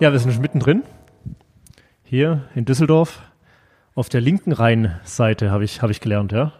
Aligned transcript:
Ja, 0.00 0.12
wir 0.12 0.18
sind 0.18 0.32
schon 0.32 0.42
mittendrin. 0.42 0.82
Hier 2.04 2.42
in 2.54 2.64
Düsseldorf. 2.64 3.20
Auf 3.94 4.08
der 4.08 4.20
linken 4.20 4.52
Rheinseite 4.52 5.50
habe 5.50 5.64
ich, 5.64 5.82
hab 5.82 5.90
ich 5.90 6.00
gelernt, 6.00 6.30
ja. 6.30 6.52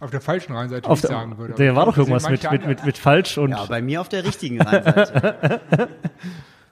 Auf 0.00 0.10
der 0.10 0.20
falschen 0.20 0.54
Rheinseite, 0.54 0.88
Auf 0.88 0.98
ich 0.98 1.02
der, 1.02 1.10
sagen 1.10 1.38
würde. 1.38 1.54
der 1.54 1.74
war 1.74 1.86
doch 1.86 1.92
Ich 1.94 1.98
irgendwas 1.98 2.28
mit, 2.28 2.48
mit, 2.52 2.66
mit, 2.66 2.84
mit 2.84 2.98
falsch 2.98 3.38
und 3.38 3.50
Ja, 3.50 3.64
bei 3.64 3.80
mir 3.82 4.00
auf 4.00 4.08
der 4.08 4.24
richtigen 4.24 4.60
Rheinseite. 4.60 5.60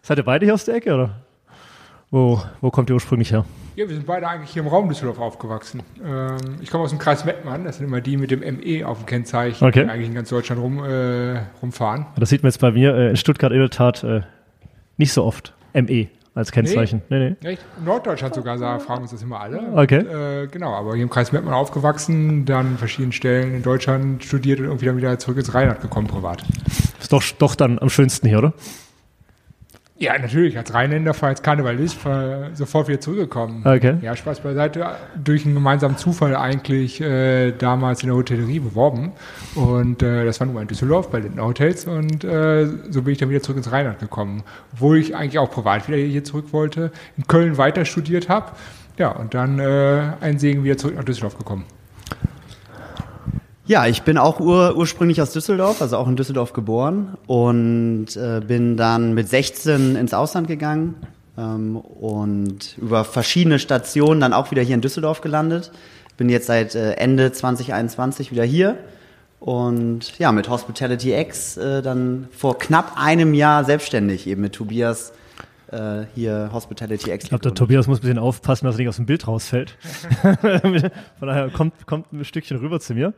seid 0.03 0.19
ihr 0.19 0.25
beide 0.25 0.45
hier 0.45 0.55
aus 0.55 0.65
der 0.67 0.75
Ecke 0.77 0.95
oder? 0.95 1.11
Wo, 2.11 2.41
wo 2.61 2.71
kommt 2.71 2.89
ihr 2.91 2.95
ursprünglich 2.95 3.33
her? 3.33 3.45
Ja, 3.75 3.89
wir 3.89 3.95
sind 3.97 4.07
beide 4.07 4.29
eigentlich 4.29 4.51
hier 4.51 4.63
im 4.63 4.69
Raum 4.69 4.89
Düsseldorf 4.89 5.19
aufgewachsen. 5.19 5.83
Ähm, 6.05 6.37
ich 6.61 6.71
komme 6.71 6.85
aus 6.85 6.91
dem 6.91 7.01
Kreis 7.01 7.25
Mettmann, 7.25 7.65
das 7.65 7.79
sind 7.79 7.87
immer 7.87 8.01
die 8.01 8.17
mit 8.17 8.31
dem 8.31 8.41
ME 8.41 8.87
auf 8.87 8.99
dem 8.99 9.07
Kennzeichen, 9.07 9.67
Okay. 9.67 9.85
die 9.85 9.91
eigentlich 9.91 10.09
in 10.09 10.15
ganz 10.15 10.29
Deutschland 10.29 10.61
rum, 10.63 10.85
äh, 10.85 11.41
rumfahren. 11.61 12.07
Das 12.17 12.29
sieht 12.29 12.43
man 12.45 12.51
jetzt 12.51 12.61
bei 12.61 12.71
mir 12.71 12.95
äh, 12.95 13.11
in 13.11 13.17
Stuttgart 13.17 13.51
in 13.51 13.59
der 13.59 13.71
Tat 13.71 14.05
äh, 14.05 14.21
nicht 14.97 15.13
so 15.13 15.25
oft. 15.25 15.55
ME 15.75 16.09
als 16.35 16.53
Kennzeichen. 16.53 17.03
Nee, 17.09 17.37
nee. 17.41 17.49
Echt? 17.49 17.65
In 17.79 17.85
Norddeutschland 17.85 18.35
sogar 18.35 18.59
sagen, 18.59 18.81
fragen 18.81 19.03
uns 19.03 19.11
das 19.11 19.23
immer 19.23 19.41
alle. 19.41 19.73
Okay. 19.75 20.01
Und, 20.01 20.07
äh, 20.09 20.47
genau, 20.49 20.75
aber 20.75 20.95
hier 20.95 21.03
im 21.03 21.11
Kreis 21.11 21.33
Mettmann 21.33 21.55
aufgewachsen, 21.55 22.45
dann 22.45 22.67
an 22.67 22.79
verschiedenen 22.79 23.13
Stellen 23.13 23.55
in 23.55 23.63
Deutschland 23.63 24.23
studiert 24.23 24.61
und 24.61 24.67
irgendwie 24.67 24.87
dann 24.87 24.97
wieder 24.99 25.19
zurück 25.19 25.39
ins 25.39 25.55
Rheinland 25.55 25.81
gekommen 25.81 26.07
privat. 26.07 26.45
Ist 27.01 27.13
doch, 27.13 27.23
doch 27.39 27.55
dann 27.55 27.79
am 27.79 27.89
schönsten 27.89 28.29
hier, 28.29 28.39
oder? 28.39 28.55
Ja, 29.99 30.19
natürlich. 30.19 30.59
Als 30.59 30.75
Rheinländer, 30.75 31.15
als 31.23 31.43
Karnevalist, 31.43 32.05
war 32.05 32.55
sofort 32.55 32.89
wieder 32.89 33.01
zurückgekommen. 33.01 33.63
Okay. 33.65 33.97
Ja, 34.03 34.15
Spaß 34.15 34.41
beiseite. 34.41 34.87
Durch 35.23 35.47
einen 35.47 35.55
gemeinsamen 35.55 35.97
Zufall 35.97 36.37
eigentlich 36.37 37.01
äh, 37.01 37.53
damals 37.53 38.03
in 38.03 38.09
der 38.09 38.17
Hotellerie 38.17 38.61
beworben. 38.61 39.13
Und 39.55 40.03
äh, 40.03 40.27
das 40.27 40.39
war 40.39 40.47
mal 40.49 40.61
in 40.61 40.69
Düsseldorf 40.69 41.11
bei 41.11 41.21
Lindner 41.21 41.47
Hotels. 41.47 41.87
Und 41.87 42.25
äh, 42.25 42.67
so 42.91 43.03
bin 43.03 43.13
ich 43.13 43.19
dann 43.19 43.31
wieder 43.31 43.41
zurück 43.41 43.57
ins 43.57 43.73
Rheinland 43.73 43.99
gekommen. 43.99 44.43
Obwohl 44.75 44.99
ich 44.99 45.17
eigentlich 45.17 45.39
auch 45.39 45.51
privat 45.51 45.89
wieder 45.89 45.97
hier 45.97 46.25
zurück 46.25 46.53
wollte. 46.53 46.91
In 47.17 47.27
Köln 47.27 47.57
weiter 47.57 47.87
studiert 47.87 48.29
habe. 48.29 48.53
Ja, 48.99 49.13
und 49.13 49.33
dann 49.33 49.59
äh, 49.59 50.13
ein 50.21 50.39
Segen 50.39 50.63
wieder 50.63 50.77
zurück 50.77 50.97
nach 50.97 51.05
Düsseldorf 51.05 51.39
gekommen. 51.39 51.65
Ja, 53.69 53.87
ich 53.89 54.03
bin 54.03 54.17
auch 54.17 54.39
ur 54.39 54.77
ursprünglich 54.77 55.21
aus 55.21 55.33
Düsseldorf, 55.33 55.83
also 55.83 55.97
auch 55.97 56.07
in 56.07 56.15
Düsseldorf 56.15 56.53
geboren 56.53 57.17
und 57.27 58.17
äh, 58.17 58.41
bin 58.47 58.77
dann 58.77 59.13
mit 59.13 59.29
16 59.29 59.97
ins 59.97 60.15
Ausland 60.15 60.47
gegangen 60.47 60.95
ähm, 61.37 61.77
und 61.77 62.79
über 62.79 63.03
verschiedene 63.03 63.59
Stationen 63.59 64.21
dann 64.21 64.33
auch 64.33 64.53
wieder 64.53 64.63
hier 64.63 64.77
in 64.77 64.83
Düsseldorf 64.83 65.21
gelandet. 65.21 65.73
Bin 66.17 66.29
jetzt 66.29 66.47
seit 66.47 66.77
äh, 66.77 66.93
Ende 66.93 67.33
2021 67.33 68.31
wieder 68.31 68.45
hier 68.45 68.79
und 69.41 70.17
ja, 70.21 70.31
mit 70.31 70.49
Hospitality 70.49 71.13
X 71.15 71.57
äh, 71.57 71.83
dann 71.83 72.29
vor 72.31 72.61
knapp 72.61 72.93
einem 72.97 73.35
Jahr 73.35 73.65
selbstständig 73.65 74.29
eben 74.29 74.43
mit 74.43 74.53
Tobias 74.53 75.13
äh, 75.73 76.05
hier 76.15 76.51
Hospitality 76.53 77.11
X. 77.11 77.25
Ich 77.25 77.31
glaube, 77.31 77.43
der. 77.43 77.55
Tobias 77.55 77.89
muss 77.89 77.99
ein 77.99 78.03
bisschen 78.03 78.19
aufpassen, 78.19 78.67
dass 78.67 78.77
er 78.77 78.79
nicht 78.79 78.89
aus 78.91 78.97
dem 78.97 79.07
Bild 79.07 79.27
rausfällt. 79.27 79.77
Von 80.23 81.29
daher 81.29 81.51
kommt, 81.51 81.85
kommt 81.89 82.13
ein 82.13 82.25
Stückchen 82.25 82.59
rüber 82.59 82.79
zu 82.79 82.95
mir. 82.95 83.13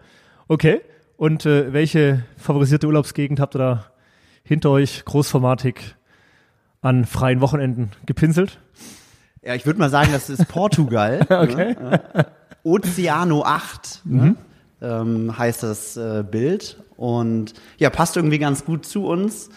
Okay. 0.48 0.80
Und 1.16 1.46
äh, 1.46 1.72
welche 1.72 2.24
favorisierte 2.36 2.86
Urlaubsgegend 2.86 3.40
habt 3.40 3.54
ihr 3.56 3.58
da 3.58 3.84
hinter 4.42 4.70
euch 4.70 5.04
großformatig 5.04 5.96
an 6.80 7.04
freien 7.04 7.40
Wochenenden 7.40 7.90
gepinselt? 8.06 8.58
Ja, 9.42 9.54
ich 9.54 9.66
würde 9.66 9.78
mal 9.78 9.90
sagen, 9.90 10.10
das 10.12 10.30
ist 10.30 10.48
Portugal. 10.48 11.26
Okay. 11.30 11.74
Ne? 11.74 12.00
Oceano 12.64 13.44
8 13.44 14.02
ne? 14.04 14.36
ähm, 14.80 15.36
heißt 15.36 15.62
das 15.62 15.96
äh, 15.96 16.24
Bild. 16.28 16.82
Und 16.96 17.54
ja, 17.78 17.90
passt 17.90 18.16
irgendwie 18.16 18.38
ganz 18.38 18.64
gut 18.64 18.86
zu 18.86 19.06
uns, 19.06 19.50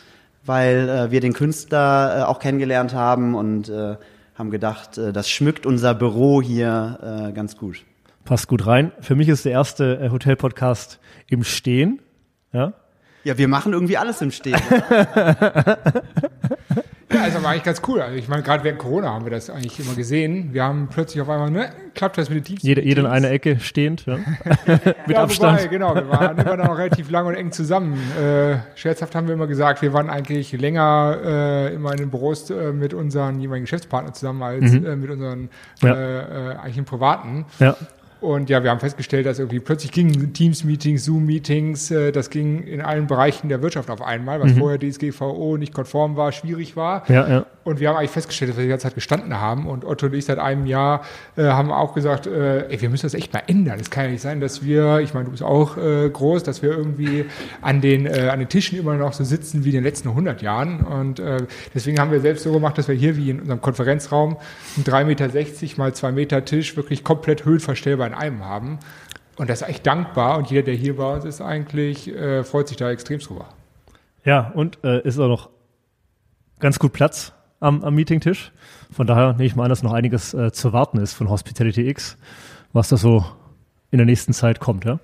weil 0.45 0.89
äh, 0.89 1.11
wir 1.11 1.21
den 1.21 1.33
Künstler 1.33 2.19
äh, 2.19 2.23
auch 2.23 2.39
kennengelernt 2.39 2.93
haben 2.93 3.33
und 3.35 3.69
äh, 3.69 3.95
haben 4.35 4.51
gedacht, 4.51 4.97
äh, 4.97 5.13
das 5.13 5.29
schmückt 5.29 5.65
unser 5.65 5.93
Büro 5.93 6.41
hier 6.41 7.29
äh, 7.29 7.33
ganz 7.33 7.57
gut. 7.57 7.85
Passt 8.25 8.47
gut 8.47 8.65
rein. 8.67 8.91
Für 9.01 9.15
mich 9.15 9.27
ist 9.29 9.45
der 9.45 9.51
erste 9.51 9.99
äh, 9.99 10.09
Hotel-Podcast 10.09 10.99
im 11.27 11.43
Stehen. 11.43 12.01
Ja. 12.53 12.73
Ja, 13.23 13.37
wir 13.37 13.47
machen 13.47 13.73
irgendwie 13.73 13.97
alles 13.97 14.21
im 14.21 14.31
Stehen. 14.31 14.59
Ja, 17.13 17.25
ist 17.25 17.35
aber 17.35 17.49
eigentlich 17.49 17.63
ganz 17.63 17.81
cool. 17.89 18.01
Also 18.01 18.15
ich 18.15 18.29
meine, 18.29 18.41
gerade 18.41 18.63
während 18.63 18.79
Corona 18.79 19.11
haben 19.13 19.25
wir 19.25 19.31
das 19.31 19.49
eigentlich 19.49 19.77
immer 19.79 19.95
gesehen. 19.95 20.53
Wir 20.53 20.63
haben 20.63 20.87
plötzlich 20.89 21.21
auf 21.21 21.27
einmal, 21.27 21.51
ne, 21.51 21.69
klappt 21.93 22.17
das 22.17 22.29
mit 22.29 22.37
den 22.37 22.43
Teams? 22.45 22.63
Jeder, 22.63 22.81
jeder 22.83 23.01
in 23.01 23.07
einer 23.07 23.29
Ecke 23.29 23.59
stehend. 23.59 24.05
Ja. 24.05 24.17
Mit 25.07 25.17
ja, 25.17 25.23
Abstand. 25.23 25.59
Wobei, 25.59 25.67
genau, 25.67 25.93
wir 25.93 26.07
waren 26.09 26.37
immer 26.37 26.55
noch 26.55 26.77
relativ 26.77 27.11
lang 27.11 27.25
und 27.25 27.35
eng 27.35 27.51
zusammen. 27.51 27.99
Äh, 28.17 28.59
scherzhaft 28.75 29.13
haben 29.13 29.27
wir 29.27 29.33
immer 29.33 29.47
gesagt, 29.47 29.81
wir 29.81 29.91
waren 29.91 30.09
eigentlich 30.09 30.53
länger 30.53 31.17
äh, 31.21 31.73
immer 31.75 31.91
in 31.91 31.97
den 31.97 32.11
Büros 32.11 32.49
äh, 32.49 32.71
mit 32.71 32.93
unseren 32.93 33.41
jeweiligen 33.41 33.65
Geschäftspartnern 33.65 34.13
zusammen 34.13 34.41
als 34.43 34.73
äh, 34.73 34.95
mit 34.95 35.09
unseren 35.09 35.41
Mhm. 35.41 35.49
Ja. 35.81 35.93
äh, 35.95 36.51
äh, 36.51 36.55
eigentlich 36.55 36.77
im 36.77 36.85
Privaten. 36.85 37.45
Ja. 37.59 37.75
Und 38.21 38.51
ja, 38.51 38.63
wir 38.63 38.69
haben 38.69 38.79
festgestellt, 38.79 39.25
dass 39.25 39.39
irgendwie 39.39 39.59
plötzlich 39.59 39.91
gingen 39.91 40.31
Teams-Meetings, 40.31 41.05
Zoom-Meetings, 41.05 41.89
äh, 41.89 42.11
das 42.11 42.29
ging 42.29 42.63
in 42.63 42.79
allen 42.79 43.07
Bereichen 43.07 43.49
der 43.49 43.63
Wirtschaft 43.63 43.89
auf 43.89 44.01
einmal, 44.01 44.39
was 44.39 44.51
vorher 44.51 44.77
DSGVO 44.79 45.57
nicht 45.57 45.73
konform 45.73 46.15
war, 46.15 46.31
schwierig 46.31 46.75
war. 46.75 47.03
Ja, 47.09 47.27
ja. 47.27 47.45
Und 47.63 47.79
wir 47.79 47.89
haben 47.89 47.97
eigentlich 47.97 48.11
festgestellt, 48.11 48.49
dass 48.49 48.57
wir 48.57 48.63
die 48.63 48.69
ganze 48.69 48.83
Zeit 48.83 48.95
gestanden 48.95 49.39
haben. 49.39 49.67
Und 49.67 49.85
Otto 49.85 50.07
und 50.07 50.13
ich 50.13 50.25
seit 50.25 50.39
einem 50.39 50.65
Jahr 50.65 51.01
äh, 51.35 51.43
haben 51.43 51.71
auch 51.71 51.93
gesagt, 51.93 52.25
äh, 52.25 52.67
ey, 52.69 52.81
wir 52.81 52.89
müssen 52.89 53.05
das 53.05 53.13
echt 53.13 53.31
mal 53.33 53.43
ändern. 53.45 53.79
Es 53.79 53.91
kann 53.91 54.05
ja 54.05 54.11
nicht 54.11 54.21
sein, 54.21 54.39
dass 54.39 54.63
wir, 54.63 54.99
ich 54.99 55.13
meine, 55.13 55.25
du 55.25 55.31
bist 55.31 55.43
auch 55.43 55.77
äh, 55.77 56.09
groß, 56.09 56.41
dass 56.41 56.63
wir 56.63 56.71
irgendwie 56.71 57.25
an 57.61 57.79
den, 57.81 58.07
äh, 58.07 58.29
an 58.31 58.39
den 58.39 58.49
Tischen 58.49 58.79
immer 58.79 58.95
noch 58.95 59.13
so 59.13 59.23
sitzen 59.23 59.63
wie 59.63 59.69
in 59.69 59.75
den 59.75 59.83
letzten 59.83 60.09
100 60.09 60.41
Jahren. 60.41 60.81
Und 60.81 61.19
äh, 61.19 61.45
deswegen 61.75 61.99
haben 61.99 62.11
wir 62.11 62.19
selbst 62.19 62.43
so 62.43 62.51
gemacht, 62.51 62.77
dass 62.79 62.87
wir 62.87 62.95
hier 62.95 63.15
wie 63.15 63.29
in 63.29 63.39
unserem 63.41 63.61
Konferenzraum 63.61 64.37
einen 64.75 64.85
3,60 64.85 65.05
Meter 65.05 65.77
mal 65.77 65.93
2 65.93 66.11
Meter 66.11 66.45
Tisch 66.45 66.75
wirklich 66.75 67.03
komplett 67.03 67.45
höhenverstellbar 67.45 68.07
in 68.07 68.15
einem 68.15 68.43
haben. 68.43 68.79
Und 69.37 69.49
das 69.49 69.61
ist 69.61 69.67
echt 69.67 69.85
dankbar. 69.85 70.39
Und 70.39 70.49
jeder, 70.49 70.63
der 70.63 70.75
hier 70.75 70.95
bei 70.95 71.13
uns 71.13 71.25
ist, 71.25 71.41
eigentlich 71.41 72.07
äh, 72.07 72.43
freut 72.43 72.67
sich 72.67 72.77
da 72.77 72.89
extrem 72.89 73.19
drüber. 73.19 73.45
Ja, 74.23 74.51
und 74.55 74.79
äh, 74.83 75.01
ist 75.01 75.19
auch 75.19 75.27
noch 75.27 75.49
ganz 76.59 76.79
gut 76.79 76.93
Platz 76.93 77.33
am, 77.61 77.81
am 77.83 77.95
Meetingtisch. 77.95 78.51
Von 78.91 79.07
daher 79.07 79.31
nehme 79.33 79.45
ich 79.45 79.55
mal 79.55 79.63
an, 79.63 79.69
dass 79.69 79.83
noch 79.83 79.93
einiges 79.93 80.33
äh, 80.33 80.51
zu 80.51 80.73
warten 80.73 80.97
ist 80.97 81.13
von 81.13 81.29
Hospitality 81.29 81.87
X, 81.87 82.17
was 82.73 82.89
da 82.89 82.97
so 82.97 83.23
in 83.91 83.97
der 83.99 84.05
nächsten 84.05 84.33
Zeit 84.33 84.59
kommt, 84.59 84.83
ja? 84.83 84.99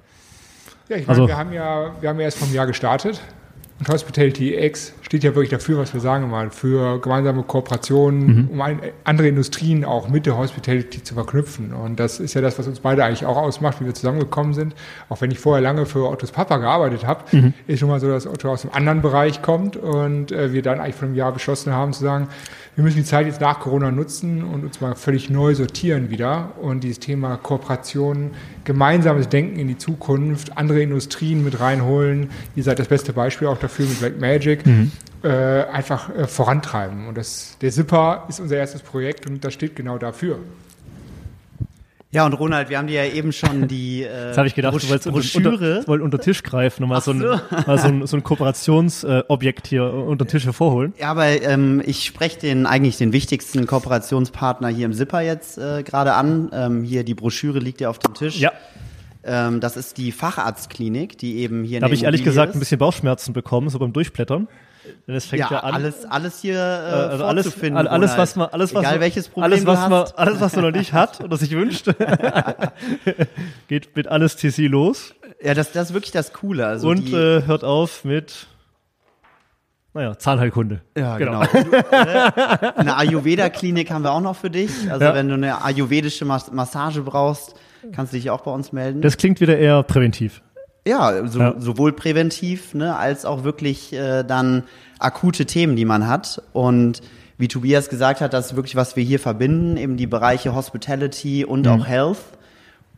Ja, 0.89 0.97
ich 0.97 1.07
meine, 1.07 1.09
Also- 1.09 1.27
wir 1.27 1.37
haben 1.37 1.53
ja, 1.53 1.91
wir 2.01 2.09
haben 2.09 2.17
ja 2.19 2.25
erst 2.25 2.39
vom 2.39 2.53
Jahr 2.53 2.67
gestartet. 2.67 3.21
Und 3.79 3.89
Hospitality 3.89 4.55
X 4.55 4.93
steht 5.03 5.23
ja 5.23 5.35
wirklich 5.35 5.51
dafür, 5.51 5.77
was 5.77 5.93
wir 5.93 6.01
sagen 6.01 6.23
immer, 6.23 6.49
für 6.49 6.99
gemeinsame 6.99 7.43
Kooperationen, 7.43 8.49
um 8.51 8.59
ein, 8.59 8.79
andere 9.03 9.27
Industrien 9.27 9.85
auch 9.85 10.09
mit 10.09 10.25
der 10.25 10.35
Hospitality 10.35 11.03
zu 11.03 11.13
verknüpfen. 11.13 11.73
Und 11.73 11.99
das 11.99 12.19
ist 12.19 12.33
ja 12.33 12.41
das, 12.41 12.57
was 12.57 12.67
uns 12.67 12.79
beide 12.79 13.03
eigentlich 13.05 13.25
auch 13.25 13.37
ausmacht, 13.37 13.79
wie 13.79 13.85
wir 13.85 13.93
zusammengekommen 13.93 14.55
sind. 14.55 14.73
Auch 15.09 15.21
wenn 15.21 15.29
ich 15.29 15.37
vorher 15.37 15.61
lange 15.61 15.85
für 15.85 16.09
Ottos 16.09 16.31
Papa 16.31 16.57
gearbeitet 16.57 17.05
habe, 17.05 17.53
ist 17.67 17.79
schon 17.79 17.89
mal 17.89 17.99
so, 17.99 18.07
dass 18.09 18.25
Otto 18.25 18.51
aus 18.51 18.63
einem 18.63 18.73
anderen 18.73 19.01
Bereich 19.03 19.43
kommt 19.43 19.77
und 19.77 20.31
äh, 20.31 20.53
wir 20.53 20.63
dann 20.63 20.79
eigentlich 20.79 20.95
vor 20.95 21.07
einem 21.07 21.15
Jahr 21.15 21.31
beschlossen 21.31 21.71
haben 21.71 21.93
zu 21.93 22.03
sagen, 22.03 22.29
wir 22.77 22.83
müssen 22.83 22.97
die 22.97 23.05
Zeit 23.05 23.25
jetzt 23.25 23.41
nach 23.41 23.59
Corona 23.59 23.89
nutzen 23.89 24.43
und 24.43 24.63
uns 24.63 24.81
mal 24.81 24.93
völlig 24.93 25.31
neu 25.31 25.55
sortieren 25.55 26.11
wieder 26.11 26.51
und 26.61 26.83
dieses 26.83 26.99
Thema 26.99 27.35
Kooperation, 27.37 28.35
gemeinsames 28.65 29.29
Denken 29.29 29.57
in 29.57 29.67
die 29.67 29.79
Zukunft, 29.79 30.55
andere 30.59 30.83
Industrien 30.83 31.43
mit 31.43 31.59
reinholen. 31.59 32.29
Ihr 32.55 32.61
seid 32.61 32.77
das 32.77 32.87
beste 32.87 33.13
Beispiel 33.13 33.47
auch 33.47 33.57
dafür 33.57 33.87
mit 33.87 33.97
Black 33.97 34.21
Magic. 34.21 34.63
Äh, 35.23 35.63
einfach 35.71 36.15
äh, 36.15 36.27
vorantreiben. 36.27 37.07
Und 37.07 37.17
das, 37.17 37.57
der 37.59 37.71
Zipper 37.71 38.25
ist 38.29 38.39
unser 38.39 38.57
erstes 38.57 38.83
Projekt 38.83 39.27
und 39.27 39.43
das 39.43 39.55
steht 39.55 39.75
genau 39.75 39.97
dafür. 39.97 40.37
Ja, 42.09 42.25
und 42.25 42.33
Ronald, 42.33 42.69
wir 42.69 42.77
haben 42.77 42.87
dir 42.87 43.03
ja 43.05 43.11
eben 43.13 43.33
schon 43.33 43.67
die 43.67 44.03
äh, 44.03 44.27
Jetzt 44.27 44.37
habe 44.37 44.47
ich 44.47 44.55
gedacht, 44.55 44.73
du 44.73 44.77
Brosch- 44.79 44.89
wolltest 44.89 45.07
unter, 45.07 45.49
Broschüre. 45.51 45.75
unter, 45.77 45.87
wolltest 45.87 46.05
unter 46.05 46.17
den 46.17 46.23
Tisch 46.23 46.43
greifen 46.43 46.83
und 46.83 46.89
mal, 46.89 47.01
so 47.01 47.11
ein, 47.11 47.19
mal 47.19 47.77
so 47.77 47.87
ein, 47.87 48.07
so 48.07 48.15
ein 48.17 48.23
Kooperationsobjekt 48.23 49.67
hier 49.67 49.83
unter 49.93 50.23
den 50.25 50.29
Tisch 50.31 50.45
hervorholen. 50.45 50.93
Ja, 50.99 51.11
aber 51.11 51.25
ähm, 51.41 51.81
ich 51.85 52.05
spreche 52.05 52.39
den 52.39 52.65
eigentlich 52.65 52.97
den 52.97 53.11
wichtigsten 53.11 53.67
Kooperationspartner 53.67 54.69
hier 54.69 54.85
im 54.85 54.93
Zipper 54.93 55.21
jetzt 55.21 55.57
äh, 55.57 55.83
gerade 55.83 56.13
an. 56.13 56.49
Ähm, 56.53 56.83
hier 56.83 57.03
die 57.03 57.13
Broschüre 57.13 57.59
liegt 57.59 57.81
ja 57.81 57.89
auf 57.89 57.99
dem 57.99 58.13
Tisch. 58.13 58.39
Ja, 58.39 58.51
Ähm, 59.23 59.59
das 59.59 59.75
ist 59.75 59.97
die 59.97 60.13
Facharztklinik, 60.13 61.17
die 61.17 61.39
eben 61.39 61.65
hier 61.65 61.77
in 61.77 61.81
da 61.81 61.85
habe 61.87 61.95
ich 61.95 62.03
ehrlich 62.03 62.23
gesagt 62.23 62.51
ist. 62.51 62.55
ein 62.55 62.59
bisschen 62.59 62.77
Bauchschmerzen 62.79 63.33
bekommen, 63.33 63.69
so 63.69 63.79
beim 63.79 63.91
Durchblättern. 63.91 64.47
Es 65.07 65.25
fängt 65.25 65.41
ja, 65.41 65.47
ja, 65.51 65.59
an. 65.59 65.73
alles, 65.75 66.05
alles 66.05 66.41
hier 66.41 66.55
äh, 66.55 66.59
also 66.59 67.25
alles, 67.25 67.61
all- 67.63 67.87
alles, 67.87 68.17
was 68.17 68.35
man, 68.35 68.49
alles, 68.49 68.73
was 68.73 68.81
Egal 68.81 68.93
man, 68.93 69.01
welches 69.01 69.27
Problem 69.29 69.43
alles, 69.51 69.65
was 69.65 69.83
du 69.83 69.89
man, 69.89 70.05
alles, 70.15 70.39
was 70.41 70.55
man 70.55 70.65
noch 70.65 70.71
nicht 70.71 70.93
hat 70.93 71.21
oder 71.21 71.37
sich 71.37 71.51
wünscht, 71.51 71.87
geht 73.67 73.95
mit 73.95 74.07
alles 74.07 74.35
TC 74.35 74.57
los 74.69 75.13
Ja, 75.41 75.53
das, 75.53 75.71
das 75.71 75.89
ist 75.89 75.93
wirklich 75.93 76.11
das 76.11 76.33
Coole. 76.33 76.65
Also 76.65 76.89
und 76.89 77.05
die, 77.07 77.13
äh, 77.13 77.45
hört 77.45 77.63
auf 77.63 78.03
mit, 78.03 78.47
naja, 79.93 80.17
Zahnheilkunde. 80.17 80.81
Ja, 80.97 81.17
genau. 81.17 81.41
Äh, 81.43 81.47
Eine 82.75 82.97
Ayurveda-Klinik 82.97 83.91
haben 83.91 84.03
wir 84.03 84.11
auch 84.11 84.21
noch 84.21 84.35
für 84.35 84.49
dich. 84.49 84.71
Also 84.91 85.05
Ja. 85.05 85.13
wenn 85.15 85.27
du 85.27 85.33
eine 85.35 85.63
ayurvedische 85.63 86.25
Mas 86.25 86.51
Massage 86.51 87.01
brauchst, 87.01 87.55
kannst 87.93 88.13
du 88.13 88.17
dich 88.17 88.29
auch 88.29 88.41
bei 88.41 88.51
uns 88.51 88.71
melden. 88.71 89.01
Das 89.01 89.17
klingt 89.17 89.39
wieder 89.41 89.57
eher 89.57 89.81
präventiv. 89.83 90.41
Ja, 90.87 91.27
so, 91.27 91.39
Ja. 91.39 91.55
sowohl 91.59 91.93
präventiv, 91.93 92.73
ne, 92.73 92.95
als 92.95 93.25
auch 93.25 93.43
wirklich 93.43 93.93
äh, 93.93 94.23
dann 94.23 94.63
akute 94.99 95.45
Themen, 95.45 95.75
die 95.75 95.85
man 95.85 96.07
hat. 96.07 96.41
Und 96.53 97.01
wie 97.37 97.47
Tobias 97.47 97.89
gesagt 97.89 98.21
hat, 98.21 98.33
das 98.33 98.47
ist 98.47 98.55
wirklich, 98.55 98.75
was 98.75 98.95
wir 98.95 99.03
hier 99.03 99.19
verbinden, 99.19 99.77
eben 99.77 99.97
die 99.97 100.07
Bereiche 100.07 100.55
Hospitality 100.55 101.45
und 101.45 101.65
mhm. 101.65 101.71
auch 101.71 101.87
Health 101.87 102.17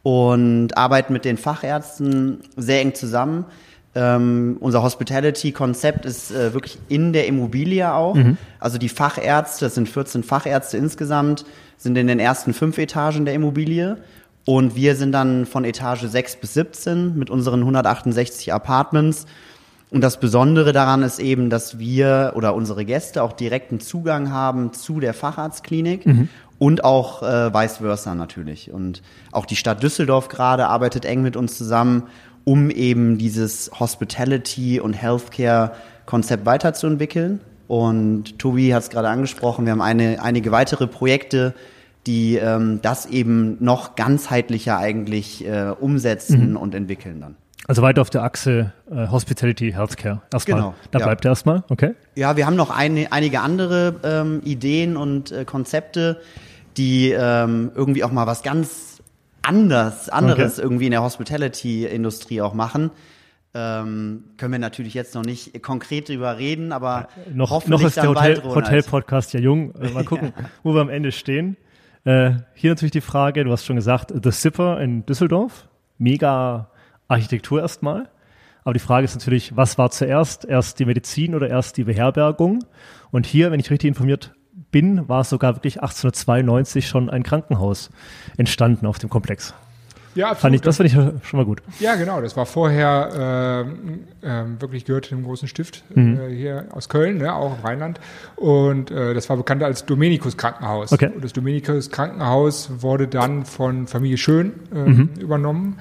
und 0.03 0.77
arbeiten 0.77 1.11
mit 1.13 1.25
den 1.25 1.37
Fachärzten 1.37 2.39
sehr 2.55 2.81
eng 2.81 2.95
zusammen. 2.95 3.45
Ähm, 3.95 4.57
unser 4.59 4.83
Hospitality-Konzept 4.83 6.05
ist 6.05 6.31
äh, 6.31 6.53
wirklich 6.53 6.77
in 6.89 7.11
der 7.11 7.25
Immobilie 7.27 7.91
auch. 7.91 8.15
Mhm. 8.15 8.37
Also 8.59 8.77
die 8.77 8.87
Fachärzte, 8.87 9.65
das 9.65 9.75
sind 9.75 9.89
14 9.89 10.23
Fachärzte 10.23 10.77
insgesamt, 10.77 11.43
sind 11.75 11.97
in 11.97 12.07
den 12.07 12.19
ersten 12.19 12.53
fünf 12.53 12.77
Etagen 12.77 13.25
der 13.25 13.33
Immobilie. 13.33 13.97
Und 14.49 14.75
wir 14.75 14.95
sind 14.95 15.11
dann 15.11 15.45
von 15.45 15.63
Etage 15.63 16.05
6 16.05 16.37
bis 16.37 16.55
17 16.55 17.15
mit 17.15 17.29
unseren 17.29 17.59
168 17.59 18.51
Apartments. 18.51 19.27
Und 19.91 20.01
das 20.01 20.19
Besondere 20.19 20.73
daran 20.73 21.03
ist 21.03 21.19
eben, 21.19 21.51
dass 21.51 21.77
wir 21.77 22.33
oder 22.33 22.55
unsere 22.55 22.83
Gäste 22.83 23.21
auch 23.21 23.33
direkten 23.33 23.79
Zugang 23.79 24.31
haben 24.31 24.73
zu 24.73 24.99
der 24.99 25.13
Facharztklinik 25.13 26.07
mhm. 26.07 26.29
und 26.57 26.83
auch 26.83 27.21
äh, 27.21 27.53
vice 27.53 27.77
versa 27.77 28.15
natürlich. 28.15 28.71
Und 28.71 29.03
auch 29.31 29.45
die 29.45 29.55
Stadt 29.55 29.83
Düsseldorf 29.83 30.29
gerade 30.29 30.65
arbeitet 30.65 31.05
eng 31.05 31.21
mit 31.21 31.37
uns 31.37 31.55
zusammen, 31.55 32.07
um 32.43 32.71
eben 32.71 33.19
dieses 33.19 33.69
Hospitality 33.79 34.79
und 34.79 34.93
Healthcare 34.93 35.73
Konzept 36.07 36.47
weiterzuentwickeln. 36.47 37.39
Und 37.67 38.39
Tobi 38.39 38.73
hat 38.73 38.81
es 38.81 38.89
gerade 38.89 39.09
angesprochen, 39.09 39.65
wir 39.65 39.73
haben 39.73 39.81
eine, 39.83 40.23
einige 40.23 40.51
weitere 40.51 40.87
Projekte, 40.87 41.53
die 42.07 42.37
ähm, 42.37 42.79
das 42.81 43.05
eben 43.05 43.57
noch 43.63 43.95
ganzheitlicher 43.95 44.77
eigentlich 44.77 45.45
äh, 45.45 45.73
umsetzen 45.79 46.51
mhm. 46.51 46.57
und 46.57 46.75
entwickeln 46.75 47.21
dann. 47.21 47.35
Also 47.67 47.83
weiter 47.83 48.01
auf 48.01 48.09
der 48.09 48.23
Achse 48.23 48.73
äh, 48.89 49.07
Hospitality, 49.09 49.73
Healthcare. 49.73 50.21
Erstmal. 50.33 50.59
Genau. 50.59 50.75
Da 50.89 50.99
ja. 50.99 51.05
bleibt 51.05 51.25
er 51.25 51.29
erstmal, 51.29 51.63
okay? 51.69 51.93
Ja, 52.15 52.35
wir 52.35 52.47
haben 52.47 52.55
noch 52.55 52.71
eine, 52.71 53.11
einige 53.11 53.41
andere 53.41 53.95
ähm, 54.03 54.41
Ideen 54.43 54.97
und 54.97 55.31
äh, 55.31 55.45
Konzepte, 55.45 56.19
die 56.77 57.11
ähm, 57.11 57.71
irgendwie 57.75 58.03
auch 58.03 58.11
mal 58.11 58.25
was 58.25 58.41
ganz 58.41 59.03
anders, 59.43 60.09
anderes 60.09 60.53
okay. 60.53 60.63
irgendwie 60.63 60.85
in 60.85 60.91
der 60.91 61.03
Hospitality-Industrie 61.03 62.41
auch 62.41 62.55
machen. 62.55 62.91
Ähm, 63.53 64.23
können 64.37 64.51
wir 64.51 64.59
natürlich 64.59 64.93
jetzt 64.93 65.15
noch 65.15 65.23
nicht 65.23 65.61
konkret 65.61 66.09
drüber 66.09 66.37
reden, 66.37 66.71
aber 66.71 67.09
ja, 67.27 67.33
noch, 67.33 67.67
noch 67.67 67.81
ist 67.83 67.97
der 67.97 68.07
Hotel, 68.07 68.43
Hotel-Podcast 68.43 69.33
ja 69.33 69.39
jung. 69.39 69.73
Äh, 69.75 69.89
mal 69.89 70.03
gucken, 70.05 70.33
ja. 70.35 70.49
wo 70.63 70.73
wir 70.73 70.81
am 70.81 70.89
Ende 70.89 71.11
stehen. 71.11 71.57
Äh, 72.09 72.39
hier 72.55 72.71
natürlich 72.71 72.91
die 72.91 73.01
Frage, 73.01 73.43
du 73.43 73.51
hast 73.51 73.65
schon 73.65 73.75
gesagt, 73.75 74.11
The 74.11 74.31
Zipper 74.31 74.81
in 74.81 75.05
Düsseldorf. 75.05 75.69
Mega 75.99 76.71
Architektur 77.07 77.61
erstmal. 77.61 78.09
Aber 78.63 78.73
die 78.73 78.79
Frage 78.79 79.05
ist 79.05 79.13
natürlich, 79.13 79.55
was 79.55 79.77
war 79.77 79.91
zuerst? 79.91 80.43
Erst 80.43 80.79
die 80.79 80.85
Medizin 80.85 81.35
oder 81.35 81.47
erst 81.51 81.77
die 81.77 81.83
Beherbergung? 81.83 82.65
Und 83.11 83.27
hier, 83.27 83.51
wenn 83.51 83.59
ich 83.59 83.69
richtig 83.69 83.89
informiert 83.89 84.33
bin, 84.71 85.07
war 85.07 85.23
sogar 85.23 85.55
wirklich 85.55 85.83
1892 85.83 86.87
schon 86.87 87.11
ein 87.11 87.21
Krankenhaus 87.21 87.91
entstanden 88.37 88.87
auf 88.87 88.97
dem 88.97 89.11
Komplex. 89.11 89.53
Ja, 90.15 90.27
absolut. 90.27 90.41
Fand 90.41 90.55
ich, 90.55 90.61
das 90.61 90.77
finde 90.77 90.87
ich 90.87 91.27
schon 91.27 91.37
mal 91.37 91.45
gut. 91.45 91.61
Ja, 91.79 91.95
genau. 91.95 92.21
Das 92.21 92.35
war 92.35 92.45
vorher 92.45 93.65
äh, 94.23 94.27
äh, 94.27 94.43
wirklich 94.59 94.85
gehört 94.85 95.11
dem 95.11 95.23
großen 95.23 95.47
Stift 95.47 95.83
mhm. 95.93 96.19
äh, 96.19 96.35
hier 96.35 96.65
aus 96.71 96.89
Köln, 96.89 97.17
ne, 97.17 97.33
auch 97.33 97.57
im 97.57 97.63
Rheinland. 97.63 97.99
Und 98.35 98.91
äh, 98.91 99.13
das 99.13 99.29
war 99.29 99.37
bekannt 99.37 99.63
als 99.63 99.85
Dominikus 99.85 100.37
Krankenhaus. 100.37 100.91
Okay. 100.91 101.11
Und 101.13 101.23
das 101.23 101.33
Dominikus 101.33 101.89
Krankenhaus 101.89 102.69
wurde 102.79 103.07
dann 103.07 103.45
von 103.45 103.87
Familie 103.87 104.17
Schön 104.17 104.53
ähm, 104.73 104.85
mhm. 104.85 105.09
übernommen 105.19 105.77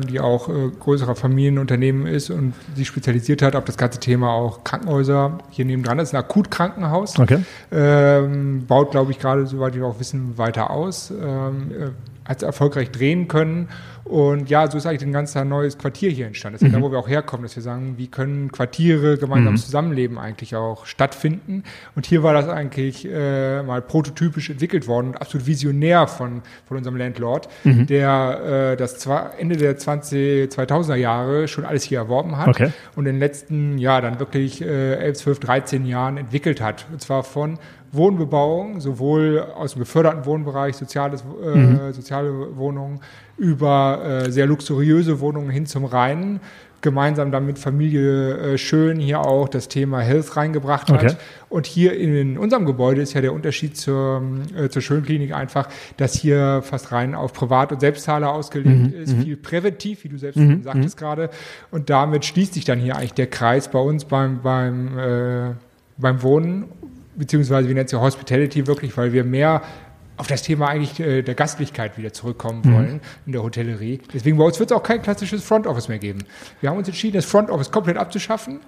die 0.00 0.20
auch 0.20 0.48
äh, 0.48 0.70
größerer 0.80 1.14
Familienunternehmen 1.14 2.06
ist 2.06 2.30
und 2.30 2.54
sich 2.74 2.88
spezialisiert 2.88 3.42
hat 3.42 3.56
auf 3.56 3.64
das 3.64 3.76
ganze 3.76 4.00
Thema 4.00 4.30
auch 4.30 4.64
Krankenhäuser. 4.64 5.38
Hier 5.50 5.64
nebendran 5.64 5.98
ist 5.98 6.14
ein 6.14 6.18
Akutkrankenhaus. 6.18 7.18
Okay. 7.18 7.44
Ähm, 7.70 8.66
baut, 8.66 8.90
glaube 8.90 9.12
ich, 9.12 9.18
gerade, 9.18 9.46
soweit 9.46 9.74
wir 9.74 9.84
auch 9.86 10.00
wissen, 10.00 10.38
weiter 10.38 10.70
aus. 10.70 11.10
Ähm, 11.10 11.70
äh, 11.70 12.28
hat 12.28 12.42
erfolgreich 12.42 12.90
drehen 12.90 13.26
können. 13.26 13.68
Und 14.08 14.48
ja, 14.48 14.70
so 14.70 14.78
ist 14.78 14.86
eigentlich 14.86 15.02
ein 15.02 15.12
ganz 15.12 15.34
neues 15.34 15.76
Quartier 15.76 16.10
hier 16.10 16.26
entstanden. 16.26 16.54
Das 16.54 16.62
ist 16.62 16.68
mhm. 16.68 16.74
ja 16.74 16.80
da, 16.80 16.84
wo 16.86 16.90
wir 16.90 16.98
auch 16.98 17.08
herkommen, 17.08 17.42
dass 17.42 17.54
wir 17.56 17.62
sagen, 17.62 17.94
wie 17.98 18.06
können 18.06 18.50
Quartiere 18.50 19.18
gemeinsam 19.18 19.52
mhm. 19.52 19.58
Zusammenleben 19.58 20.18
eigentlich 20.18 20.56
auch 20.56 20.86
stattfinden. 20.86 21.62
Und 21.94 22.06
hier 22.06 22.22
war 22.22 22.32
das 22.32 22.48
eigentlich 22.48 23.06
äh, 23.06 23.62
mal 23.62 23.82
prototypisch 23.82 24.48
entwickelt 24.48 24.86
worden 24.86 25.08
und 25.08 25.16
absolut 25.16 25.46
visionär 25.46 26.06
von, 26.06 26.42
von 26.66 26.78
unserem 26.78 26.96
Landlord, 26.96 27.48
mhm. 27.64 27.86
der 27.86 28.72
äh, 28.72 28.76
das 28.76 28.98
zwar 28.98 29.38
Ende 29.38 29.56
der 29.56 29.76
20, 29.76 30.50
2000er 30.50 30.94
Jahre 30.94 31.46
schon 31.46 31.66
alles 31.66 31.84
hier 31.84 31.98
erworben 31.98 32.38
hat 32.38 32.48
okay. 32.48 32.72
und 32.96 33.06
in 33.06 33.14
den 33.14 33.20
letzten, 33.20 33.76
ja, 33.76 34.00
dann 34.00 34.18
wirklich 34.18 34.62
äh, 34.62 34.94
11, 34.94 35.18
12, 35.18 35.40
13 35.40 35.86
Jahren 35.86 36.16
entwickelt 36.16 36.62
hat. 36.62 36.86
Und 36.90 37.02
zwar 37.02 37.24
von 37.24 37.58
Wohnbebauung, 37.92 38.80
sowohl 38.80 39.40
aus 39.40 39.72
dem 39.72 39.80
geförderten 39.80 40.26
Wohnbereich, 40.26 40.76
soziales, 40.76 41.24
äh, 41.42 41.56
mhm. 41.56 41.92
soziale 41.92 42.56
Wohnungen, 42.56 43.00
über 43.36 44.02
äh, 44.04 44.32
sehr 44.32 44.46
luxuriöse 44.46 45.20
Wohnungen 45.20 45.50
hin 45.50 45.66
zum 45.66 45.84
Rhein, 45.84 46.40
gemeinsam 46.80 47.32
dann 47.32 47.44
mit 47.44 47.58
Familie 47.58 48.36
äh, 48.36 48.58
Schön 48.58 48.98
hier 48.98 49.20
auch 49.20 49.48
das 49.48 49.68
Thema 49.68 50.00
Health 50.00 50.36
reingebracht 50.36 50.90
hat. 50.90 51.02
Okay. 51.02 51.14
Und 51.48 51.66
hier 51.66 51.94
in 51.94 52.38
unserem 52.38 52.66
Gebäude 52.66 53.00
ist 53.00 53.14
ja 53.14 53.20
der 53.20 53.32
Unterschied 53.32 53.76
zur, 53.76 54.22
äh, 54.56 54.68
zur 54.68 54.82
Schönklinik 54.82 55.34
einfach, 55.34 55.68
dass 55.96 56.14
hier 56.14 56.62
fast 56.62 56.92
rein 56.92 57.14
auf 57.14 57.32
Privat- 57.32 57.72
und 57.72 57.80
Selbstzahler 57.80 58.32
ausgelegt 58.32 58.94
mhm. 58.94 59.02
ist, 59.02 59.16
mhm. 59.16 59.22
viel 59.22 59.36
präventiv, 59.36 60.04
wie 60.04 60.08
du 60.08 60.18
selbst 60.18 60.38
mhm. 60.38 60.62
sagtest 60.62 60.96
mhm. 60.96 61.00
gerade. 61.00 61.30
Und 61.70 61.90
damit 61.90 62.24
schließt 62.24 62.54
sich 62.54 62.64
dann 62.64 62.78
hier 62.78 62.96
eigentlich 62.96 63.14
der 63.14 63.28
Kreis 63.28 63.68
bei 63.68 63.80
uns 63.80 64.04
beim, 64.04 64.40
beim, 64.42 64.98
äh, 64.98 65.54
beim 65.96 66.22
Wohnen 66.22 66.66
beziehungsweise 67.18 67.68
wir 67.68 67.74
nennen 67.74 67.86
es 67.86 67.92
ja 67.92 68.00
Hospitality 68.00 68.66
wirklich, 68.66 68.96
weil 68.96 69.12
wir 69.12 69.24
mehr 69.24 69.62
auf 70.16 70.26
das 70.26 70.42
Thema 70.42 70.68
eigentlich 70.68 70.98
äh, 71.00 71.22
der 71.22 71.34
Gastlichkeit 71.34 71.96
wieder 71.96 72.12
zurückkommen 72.12 72.62
mhm. 72.64 72.74
wollen 72.74 73.00
in 73.26 73.32
der 73.32 73.42
Hotellerie. 73.42 74.00
Deswegen 74.12 74.36
bei 74.36 74.44
uns 74.44 74.58
wird 74.58 74.70
es 74.70 74.76
auch 74.76 74.82
kein 74.82 75.02
klassisches 75.02 75.44
Front 75.44 75.66
Office 75.66 75.88
mehr 75.88 75.98
geben. 75.98 76.24
Wir 76.60 76.70
haben 76.70 76.78
uns 76.78 76.88
entschieden, 76.88 77.14
das 77.14 77.24
Front 77.24 77.50
Office 77.50 77.70
komplett 77.70 77.96
abzuschaffen 77.96 78.60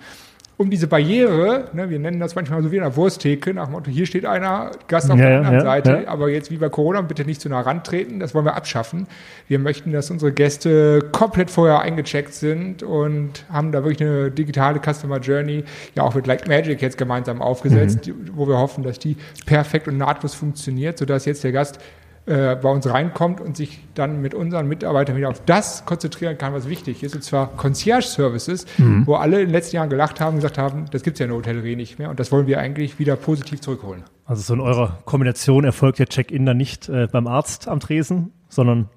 um 0.60 0.68
diese 0.68 0.88
Barriere, 0.88 1.70
ne, 1.72 1.88
wir 1.88 1.98
nennen 1.98 2.20
das 2.20 2.34
manchmal 2.34 2.62
so 2.62 2.70
wie 2.70 2.76
in 2.76 2.82
einer 2.82 2.94
Wursttheke, 2.94 3.54
nach 3.54 3.68
dem 3.68 3.72
Motto, 3.72 3.90
hier 3.90 4.04
steht 4.04 4.26
einer, 4.26 4.72
Gast 4.88 5.10
auf 5.10 5.18
ja, 5.18 5.26
der 5.26 5.38
anderen 5.38 5.54
ja, 5.56 5.62
Seite, 5.62 6.02
ja. 6.04 6.08
aber 6.10 6.28
jetzt 6.28 6.50
wie 6.50 6.58
bei 6.58 6.68
Corona 6.68 7.00
bitte 7.00 7.24
nicht 7.24 7.40
zu 7.40 7.48
nah 7.48 7.62
rantreten, 7.62 8.20
das 8.20 8.34
wollen 8.34 8.44
wir 8.44 8.56
abschaffen. 8.56 9.06
Wir 9.48 9.58
möchten, 9.58 9.90
dass 9.90 10.10
unsere 10.10 10.32
Gäste 10.32 11.00
komplett 11.12 11.50
vorher 11.50 11.80
eingecheckt 11.80 12.34
sind 12.34 12.82
und 12.82 13.46
haben 13.50 13.72
da 13.72 13.84
wirklich 13.84 14.06
eine 14.06 14.30
digitale 14.30 14.80
Customer 14.80 15.18
Journey, 15.18 15.64
ja 15.94 16.02
auch 16.02 16.14
mit 16.14 16.26
Like 16.26 16.46
Magic 16.46 16.82
jetzt 16.82 16.98
gemeinsam 16.98 17.40
aufgesetzt, 17.40 18.08
mhm. 18.08 18.32
wo 18.34 18.46
wir 18.46 18.58
hoffen, 18.58 18.84
dass 18.84 18.98
die 18.98 19.16
perfekt 19.46 19.88
und 19.88 19.96
nahtlos 19.96 20.34
funktioniert, 20.34 20.98
sodass 20.98 21.24
jetzt 21.24 21.42
der 21.42 21.52
Gast 21.52 21.78
äh, 22.26 22.54
bei 22.56 22.68
uns 22.68 22.88
reinkommt 22.88 23.40
und 23.40 23.56
sich 23.56 23.80
dann 23.94 24.20
mit 24.20 24.34
unseren 24.34 24.68
Mitarbeitern 24.68 25.16
wieder 25.16 25.30
auf 25.30 25.42
das 25.46 25.84
konzentrieren 25.86 26.36
kann, 26.38 26.52
was 26.52 26.68
wichtig 26.68 27.02
ist, 27.02 27.14
und 27.14 27.24
zwar 27.24 27.56
Concierge-Services, 27.56 28.66
mhm. 28.78 29.06
wo 29.06 29.14
alle 29.14 29.40
in 29.40 29.46
den 29.48 29.52
letzten 29.52 29.76
Jahren 29.76 29.88
gelacht 29.88 30.20
haben 30.20 30.34
und 30.34 30.36
gesagt 30.36 30.58
haben, 30.58 30.84
das 30.90 31.02
gibt 31.02 31.14
es 31.16 31.18
ja 31.18 31.24
in 31.24 31.30
der 31.30 31.38
Hotellerie 31.38 31.76
nicht 31.76 31.98
mehr 31.98 32.10
und 32.10 32.20
das 32.20 32.30
wollen 32.30 32.46
wir 32.46 32.60
eigentlich 32.60 32.98
wieder 32.98 33.16
positiv 33.16 33.60
zurückholen. 33.60 34.04
Also 34.26 34.42
so 34.42 34.54
in 34.54 34.60
eurer 34.60 34.98
Kombination 35.06 35.64
erfolgt 35.64 35.98
der 35.98 36.06
Check-in 36.06 36.46
dann 36.46 36.56
nicht 36.56 36.88
äh, 36.88 37.08
beim 37.10 37.26
Arzt 37.26 37.68
am 37.68 37.80
Tresen, 37.80 38.32
sondern 38.48 38.90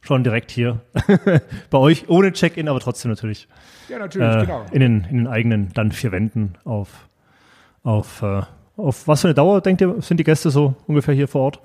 schon 0.00 0.24
direkt 0.24 0.50
hier 0.50 0.80
bei 1.70 1.78
euch, 1.78 2.08
ohne 2.08 2.32
Check-in, 2.32 2.68
aber 2.68 2.80
trotzdem 2.80 3.10
natürlich. 3.10 3.48
Ja, 3.88 3.98
natürlich, 3.98 4.36
äh, 4.36 4.40
genau. 4.40 4.66
In 4.72 4.80
den, 4.80 5.06
in 5.08 5.16
den 5.18 5.26
eigenen 5.26 5.72
dann 5.72 5.92
vier 5.92 6.12
Wänden 6.12 6.54
auf, 6.64 7.08
auf, 7.82 8.20
äh, 8.22 8.42
auf 8.76 9.08
was 9.08 9.22
für 9.22 9.28
eine 9.28 9.34
Dauer, 9.34 9.60
denkt 9.60 9.80
ihr, 9.80 9.94
sind 10.00 10.18
die 10.18 10.24
Gäste 10.24 10.50
so 10.50 10.74
ungefähr 10.86 11.14
hier 11.14 11.28
vor 11.28 11.42
Ort? 11.42 11.60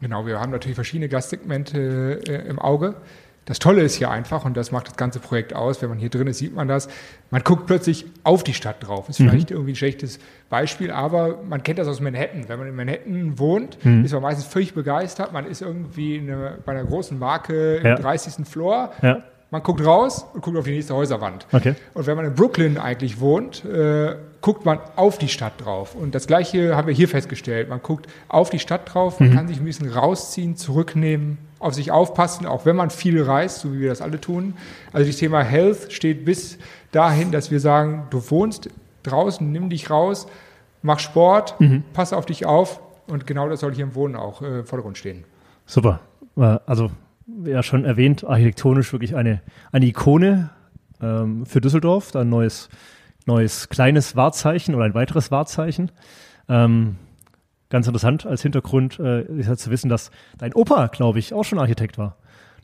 Genau, 0.00 0.26
wir 0.26 0.40
haben 0.40 0.52
natürlich 0.52 0.74
verschiedene 0.74 1.08
Gastsegmente 1.08 2.20
äh, 2.26 2.48
im 2.48 2.58
Auge. 2.58 2.96
Das 3.46 3.60
Tolle 3.60 3.82
ist 3.82 3.94
hier 3.94 4.10
einfach, 4.10 4.44
und 4.44 4.56
das 4.56 4.72
macht 4.72 4.88
das 4.88 4.96
ganze 4.96 5.20
Projekt 5.20 5.54
aus, 5.54 5.80
wenn 5.80 5.88
man 5.88 5.98
hier 5.98 6.10
drin 6.10 6.26
ist, 6.26 6.38
sieht 6.38 6.54
man 6.54 6.66
das, 6.66 6.88
man 7.30 7.44
guckt 7.44 7.66
plötzlich 7.66 8.04
auf 8.24 8.42
die 8.42 8.54
Stadt 8.54 8.76
drauf. 8.80 9.08
Ist 9.08 9.18
vielleicht 9.18 9.50
mhm. 9.50 9.56
irgendwie 9.56 9.72
ein 9.72 9.76
schlechtes 9.76 10.18
Beispiel, 10.50 10.90
aber 10.90 11.42
man 11.48 11.62
kennt 11.62 11.78
das 11.78 11.86
aus 11.86 12.00
Manhattan. 12.00 12.48
Wenn 12.48 12.58
man 12.58 12.68
in 12.68 12.74
Manhattan 12.74 13.38
wohnt, 13.38 13.84
mhm. 13.84 14.04
ist 14.04 14.12
man 14.12 14.22
meistens 14.22 14.46
völlig 14.46 14.74
begeistert. 14.74 15.32
Man 15.32 15.46
ist 15.46 15.62
irgendwie 15.62 16.18
eine, 16.18 16.58
bei 16.64 16.72
einer 16.72 16.84
großen 16.84 17.16
Marke 17.16 17.76
im 17.76 17.86
ja. 17.86 17.94
30. 17.94 18.44
Floor. 18.44 18.92
Ja. 19.00 19.22
Man 19.50 19.62
guckt 19.62 19.84
raus 19.84 20.26
und 20.34 20.42
guckt 20.42 20.56
auf 20.56 20.64
die 20.64 20.72
nächste 20.72 20.94
Häuserwand. 20.94 21.46
Okay. 21.52 21.74
Und 21.94 22.06
wenn 22.06 22.16
man 22.16 22.26
in 22.26 22.34
Brooklyn 22.34 22.78
eigentlich 22.78 23.20
wohnt, 23.20 23.64
äh, 23.64 24.16
guckt 24.40 24.64
man 24.64 24.80
auf 24.96 25.18
die 25.18 25.28
Stadt 25.28 25.52
drauf. 25.58 25.94
Und 25.94 26.14
das 26.14 26.26
Gleiche 26.26 26.76
haben 26.76 26.88
wir 26.88 26.94
hier 26.94 27.08
festgestellt. 27.08 27.68
Man 27.68 27.80
guckt 27.80 28.06
auf 28.28 28.50
die 28.50 28.58
Stadt 28.58 28.92
drauf, 28.92 29.20
man 29.20 29.30
mhm. 29.30 29.34
kann 29.34 29.48
sich 29.48 29.58
ein 29.58 29.64
bisschen 29.64 29.90
rausziehen, 29.90 30.56
zurücknehmen, 30.56 31.38
auf 31.60 31.74
sich 31.74 31.90
aufpassen, 31.90 32.46
auch 32.46 32.66
wenn 32.66 32.76
man 32.76 32.90
viel 32.90 33.22
reist, 33.22 33.60
so 33.60 33.72
wie 33.72 33.80
wir 33.80 33.88
das 33.88 34.02
alle 34.02 34.20
tun. 34.20 34.54
Also 34.92 35.06
das 35.06 35.16
Thema 35.16 35.42
Health 35.42 35.92
steht 35.92 36.24
bis 36.24 36.58
dahin, 36.92 37.30
dass 37.30 37.50
wir 37.50 37.60
sagen, 37.60 38.08
du 38.10 38.30
wohnst 38.30 38.68
draußen, 39.04 39.50
nimm 39.50 39.70
dich 39.70 39.90
raus, 39.90 40.26
mach 40.82 40.98
Sport, 40.98 41.60
mhm. 41.60 41.84
pass 41.92 42.12
auf 42.12 42.26
dich 42.26 42.46
auf. 42.46 42.80
Und 43.06 43.26
genau 43.26 43.48
das 43.48 43.60
soll 43.60 43.74
hier 43.74 43.84
im 43.84 43.94
Wohnen 43.94 44.16
auch 44.16 44.42
äh, 44.42 44.60
im 44.60 44.66
Vordergrund 44.66 44.98
stehen. 44.98 45.24
Super. 45.66 46.00
Äh, 46.36 46.58
also, 46.66 46.90
ja 47.44 47.62
schon 47.62 47.84
erwähnt, 47.84 48.24
architektonisch 48.24 48.92
wirklich 48.92 49.16
eine, 49.16 49.40
eine 49.72 49.86
Ikone 49.86 50.50
ähm, 51.00 51.46
für 51.46 51.60
Düsseldorf, 51.60 52.14
ein 52.16 52.28
neues 52.28 52.68
neues 53.28 53.68
kleines 53.68 54.14
Wahrzeichen 54.14 54.74
oder 54.76 54.84
ein 54.84 54.94
weiteres 54.94 55.32
Wahrzeichen. 55.32 55.90
Ähm, 56.48 56.94
ganz 57.70 57.88
interessant 57.88 58.24
als 58.24 58.42
Hintergrund 58.42 59.00
äh, 59.00 59.22
ist 59.22 59.48
halt 59.48 59.58
zu 59.58 59.70
wissen, 59.70 59.88
dass 59.88 60.12
dein 60.38 60.54
Opa, 60.54 60.86
glaube 60.86 61.18
ich, 61.18 61.34
auch 61.34 61.42
schon 61.42 61.58
Architekt 61.58 61.98
war. 61.98 62.16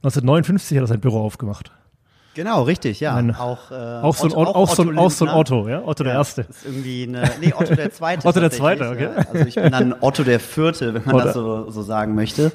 1959 0.04 0.76
hat 0.78 0.84
er 0.84 0.86
sein 0.86 1.00
Büro 1.00 1.20
aufgemacht. 1.20 1.72
Genau, 2.34 2.62
richtig, 2.62 3.00
ja. 3.00 3.14
Ein- 3.16 3.34
auch, 3.34 3.72
äh, 3.72 3.74
Auch 3.74 4.14
so 4.14 4.26
ein, 4.26 4.32
Otto- 4.32 4.40
Otto, 4.50 4.50
auch 4.54 4.68
so 4.74 4.82
ein, 4.84 4.98
auch 4.98 5.10
so 5.10 5.26
ein. 5.26 5.34
Otto, 5.34 5.68
ja? 5.68 5.82
Otto 5.84 6.04
der 6.04 6.12
Ja, 6.12 6.18
Erste. 6.20 6.42
Ist 6.42 6.64
irgendwie 6.64 7.02
eine, 7.08 7.28
nee, 7.40 7.52
Otto 7.54 7.74
der 7.74 7.90
Zweite. 7.90 8.26
Otto 8.28 8.38
der 8.40 8.50
Zweite, 8.52 8.88
okay. 8.88 9.02
Ja. 9.14 9.24
Also 9.32 9.46
ich 9.46 9.54
bin 9.56 9.70
dann 9.72 9.94
Otto 10.00 10.22
der 10.22 10.38
Vierte, 10.40 10.94
wenn 10.94 11.04
man 11.04 11.14
Oder- 11.16 11.24
das 11.24 11.34
so, 11.34 11.70
so 11.70 11.82
sagen 11.82 12.14
möchte. 12.14 12.52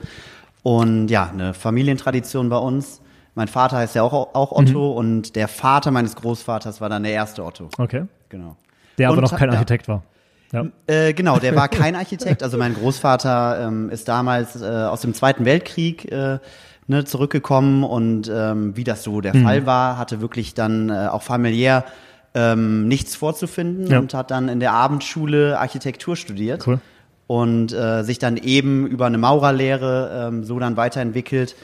Und 0.68 1.08
ja, 1.08 1.30
eine 1.32 1.54
Familientradition 1.54 2.50
bei 2.50 2.58
uns. 2.58 3.00
Mein 3.36 3.48
Vater 3.48 3.78
heißt 3.78 3.96
ja 3.96 4.04
auch, 4.04 4.12
auch 4.36 4.52
Otto 4.52 4.92
Mhm. 4.92 4.98
und 4.98 5.36
der 5.38 5.48
Vater 5.48 5.92
meines 5.92 6.16
Großvaters 6.18 6.82
war 6.82 6.90
dann 6.90 7.04
der 7.04 7.14
erste 7.14 7.46
Otto. 7.46 7.70
Okay. 7.78 8.04
Genau. 8.28 8.58
Der 8.98 9.08
aber 9.08 9.18
Und- 9.20 9.24
noch 9.32 9.38
kein 9.38 9.48
ja. 9.50 9.54
Architekt 9.56 9.88
war. 9.88 10.04
Ja. 10.52 10.66
Äh, 10.88 11.14
genau, 11.14 11.40
der 11.40 11.56
war 11.56 11.70
kein 11.70 11.96
Architekt. 12.04 12.44
Also 12.44 12.58
mein 12.58 12.74
Großvater 12.74 13.66
ähm, 13.66 13.90
ist 13.90 14.10
damals 14.10 14.62
äh, 14.62 14.66
aus 14.66 15.00
dem 15.00 15.14
Zweiten 15.14 15.46
Weltkrieg 15.46 16.12
äh, 16.12 16.40
ne, 16.88 17.06
zurückgekommen 17.06 17.86
und 17.86 18.30
ähm, 18.34 18.76
wie 18.76 18.84
das 18.84 19.04
so 19.04 19.22
der 19.22 19.36
Mhm. 19.38 19.44
Fall 19.44 19.66
war, 19.66 19.98
hatte 19.98 20.20
wirklich 20.20 20.54
dann 20.54 20.90
äh, 20.90 21.08
auch 21.10 21.22
familiär 21.22 21.86
ähm, 22.34 22.90
nichts 22.90 23.16
vorzufinden 23.16 23.88
Ja. 23.88 24.00
und 24.00 24.14
hat 24.14 24.32
dann 24.32 24.50
in 24.50 24.60
der 24.60 24.74
Abendschule 24.74 25.60
Architektur 25.60 26.18
studiert 26.18 26.68
Cool. 26.68 26.80
Und 27.28 27.74
äh, 27.74 28.04
sich 28.04 28.20
dann 28.20 28.38
eben 28.38 28.88
über 28.88 29.06
eine 29.06 29.18
Maurerlehre 29.18 30.28
ähm, 30.30 30.44
so 30.44 30.60
dann 30.60 30.78
weiterentwickelt. 30.78 31.56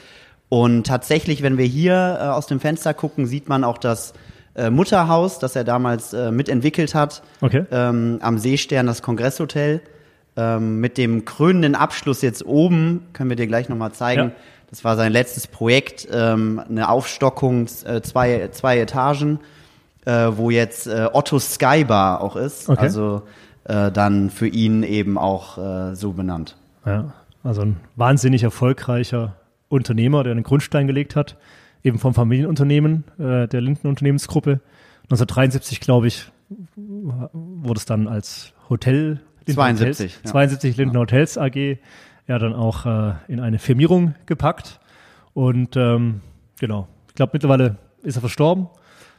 Und 0.50 0.86
tatsächlich, 0.86 1.42
wenn 1.42 1.58
wir 1.58 1.64
hier 1.64 2.18
äh, 2.20 2.24
aus 2.26 2.46
dem 2.46 2.60
Fenster 2.60 2.94
gucken, 2.94 3.26
sieht 3.26 3.48
man 3.48 3.64
auch 3.64 3.78
das 3.78 4.12
äh, 4.54 4.70
Mutterhaus, 4.70 5.38
das 5.38 5.56
er 5.56 5.64
damals 5.64 6.12
äh, 6.12 6.30
mitentwickelt 6.30 6.94
hat 6.94 7.22
Okay. 7.40 7.64
ähm, 7.72 8.18
am 8.20 8.38
Seestern 8.38 8.86
das 8.86 9.02
Kongresshotel. 9.02 9.80
Ähm, 10.36 10.80
mit 10.80 10.98
dem 10.98 11.24
krönenden 11.24 11.76
Abschluss 11.76 12.20
jetzt 12.20 12.44
oben, 12.44 13.06
können 13.12 13.30
wir 13.30 13.36
dir 13.36 13.46
gleich 13.46 13.68
nochmal 13.68 13.92
zeigen. 13.92 14.22
Ja. 14.22 14.30
Das 14.68 14.82
war 14.82 14.96
sein 14.96 15.12
letztes 15.12 15.46
Projekt, 15.46 16.08
ähm, 16.12 16.60
eine 16.68 16.88
Aufstockung, 16.88 17.66
äh, 17.84 18.00
zwei, 18.02 18.48
zwei 18.50 18.80
Etagen, 18.80 19.38
äh, 20.04 20.30
wo 20.32 20.50
jetzt 20.50 20.88
äh, 20.88 21.08
Otto 21.12 21.38
Skybar 21.38 22.20
auch 22.20 22.34
ist. 22.34 22.68
Okay. 22.68 22.80
Also 22.80 23.22
äh, 23.64 23.90
dann 23.90 24.30
für 24.30 24.46
ihn 24.46 24.82
eben 24.82 25.18
auch 25.18 25.58
äh, 25.58 25.94
so 25.94 26.12
benannt. 26.12 26.56
Ja, 26.86 27.12
also 27.42 27.62
ein 27.62 27.76
wahnsinnig 27.96 28.42
erfolgreicher 28.42 29.36
Unternehmer, 29.68 30.22
der 30.22 30.32
einen 30.32 30.42
Grundstein 30.42 30.86
gelegt 30.86 31.16
hat, 31.16 31.36
eben 31.82 31.98
vom 31.98 32.14
Familienunternehmen 32.14 33.04
äh, 33.18 33.48
der 33.48 33.60
Linden 33.60 33.88
Unternehmensgruppe. 33.88 34.60
1973, 35.04 35.80
glaube 35.80 36.06
ich, 36.06 36.30
wurde 36.76 37.78
es 37.78 37.84
dann 37.84 38.08
als 38.08 38.52
Hotel 38.68 39.20
Linden 39.46 39.54
72, 39.54 40.12
Hotels, 40.12 40.24
ja. 40.24 40.30
72 40.30 40.76
Linden 40.76 40.96
Hotels 40.96 41.38
AG 41.38 41.78
ja 42.26 42.38
dann 42.38 42.54
auch 42.54 42.86
äh, 42.86 43.14
in 43.28 43.40
eine 43.40 43.58
Firmierung 43.58 44.14
gepackt. 44.26 44.80
Und 45.34 45.76
ähm, 45.76 46.20
genau, 46.58 46.88
ich 47.08 47.14
glaube 47.14 47.30
mittlerweile 47.34 47.76
ist 48.02 48.16
er 48.16 48.20
verstorben. 48.20 48.68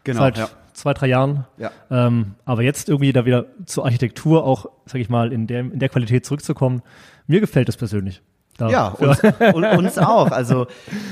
Genau, 0.04 0.20
Seit 0.20 0.38
ja. 0.38 0.50
Zwei, 0.76 0.94
drei 0.94 1.08
Jahren. 1.08 1.46
Ja. 1.58 1.72
Ähm, 1.90 2.36
aber 2.46 2.62
jetzt 2.62 2.90
irgendwie 2.90 3.14
da 3.14 3.26
wieder 3.26 3.46
zur 3.66 3.86
Architektur 3.86 4.44
auch, 4.46 4.68
sag 4.86 5.02
ich 5.02 5.10
mal, 5.10 5.32
in 5.32 5.48
der, 5.48 5.62
in 5.62 5.80
der 5.80 5.90
Qualität 5.90 6.26
zurückzukommen, 6.26 6.82
mir 7.28 7.40
gefällt 7.40 7.68
das 7.68 7.78
persönlich. 7.78 8.22
Da 8.58 8.70
Ja, 8.70 8.88
uns, 8.88 9.20
und, 9.54 9.66
uns 9.66 9.98
auch. 9.98 10.32
Also 10.32 10.68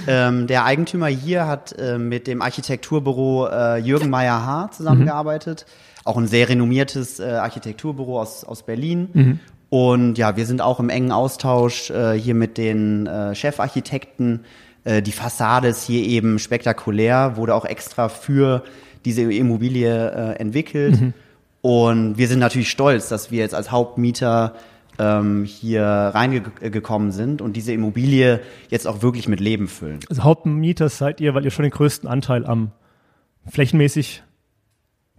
ähm, 0.07 0.47
der 0.47 0.63
Eigentümer 0.63 1.07
hier 1.07 1.45
hat 1.45 1.73
äh, 1.77 1.97
mit 1.97 2.27
dem 2.27 2.41
Architekturbüro 2.41 3.47
äh, 3.47 3.77
Jürgen 3.79 4.09
Meyer 4.09 4.45
Haar 4.45 4.71
zusammengearbeitet. 4.71 5.65
Auch 6.05 6.17
ein 6.17 6.27
sehr 6.27 6.47
renommiertes 6.47 7.19
äh, 7.19 7.23
Architekturbüro 7.23 8.21
aus, 8.21 8.43
aus 8.43 8.63
Berlin. 8.63 9.39
Und 9.69 10.17
ja, 10.17 10.37
wir 10.37 10.45
sind 10.45 10.61
auch 10.61 10.79
im 10.79 10.89
engen 10.89 11.11
Austausch 11.11 11.89
äh, 11.89 12.13
hier 12.13 12.35
mit 12.35 12.57
den 12.57 13.07
äh, 13.07 13.33
Chefarchitekten. 13.33 14.45
Äh, 14.83 15.01
die 15.01 15.11
Fassade 15.11 15.69
ist 15.69 15.83
hier 15.83 16.05
eben 16.05 16.39
spektakulär, 16.39 17.37
wurde 17.37 17.55
auch 17.55 17.65
extra 17.65 18.07
für 18.09 18.63
diese 19.05 19.21
Immobilie 19.31 20.11
äh, 20.11 20.39
entwickelt. 20.39 21.13
Und 21.61 22.17
wir 22.17 22.27
sind 22.27 22.39
natürlich 22.39 22.69
stolz, 22.69 23.07
dass 23.09 23.31
wir 23.31 23.39
jetzt 23.39 23.55
als 23.55 23.71
Hauptmieter 23.71 24.53
ähm, 24.99 25.45
hier 25.45 25.83
reingekommen 25.83 27.11
sind 27.11 27.41
und 27.41 27.55
diese 27.55 27.73
Immobilie 27.73 28.41
jetzt 28.69 28.87
auch 28.87 29.01
wirklich 29.01 29.27
mit 29.27 29.39
Leben 29.39 29.67
füllen. 29.67 29.99
Also 30.09 30.23
Hauptmieter 30.23 30.89
seid 30.89 31.21
ihr, 31.21 31.33
weil 31.33 31.45
ihr 31.45 31.51
schon 31.51 31.63
den 31.63 31.71
größten 31.71 32.07
Anteil 32.07 32.45
am 32.45 32.71
flächenmäßig 33.49 34.23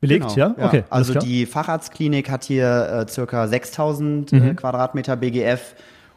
belegt, 0.01 0.37
ja? 0.37 0.55
Okay. 0.59 0.85
Also 0.91 1.15
die 1.15 1.47
Facharztklinik 1.47 2.31
hat 2.31 2.45
hier 2.45 3.07
äh, 3.07 3.11
circa 3.11 3.49
6000 3.49 4.33
äh, 4.33 4.37
Mhm. 4.37 4.57
Quadratmeter 4.57 5.17
BGF 5.17 5.75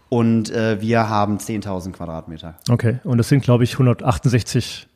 und 0.10 0.52
äh, 0.52 0.80
wir 0.82 1.10
haben 1.10 1.38
10.000 1.38 1.94
Quadratmeter. 1.94 2.56
Okay. 2.70 3.00
Und 3.04 3.18
das 3.18 3.30
sind, 3.30 3.44
glaube 3.44 3.64
ich, 3.64 3.74
168 3.74 4.88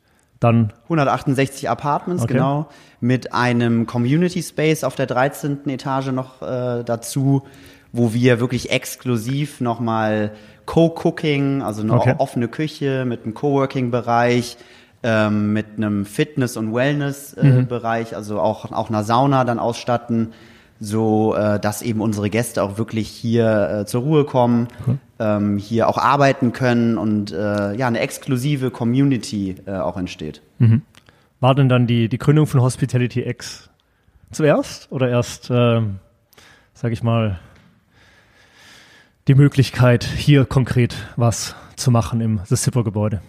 dann. 0.42 0.72
168 0.84 1.68
Apartments, 1.70 2.24
Okay. 2.24 2.34
genau, 2.34 2.66
mit 3.00 3.32
einem 3.32 3.86
Community 3.86 4.42
Space 4.42 4.84
auf 4.84 4.94
der 4.94 5.06
13. 5.06 5.68
Etage 5.68 6.08
noch 6.12 6.42
äh, 6.42 6.82
dazu, 6.84 7.42
wo 7.92 8.12
wir 8.14 8.40
wirklich 8.40 8.70
exklusiv 8.70 9.60
nochmal 9.60 10.32
Co-Cooking, 10.66 11.62
also 11.62 11.82
eine 11.82 11.94
Okay. 11.94 12.14
offene 12.18 12.48
Küche 12.48 13.04
mit 13.04 13.24
einem 13.24 13.34
Coworking-Bereich, 13.34 14.56
ähm, 15.02 15.52
mit 15.52 15.66
einem 15.76 16.04
Fitness- 16.06 16.56
und 16.56 16.66
Mhm. 16.68 16.74
Wellness-Bereich, 16.74 18.14
also 18.16 18.40
auch, 18.40 18.70
auch 18.72 18.88
einer 18.88 19.02
Sauna 19.04 19.44
dann 19.44 19.58
ausstatten, 19.58 20.32
so 20.78 21.34
äh, 21.34 21.58
dass 21.60 21.82
eben 21.82 22.00
unsere 22.00 22.30
Gäste 22.30 22.62
auch 22.62 22.78
wirklich 22.78 23.08
hier 23.08 23.80
äh, 23.82 23.86
zur 23.86 24.02
Ruhe 24.02 24.24
kommen, 24.24 24.68
ähm, 25.22 25.56
hier 25.58 25.88
auch 25.88 25.98
arbeiten 25.98 26.52
können 26.52 26.98
und 26.98 27.30
äh, 27.32 27.74
ja 27.74 27.86
eine 27.86 28.00
exklusive 28.00 28.70
Community 28.70 29.56
äh, 29.66 29.76
auch 29.76 29.96
entsteht. 29.96 30.42
War 31.40 31.54
denn 31.54 31.68
dann 31.68 31.86
die, 31.86 32.08
die 32.08 32.18
Gründung 32.18 32.46
von 32.46 32.60
Hospitality 32.60 33.20
X 33.28 33.68
zuerst 34.30 34.90
oder 34.90 35.08
erst, 35.08 35.50
ähm, 35.50 35.98
sag 36.74 36.92
ich 36.92 37.02
mal, 37.02 37.38
die 39.28 39.34
Möglichkeit, 39.34 40.04
hier 40.04 40.44
konkret 40.44 40.96
was 41.16 41.54
zu 41.76 41.90
machen 41.90 42.20
im 42.20 42.40
The 42.44 42.56
Zipper-Gebäude? 42.56 43.22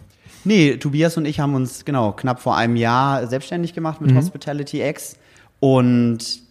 Nee, 0.43 0.77
Tobias 0.77 1.15
und 1.17 1.25
ich 1.25 1.39
haben 1.39 1.55
uns 1.55 1.85
genau 1.85 2.11
knapp 2.11 2.39
vor 2.41 2.57
einem 2.57 2.75
Jahr 2.75 3.27
selbstständig 3.27 3.73
gemacht 3.73 4.01
Mhm. 4.01 4.07
mit 4.07 4.15
Hospitality 4.17 4.81
X 4.81 5.17
und 5.59 6.42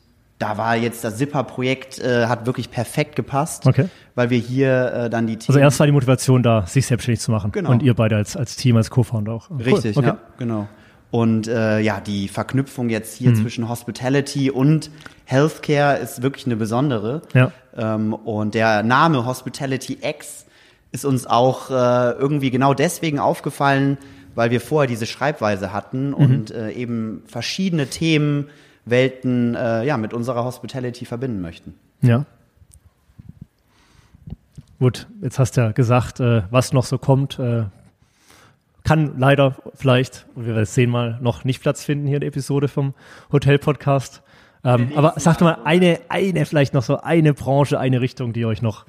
da 0.42 0.58
war 0.58 0.76
jetzt 0.76 1.04
das 1.04 1.16
Zipper-Projekt 1.18 1.98
äh, 2.00 2.26
hat 2.26 2.46
wirklich 2.46 2.70
perfekt 2.70 3.14
gepasst, 3.16 3.66
Okay. 3.66 3.88
weil 4.16 4.30
wir 4.30 4.38
hier 4.38 4.92
äh, 4.92 5.10
dann 5.10 5.26
die 5.26 5.34
Also 5.36 5.52
Themen 5.52 5.62
erst 5.62 5.78
war 5.78 5.86
die 5.86 5.92
Motivation 5.92 6.42
da, 6.42 6.66
sich 6.66 6.84
selbstständig 6.86 7.20
zu 7.20 7.30
machen. 7.30 7.52
Genau. 7.52 7.70
Und 7.70 7.82
ihr 7.82 7.94
beide 7.94 8.16
als, 8.16 8.36
als 8.36 8.56
Team, 8.56 8.76
als 8.76 8.90
Co-Founder 8.90 9.32
auch. 9.32 9.50
Cool. 9.50 9.62
Richtig, 9.62 9.96
okay. 9.96 10.06
ja, 10.08 10.18
genau. 10.38 10.68
Und 11.12 11.46
äh, 11.46 11.78
ja, 11.80 12.00
die 12.00 12.26
Verknüpfung 12.28 12.88
jetzt 12.88 13.16
hier 13.16 13.30
Mhm. 13.30 13.36
zwischen 13.42 13.68
Hospitality 13.68 14.50
und 14.50 14.90
Healthcare 15.26 15.98
ist 15.98 16.22
wirklich 16.22 16.46
eine 16.46 16.56
besondere. 16.56 17.22
Ja. 17.34 17.52
Ähm, 17.76 18.12
und 18.14 18.54
der 18.54 18.82
Name 18.82 19.24
Hospitality 19.26 19.98
X 20.02 20.46
ist 20.90 21.04
uns 21.04 21.26
auch 21.26 21.70
äh, 21.70 22.10
irgendwie 22.18 22.50
genau 22.50 22.74
deswegen 22.74 23.18
aufgefallen, 23.18 23.96
weil 24.34 24.50
wir 24.50 24.60
vorher 24.60 24.88
diese 24.88 25.06
Schreibweise 25.06 25.72
hatten 25.72 26.08
Mhm. 26.08 26.14
und 26.14 26.50
äh, 26.50 26.70
eben 26.72 27.22
verschiedene 27.26 27.86
Themenwelten 28.86 29.54
äh, 29.54 29.84
ja, 29.84 29.96
mit 29.96 30.12
unserer 30.12 30.44
Hospitality 30.44 31.04
verbinden 31.04 31.40
möchten. 31.40 31.74
Ja. 32.00 32.24
Gut, 34.78 35.06
jetzt 35.20 35.38
hast 35.38 35.56
du 35.56 35.60
ja 35.60 35.72
gesagt, 35.72 36.20
äh, 36.20 36.42
was 36.50 36.72
noch 36.72 36.84
so 36.84 36.98
kommt. 36.98 37.38
Äh, 37.38 37.64
kann 38.84 39.14
leider 39.18 39.54
vielleicht, 39.74 40.26
wir 40.34 40.46
werden 40.48 40.62
es 40.64 40.74
sehen 40.74 40.90
mal, 40.90 41.18
noch 41.20 41.44
nicht 41.44 41.62
Platz 41.62 41.84
finden 41.84 42.06
hier 42.08 42.16
in 42.16 42.20
der 42.20 42.28
Episode 42.28 42.66
vom 42.66 42.94
Hotel-Podcast. 43.30 44.22
Ähm, 44.64 44.92
aber 44.96 45.14
sag 45.16 45.38
doch 45.38 45.46
mal 45.46 45.58
eine, 45.64 46.00
eine, 46.08 46.46
vielleicht 46.46 46.74
noch 46.74 46.82
so 46.82 47.00
eine 47.00 47.32
Branche, 47.34 47.78
eine 47.78 48.00
Richtung, 48.00 48.32
die 48.32 48.44
euch 48.44 48.60
noch 48.62 48.86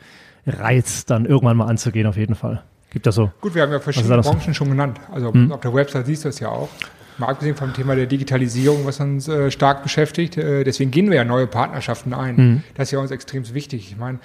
reizt, 0.47 1.11
dann 1.11 1.25
irgendwann 1.25 1.57
mal 1.57 1.67
anzugehen, 1.67 2.07
auf 2.07 2.17
jeden 2.17 2.35
Fall. 2.35 2.63
Gibt 2.89 3.05
das 3.05 3.15
so? 3.15 3.31
Gut, 3.41 3.53
wir 3.55 3.61
haben 3.61 3.71
ja 3.71 3.79
verschiedene? 3.79 4.21
Branchen 4.21 4.53
schon 4.53 4.69
genannt. 4.69 4.99
Also 5.11 5.31
Mhm. 5.31 5.51
auf 5.51 5.61
der 5.61 5.73
Website 5.73 6.07
siehst 6.07 6.25
du 6.25 6.29
es 6.29 6.39
ja 6.39 6.49
auch. 6.49 6.69
Mal 7.17 7.27
abgesehen 7.27 7.55
vom 7.55 7.73
Thema 7.73 7.95
der 7.95 8.05
Digitalisierung, 8.07 8.85
was 8.85 8.99
uns 8.99 9.27
äh, 9.27 9.51
stark 9.51 9.83
beschäftigt. 9.83 10.37
Äh, 10.37 10.63
deswegen 10.63 10.91
gehen 10.91 11.09
wir 11.09 11.17
ja 11.17 11.23
neue 11.23 11.47
Partnerschaften 11.47 12.13
ein. 12.13 12.35
Mhm. 12.35 12.63
Das 12.75 12.87
ist 12.87 12.91
ja 12.91 12.99
uns 12.99 13.11
extrem 13.11 13.51
wichtig. 13.53 13.91
Ich 13.91 13.97
meine, 13.97 14.19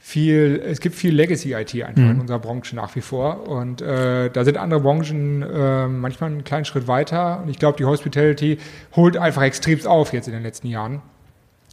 viel, 0.00 0.60
es 0.66 0.80
gibt 0.80 0.96
viel 0.96 1.14
Legacy-IT 1.14 1.82
einfach 1.84 2.02
Mhm. 2.02 2.10
in 2.10 2.20
unserer 2.20 2.40
Branche 2.40 2.74
nach 2.74 2.94
wie 2.96 3.00
vor. 3.00 3.48
Und 3.48 3.80
äh, 3.82 4.30
da 4.30 4.44
sind 4.44 4.56
andere 4.56 4.80
Branchen 4.80 5.42
äh, 5.42 5.86
manchmal 5.86 6.30
einen 6.30 6.42
kleinen 6.44 6.64
Schritt 6.64 6.88
weiter. 6.88 7.40
Und 7.42 7.48
ich 7.50 7.58
glaube, 7.58 7.78
die 7.78 7.84
Hospitality 7.84 8.58
holt 8.96 9.16
einfach 9.16 9.42
extremst 9.42 9.86
auf 9.86 10.12
jetzt 10.12 10.26
in 10.26 10.32
den 10.34 10.42
letzten 10.42 10.66
Jahren. 10.66 11.02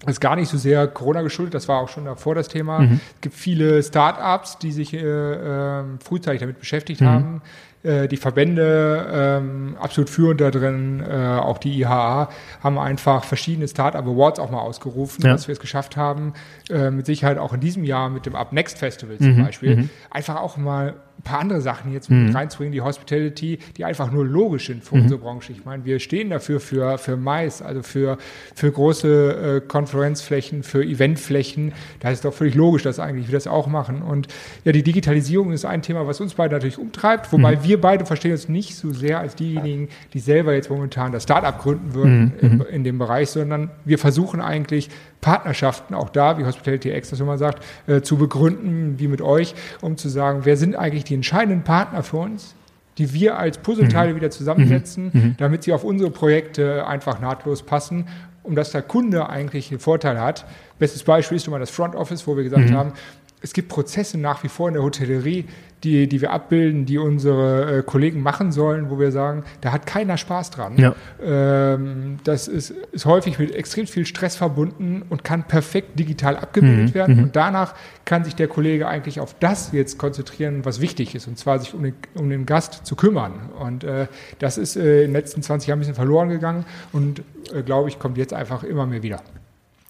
Das 0.05 0.13
ist 0.13 0.19
gar 0.21 0.37
nicht 0.37 0.47
so 0.47 0.57
sehr 0.57 0.87
Corona 0.87 1.23
geschuldet, 1.23 1.53
das 1.55 1.67
war 1.67 1.81
auch 1.81 1.89
schon 1.89 2.05
davor 2.05 2.33
das 2.33 2.47
Thema. 2.47 2.83
Es 2.83 2.99
gibt 3.19 3.35
viele 3.35 3.83
Start-ups, 3.83 4.57
die 4.59 4.71
sich 4.71 4.93
äh, 4.93 4.99
ähm, 4.99 5.99
frühzeitig 5.99 6.39
damit 6.39 6.57
beschäftigt 6.57 7.01
haben, 7.01 7.41
äh, 7.41 7.68
die 7.83 8.17
Verbände 8.17 9.07
ähm, 9.11 9.77
absolut 9.79 10.09
führend 10.09 10.41
da 10.41 10.51
drin, 10.51 11.01
äh, 11.01 11.37
auch 11.39 11.57
die 11.59 11.79
IHA, 11.79 12.29
haben 12.61 12.77
einfach 12.77 13.23
verschiedene 13.23 13.67
Startup 13.67 14.05
Awards 14.05 14.39
auch 14.39 14.51
mal 14.51 14.59
ausgerufen, 14.59 15.23
Ja. 15.25 15.31
dass 15.31 15.47
wir 15.47 15.53
es 15.53 15.59
geschafft 15.59 15.95
haben, 15.95 16.33
äh, 16.69 16.91
mit 16.91 17.05
Sicherheit 17.05 17.37
auch 17.37 17.53
in 17.53 17.61
diesem 17.61 17.83
Jahr 17.85 18.09
mit 18.09 18.25
dem 18.25 18.35
Up 18.35 18.51
Next 18.51 18.77
Festival 18.79 19.17
zum 19.17 19.43
Beispiel, 19.45 19.89
einfach 20.11 20.37
auch 20.41 20.57
mal 20.57 20.95
ein 21.19 21.23
paar 21.23 21.39
andere 21.39 21.59
Sachen 21.59 21.91
jetzt 21.91 22.09
mit 22.09 22.33
reinzubringen, 22.33 22.71
die 22.71 22.81
Hospitality, 22.81 23.59
die 23.75 23.83
einfach 23.83 24.09
nur 24.09 24.25
logisch 24.25 24.67
sind 24.67 24.83
für 24.83 24.95
unsere 24.95 25.19
Branche. 25.19 25.51
Ich 25.51 25.65
meine, 25.65 25.83
wir 25.83 25.99
stehen 25.99 26.29
dafür 26.29 26.61
für, 26.61 26.97
für 26.97 27.17
Mais, 27.17 27.61
also 27.61 27.83
für, 27.83 28.17
für 28.55 28.71
große 28.71 29.57
äh, 29.57 29.67
Konferenzflächen, 29.67 30.63
für 30.63 30.83
Eventflächen. 30.83 31.73
Da 31.99 32.09
ist 32.09 32.23
doch 32.23 32.33
völlig 32.33 32.55
logisch, 32.55 32.83
dass 32.83 32.99
eigentlich 32.99 33.27
wir 33.27 33.33
das 33.33 33.47
auch 33.47 33.67
machen. 33.67 34.01
Und 34.01 34.29
ja, 34.63 34.71
die 34.71 34.83
Digitalisierung 34.83 35.51
ist 35.51 35.65
ein 35.65 35.81
Thema, 35.81 36.07
was 36.07 36.21
uns 36.21 36.35
beide 36.35 36.55
natürlich 36.55 36.77
umtreibt, 36.77 37.31
wobei 37.33 37.63
wir 37.63 37.81
beide 37.81 38.05
verstehen 38.05 38.31
uns 38.31 38.47
nicht 38.47 38.75
so 38.75 38.93
sehr 38.93 39.19
als 39.19 39.35
diejenigen, 39.35 39.89
die 40.13 40.19
selber 40.19 40.53
jetzt 40.53 40.69
momentan 40.69 41.11
das 41.11 41.23
Startup 41.23 41.57
gründen 41.59 41.93
würden 41.93 42.33
in, 42.39 42.61
in 42.61 42.83
dem 42.85 42.97
Bereich, 42.97 43.29
sondern 43.29 43.71
wir 43.83 43.99
versuchen 43.99 44.39
eigentlich 44.39 44.89
Partnerschaften, 45.21 45.93
auch 45.93 46.09
da, 46.09 46.37
wie 46.37 46.45
Hospitality 46.45 46.91
X 46.91 47.09
das 47.09 47.19
immer 47.19 47.37
sagt, 47.37 47.63
äh, 47.87 48.01
zu 48.01 48.17
begründen, 48.17 48.99
wie 48.99 49.07
mit 49.07 49.21
euch, 49.21 49.53
um 49.81 49.97
zu 49.97 50.09
sagen, 50.09 50.41
wer 50.43 50.57
sind 50.57 50.75
eigentlich 50.75 51.03
die 51.03 51.15
entscheidenden 51.15 51.63
Partner 51.63 52.03
für 52.03 52.17
uns, 52.17 52.55
die 52.97 53.13
wir 53.13 53.37
als 53.37 53.57
Puzzleteile 53.57 54.15
wieder 54.15 54.29
zusammensetzen, 54.29 55.35
damit 55.37 55.63
sie 55.63 55.73
auf 55.73 55.83
unsere 55.85 56.11
Projekte 56.11 56.85
einfach 56.85 57.21
nahtlos 57.21 57.63
passen, 57.63 58.07
um 58.43 58.55
dass 58.55 58.71
der 58.71 58.81
Kunde 58.81 59.29
eigentlich 59.29 59.71
einen 59.71 59.79
Vorteil 59.79 60.19
hat. 60.19 60.45
Bestes 60.79 61.03
Beispiel 61.03 61.37
ist 61.37 61.47
immer 61.47 61.59
das 61.59 61.69
Front 61.69 61.95
Office, 61.95 62.25
wo 62.27 62.35
wir 62.35 62.43
gesagt 62.43 62.71
haben, 62.71 62.93
es 63.41 63.53
gibt 63.53 63.69
Prozesse 63.69 64.17
nach 64.17 64.43
wie 64.43 64.49
vor 64.49 64.67
in 64.67 64.73
der 64.73 64.83
Hotellerie, 64.83 65.45
die, 65.83 66.07
die 66.07 66.21
wir 66.21 66.31
abbilden, 66.31 66.85
die 66.85 66.97
unsere 66.97 67.79
äh, 67.79 67.83
Kollegen 67.83 68.21
machen 68.21 68.51
sollen, 68.51 68.89
wo 68.89 68.99
wir 68.99 69.11
sagen, 69.11 69.43
da 69.61 69.71
hat 69.71 69.85
keiner 69.85 70.17
Spaß 70.17 70.51
dran. 70.51 70.77
Ja. 70.77 70.93
Ähm, 71.23 72.17
das 72.23 72.47
ist, 72.47 72.71
ist 72.91 73.05
häufig 73.05 73.39
mit 73.39 73.55
extrem 73.55 73.87
viel 73.87 74.05
Stress 74.05 74.35
verbunden 74.35 75.03
und 75.09 75.23
kann 75.23 75.43
perfekt 75.43 75.97
digital 75.97 76.35
abgebildet 76.35 76.93
werden. 76.93 77.23
Und 77.23 77.35
danach 77.35 77.75
kann 78.03 78.25
sich 78.25 78.35
der 78.35 78.47
Kollege 78.47 78.87
eigentlich 78.87 79.19
auf 79.19 79.35
das 79.39 79.71
jetzt 79.71 79.97
konzentrieren, 79.97 80.65
was 80.65 80.81
wichtig 80.81 81.15
ist, 81.15 81.27
und 81.27 81.37
zwar 81.37 81.59
sich 81.59 81.73
um 81.73 81.83
den, 81.83 81.93
um 82.15 82.29
den 82.29 82.45
Gast 82.45 82.85
zu 82.85 82.95
kümmern. 82.95 83.33
Und 83.57 83.85
äh, 83.85 84.07
das 84.39 84.57
ist 84.57 84.75
äh, 84.75 85.03
in 85.03 85.09
den 85.09 85.13
letzten 85.13 85.41
20 85.41 85.67
Jahren 85.67 85.77
ein 85.77 85.81
bisschen 85.81 85.95
verloren 85.95 86.29
gegangen 86.29 86.65
und 86.91 87.21
äh, 87.53 87.63
glaube 87.63 87.87
ich, 87.87 87.99
kommt 87.99 88.17
jetzt 88.17 88.33
einfach 88.33 88.63
immer 88.63 88.85
mehr 88.85 89.01
wieder. 89.01 89.21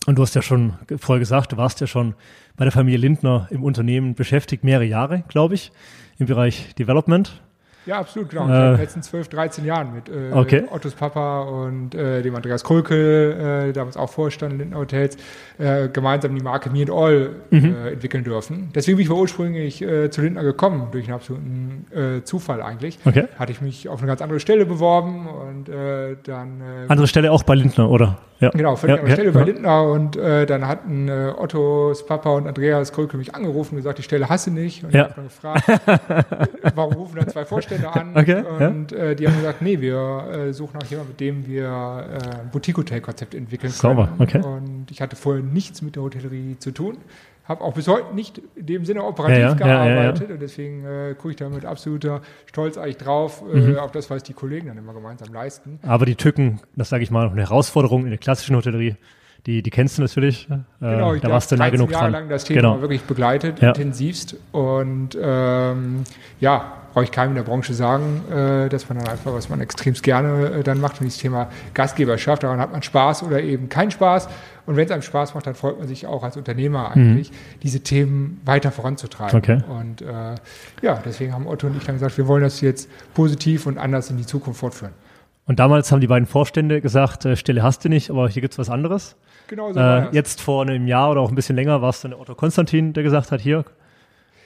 Und 0.05 0.15
du 0.15 0.21
hast 0.21 0.33
ja 0.33 0.41
schon 0.41 0.73
vorher 0.97 1.19
gesagt, 1.19 1.51
du 1.51 1.57
warst 1.57 1.81
ja 1.81 1.87
schon 1.87 2.15
bei 2.59 2.65
der 2.65 2.73
Familie 2.73 2.99
Lindner 2.99 3.47
im 3.51 3.63
Unternehmen 3.63 4.15
beschäftigt, 4.15 4.65
mehrere 4.65 4.83
Jahre, 4.83 5.23
glaube 5.29 5.55
ich, 5.55 5.71
im 6.17 6.27
Bereich 6.27 6.75
Development. 6.75 7.41
Ja, 7.85 7.99
absolut, 7.99 8.29
genau. 8.29 8.43
Äh, 8.43 8.45
ich 8.45 8.51
habe 8.53 8.65
in 8.65 8.71
den 8.73 8.81
letzten 8.81 9.01
12, 9.01 9.27
13 9.29 9.65
Jahren 9.65 9.93
mit 9.95 10.09
äh, 10.09 10.31
Okay. 10.33 10.63
Ottos 10.71 10.93
Papa 10.93 11.41
und 11.43 11.95
äh, 11.95 12.21
dem 12.21 12.35
Andreas 12.35 12.63
Kulkel, 12.63 13.67
äh, 13.69 13.73
damals 13.73 13.97
auch 13.97 14.09
Vorstand 14.09 14.57
Lindner 14.57 14.77
Hotels, 14.77 15.17
äh, 15.57 15.87
gemeinsam 15.89 16.35
die 16.35 16.43
Marke 16.43 16.69
Me 16.69 16.81
and 16.81 16.91
All 16.91 17.29
Mhm. 17.49 17.75
äh, 17.85 17.91
entwickeln 17.93 18.23
dürfen. 18.23 18.69
Deswegen 18.75 18.97
bin 18.97 19.05
ich 19.05 19.11
ursprünglich 19.11 19.81
äh, 19.81 20.09
zu 20.11 20.21
Lindner 20.21 20.43
gekommen, 20.43 20.87
durch 20.91 21.05
einen 21.05 21.15
absoluten 21.15 21.85
Zufall 22.25 22.61
eigentlich. 22.61 22.99
Okay. 23.05 23.25
Hatte 23.37 23.51
ich 23.51 23.61
mich 23.61 23.89
auf 23.89 23.99
eine 23.99 24.07
ganz 24.07 24.21
andere 24.21 24.39
Stelle 24.39 24.65
beworben 24.65 25.27
und 25.27 25.69
dann 25.69 26.61
Andere 26.87 27.07
Stelle 27.07 27.31
auch 27.31 27.43
bei 27.43 27.55
Lindner, 27.55 27.89
oder? 27.89 28.19
Ja. 28.39 28.49
Genau, 28.51 28.75
völlig 28.75 28.95
ja, 28.95 29.01
andere 29.01 29.15
Stelle 29.15 29.31
bei 29.31 29.39
ja. 29.41 29.45
Lindner 29.47 29.83
und 29.83 30.15
dann 30.15 30.67
hatten 30.67 31.09
Ottos 31.09 32.05
Papa 32.05 32.29
und 32.31 32.47
Andreas 32.47 32.91
Krölke 32.93 33.17
mich 33.17 33.33
angerufen 33.35 33.75
und 33.75 33.77
gesagt, 33.77 33.97
die 33.97 34.03
Stelle 34.03 34.29
hasse 34.29 34.51
nicht. 34.51 34.83
Und 34.83 34.93
Ja. 34.93 35.09
ich 35.09 35.17
habe 35.17 35.21
dann 35.21 35.61
gefragt, 35.65 36.49
warum 36.75 36.93
rufen 36.93 37.15
dann 37.17 37.27
zwei 37.29 37.45
Vorstände 37.45 37.68
an? 37.85 38.11
Okay, 38.15 38.43
ja. 38.59 38.67
und 38.67 38.91
äh, 38.91 39.15
die 39.15 39.27
haben 39.27 39.35
gesagt, 39.37 39.61
nee, 39.61 39.79
wir 39.79 40.27
äh, 40.31 40.53
suchen 40.53 40.77
auch 40.81 40.85
jemanden, 40.85 41.11
mit 41.11 41.19
dem 41.19 41.47
wir 41.47 41.63
äh, 41.65 42.41
ein 42.41 42.49
Boutique-Hotel-Konzept 42.51 43.33
entwickeln 43.35 43.71
können. 43.71 43.95
Sauber, 43.95 44.09
okay. 44.19 44.41
Und 44.43 44.87
ich 44.91 45.01
hatte 45.01 45.15
vorher 45.15 45.43
nichts 45.43 45.81
mit 45.81 45.95
der 45.95 46.03
Hotellerie 46.03 46.57
zu 46.59 46.71
tun. 46.71 46.97
Habe 47.45 47.61
auch 47.63 47.73
bis 47.73 47.87
heute 47.87 48.13
nicht 48.13 48.39
in 48.55 48.65
dem 48.67 48.85
Sinne 48.85 49.03
operativ 49.03 49.37
Ja, 49.39 49.53
ja, 49.55 49.55
ja, 49.55 49.67
ja, 49.67 49.85
ja. 49.85 49.93
gearbeitet 50.03 50.29
und 50.31 50.39
deswegen 50.41 50.85
äh, 50.85 51.15
gucke 51.15 51.31
ich 51.31 51.35
da 51.37 51.49
mit 51.49 51.65
absoluter 51.65 52.21
Stolz 52.45 52.77
eigentlich 52.77 52.97
drauf, 52.97 53.41
äh, 53.51 53.57
Mhm. 53.57 53.77
auf 53.77 53.91
das, 53.91 54.09
was 54.11 54.21
die 54.21 54.33
Kollegen 54.33 54.67
dann 54.67 54.77
immer 54.77 54.93
gemeinsam 54.93 55.33
leisten. 55.33 55.79
Aber 55.81 56.05
die 56.05 56.13
Tücken, 56.15 56.59
das 56.75 56.89
sage 56.89 57.01
ich 57.03 57.09
mal, 57.09 57.27
eine 57.27 57.41
Herausforderung 57.41 58.03
in 58.03 58.09
der 58.09 58.19
klassischen 58.19 58.55
Hotellerie, 58.55 58.97
die, 59.47 59.63
die 59.63 59.69
kennst 59.71 59.97
du 59.97 60.03
natürlich. 60.03 60.47
Äh, 60.51 60.57
Genau, 60.79 61.13
ich 61.15 61.21
da 61.21 61.29
warst 61.29 61.51
du 61.51 61.55
nah 61.55 61.63
13 61.69 61.77
genug 61.79 61.91
Jahre 61.91 62.03
dran. 62.03 62.11
lang 62.11 62.29
das 62.29 62.43
Thema 62.43 62.61
Genau. 62.61 62.81
wirklich 62.81 63.01
begleitet, 63.03 63.61
Ja. 63.61 63.69
intensivst. 63.69 64.35
Und 64.51 65.17
ähm, 65.19 66.03
ja, 66.39 66.73
brauche 66.93 67.03
ich 67.03 67.11
keinem 67.11 67.29
in 67.31 67.35
der 67.35 67.43
Branche 67.43 67.73
sagen, 67.73 68.21
äh, 68.31 68.69
dass 68.69 68.89
man 68.89 68.97
dann 68.99 69.07
einfach, 69.07 69.33
was 69.33 69.49
man 69.49 69.61
extremst 69.61 70.03
gerne 70.03 70.59
äh, 70.59 70.63
dann 70.63 70.79
macht, 70.79 70.99
und 70.99 71.05
dieses 71.05 71.19
Thema 71.19 71.49
Gastgeberschaft, 71.73 72.43
daran 72.43 72.59
hat 72.59 72.71
man 72.71 72.83
Spaß 72.83 73.23
oder 73.23 73.41
eben 73.41 73.69
keinen 73.69 73.91
Spaß. 73.91 74.27
Und 74.65 74.75
wenn 74.75 74.85
es 74.85 74.91
einem 74.91 75.01
Spaß 75.01 75.33
macht, 75.33 75.47
dann 75.47 75.55
freut 75.55 75.79
man 75.79 75.87
sich 75.87 76.05
auch 76.05 76.21
als 76.23 76.37
Unternehmer 76.37 76.91
eigentlich, 76.91 77.31
diese 77.63 77.79
Themen 77.79 78.39
weiter 78.45 78.71
voranzutreiben. 78.71 79.37
Mhm. 79.39 79.43
Okay. 79.43 79.61
Und 79.67 80.01
äh, 80.01 80.35
ja, 80.83 81.01
deswegen 81.03 81.33
haben 81.33 81.47
Otto 81.47 81.67
und 81.67 81.75
ich 81.77 81.85
dann 81.85 81.95
gesagt, 81.95 82.17
wir 82.17 82.27
wollen 82.27 82.43
das 82.43 82.61
jetzt 82.61 82.89
positiv 83.13 83.65
und 83.65 83.77
anders 83.77 84.11
in 84.11 84.17
die 84.17 84.25
Zukunft 84.25 84.59
fortführen. 84.59 84.93
Und 85.45 85.59
damals 85.59 85.91
haben 85.91 86.01
die 86.01 86.07
beiden 86.07 86.27
Vorstände 86.27 86.81
gesagt, 86.81 87.25
äh, 87.25 87.35
Stelle 87.35 87.63
hast 87.63 87.83
du 87.83 87.89
nicht, 87.89 88.11
aber 88.11 88.29
hier 88.29 88.43
gibt's 88.43 88.59
was 88.59 88.69
anderes. 88.69 89.15
Genau 89.47 89.73
so 89.73 89.79
Äh, 89.79 89.83
das. 89.83 90.07
jetzt 90.11 90.41
vor 90.41 90.61
einem 90.61 90.85
Jahr 90.85 91.09
oder 91.09 91.21
auch 91.21 91.29
ein 91.29 91.35
bisschen 91.35 91.55
länger 91.55 91.81
war 91.81 91.89
es 91.89 92.01
dann 92.01 92.13
Otto 92.13 92.35
Konstantin, 92.35 92.93
der 92.93 93.01
gesagt 93.01 93.31
hat, 93.31 93.41
hier, 93.41 93.65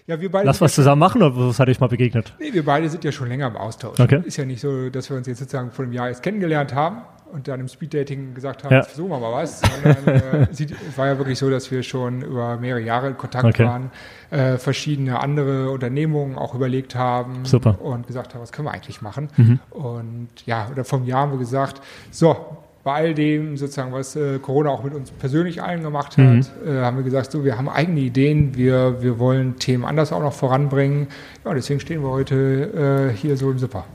ja, 0.08 0.20
wir 0.20 0.32
beide 0.32 0.46
lass 0.48 0.60
was 0.62 0.76
zusammen 0.76 1.00
machen 1.00 1.22
oder 1.24 1.36
was 1.36 1.60
hat 1.60 1.70
euch 1.70 1.80
mal 1.80 1.88
begegnet? 1.88 2.34
Nee, 2.40 2.54
wir 2.54 2.66
beide 2.66 2.90
sind 2.90 3.04
ja 3.04 3.12
schon 3.12 3.28
länger 3.30 3.48
im 3.48 3.56
Austausch. 3.58 4.00
Okay. 4.00 4.22
Ist 4.26 4.38
ja 4.38 4.46
nicht 4.46 4.62
so, 4.62 4.90
dass 4.90 5.10
wir 5.10 5.18
uns 5.18 5.28
jetzt 5.28 5.40
sozusagen 5.40 5.72
vor 5.72 5.86
einem 5.86 5.94
Jahr 5.94 6.10
jetzt 6.10 6.24
kennengelernt 6.24 6.74
haben 6.76 7.02
und 7.32 7.48
dann 7.48 7.60
im 7.62 7.68
Speeddating 7.68 8.34
gesagt 8.36 8.64
haben, 8.64 8.72
Ja. 8.72 8.80
jetzt 8.80 8.90
versuchen 8.90 9.10
wir 9.10 9.20
mal 9.20 9.32
was. 9.32 9.62
Sondern, 9.62 10.08
äh, 10.08 10.48
es 10.52 10.98
war 10.98 11.08
ja 11.08 11.18
wirklich 11.18 11.40
so, 11.40 11.50
dass 11.50 11.72
wir 11.72 11.82
schon 11.84 12.22
über 12.22 12.58
mehrere 12.58 12.82
Jahre 12.82 13.08
in 13.08 13.18
Kontakt 13.18 13.46
Okay. 13.46 13.66
waren, 13.66 13.92
äh, 14.30 14.58
verschiedene 14.58 15.20
andere 15.20 15.72
Unternehmungen 15.72 16.38
auch 16.38 16.54
überlegt 16.54 16.96
haben 16.96 17.46
Super. 17.46 17.74
Mhm. 17.74 17.80
und 17.80 18.08
gesagt 18.08 18.34
haben, 18.36 18.42
was 18.42 18.52
können 18.52 18.68
wir 18.68 18.72
eigentlich 18.72 19.02
machen. 19.02 19.30
Und 19.72 20.30
ja, 20.46 20.68
oder 20.72 20.84
vom 20.84 21.06
Jahr 21.06 21.22
haben 21.22 21.32
wir 21.32 21.40
gesagt, 21.40 21.82
so, 22.12 22.58
bei 22.84 22.94
all 22.94 23.14
dem 23.14 23.56
sozusagen, 23.58 23.94
was 23.94 24.16
äh, 24.16 24.40
Corona 24.40 24.70
auch 24.70 24.84
mit 24.84 24.94
uns 24.94 25.10
persönlich 25.12 25.64
allen 25.64 25.84
gemacht 25.84 26.18
hat, 26.18 26.26
Mhm. 26.26 26.42
äh, 26.68 26.82
haben 26.82 26.98
wir 26.98 27.04
gesagt, 27.04 27.32
so, 27.32 27.46
wir 27.46 27.58
haben 27.58 27.70
eigene 27.70 28.02
Ideen, 28.02 28.56
wir, 28.56 29.02
wir 29.02 29.20
wollen 29.20 29.58
Themen 29.58 29.86
anders 29.86 30.12
auch 30.12 30.22
noch 30.22 30.34
voranbringen. 30.34 31.08
Ja, 31.46 31.54
deswegen 31.54 31.80
stehen 31.80 32.02
wir 32.04 32.10
heute 32.10 33.12
äh, 33.14 33.18
hier 33.18 33.38
so 33.38 33.52
im 33.52 33.58
Super. 33.58 33.86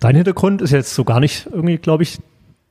Dein 0.00 0.16
Hintergrund 0.16 0.60
ist 0.60 0.70
jetzt 0.72 0.94
so 0.94 1.04
gar 1.04 1.18
nicht 1.20 1.46
irgendwie, 1.50 1.78
glaube 1.78 2.02
ich, 2.02 2.18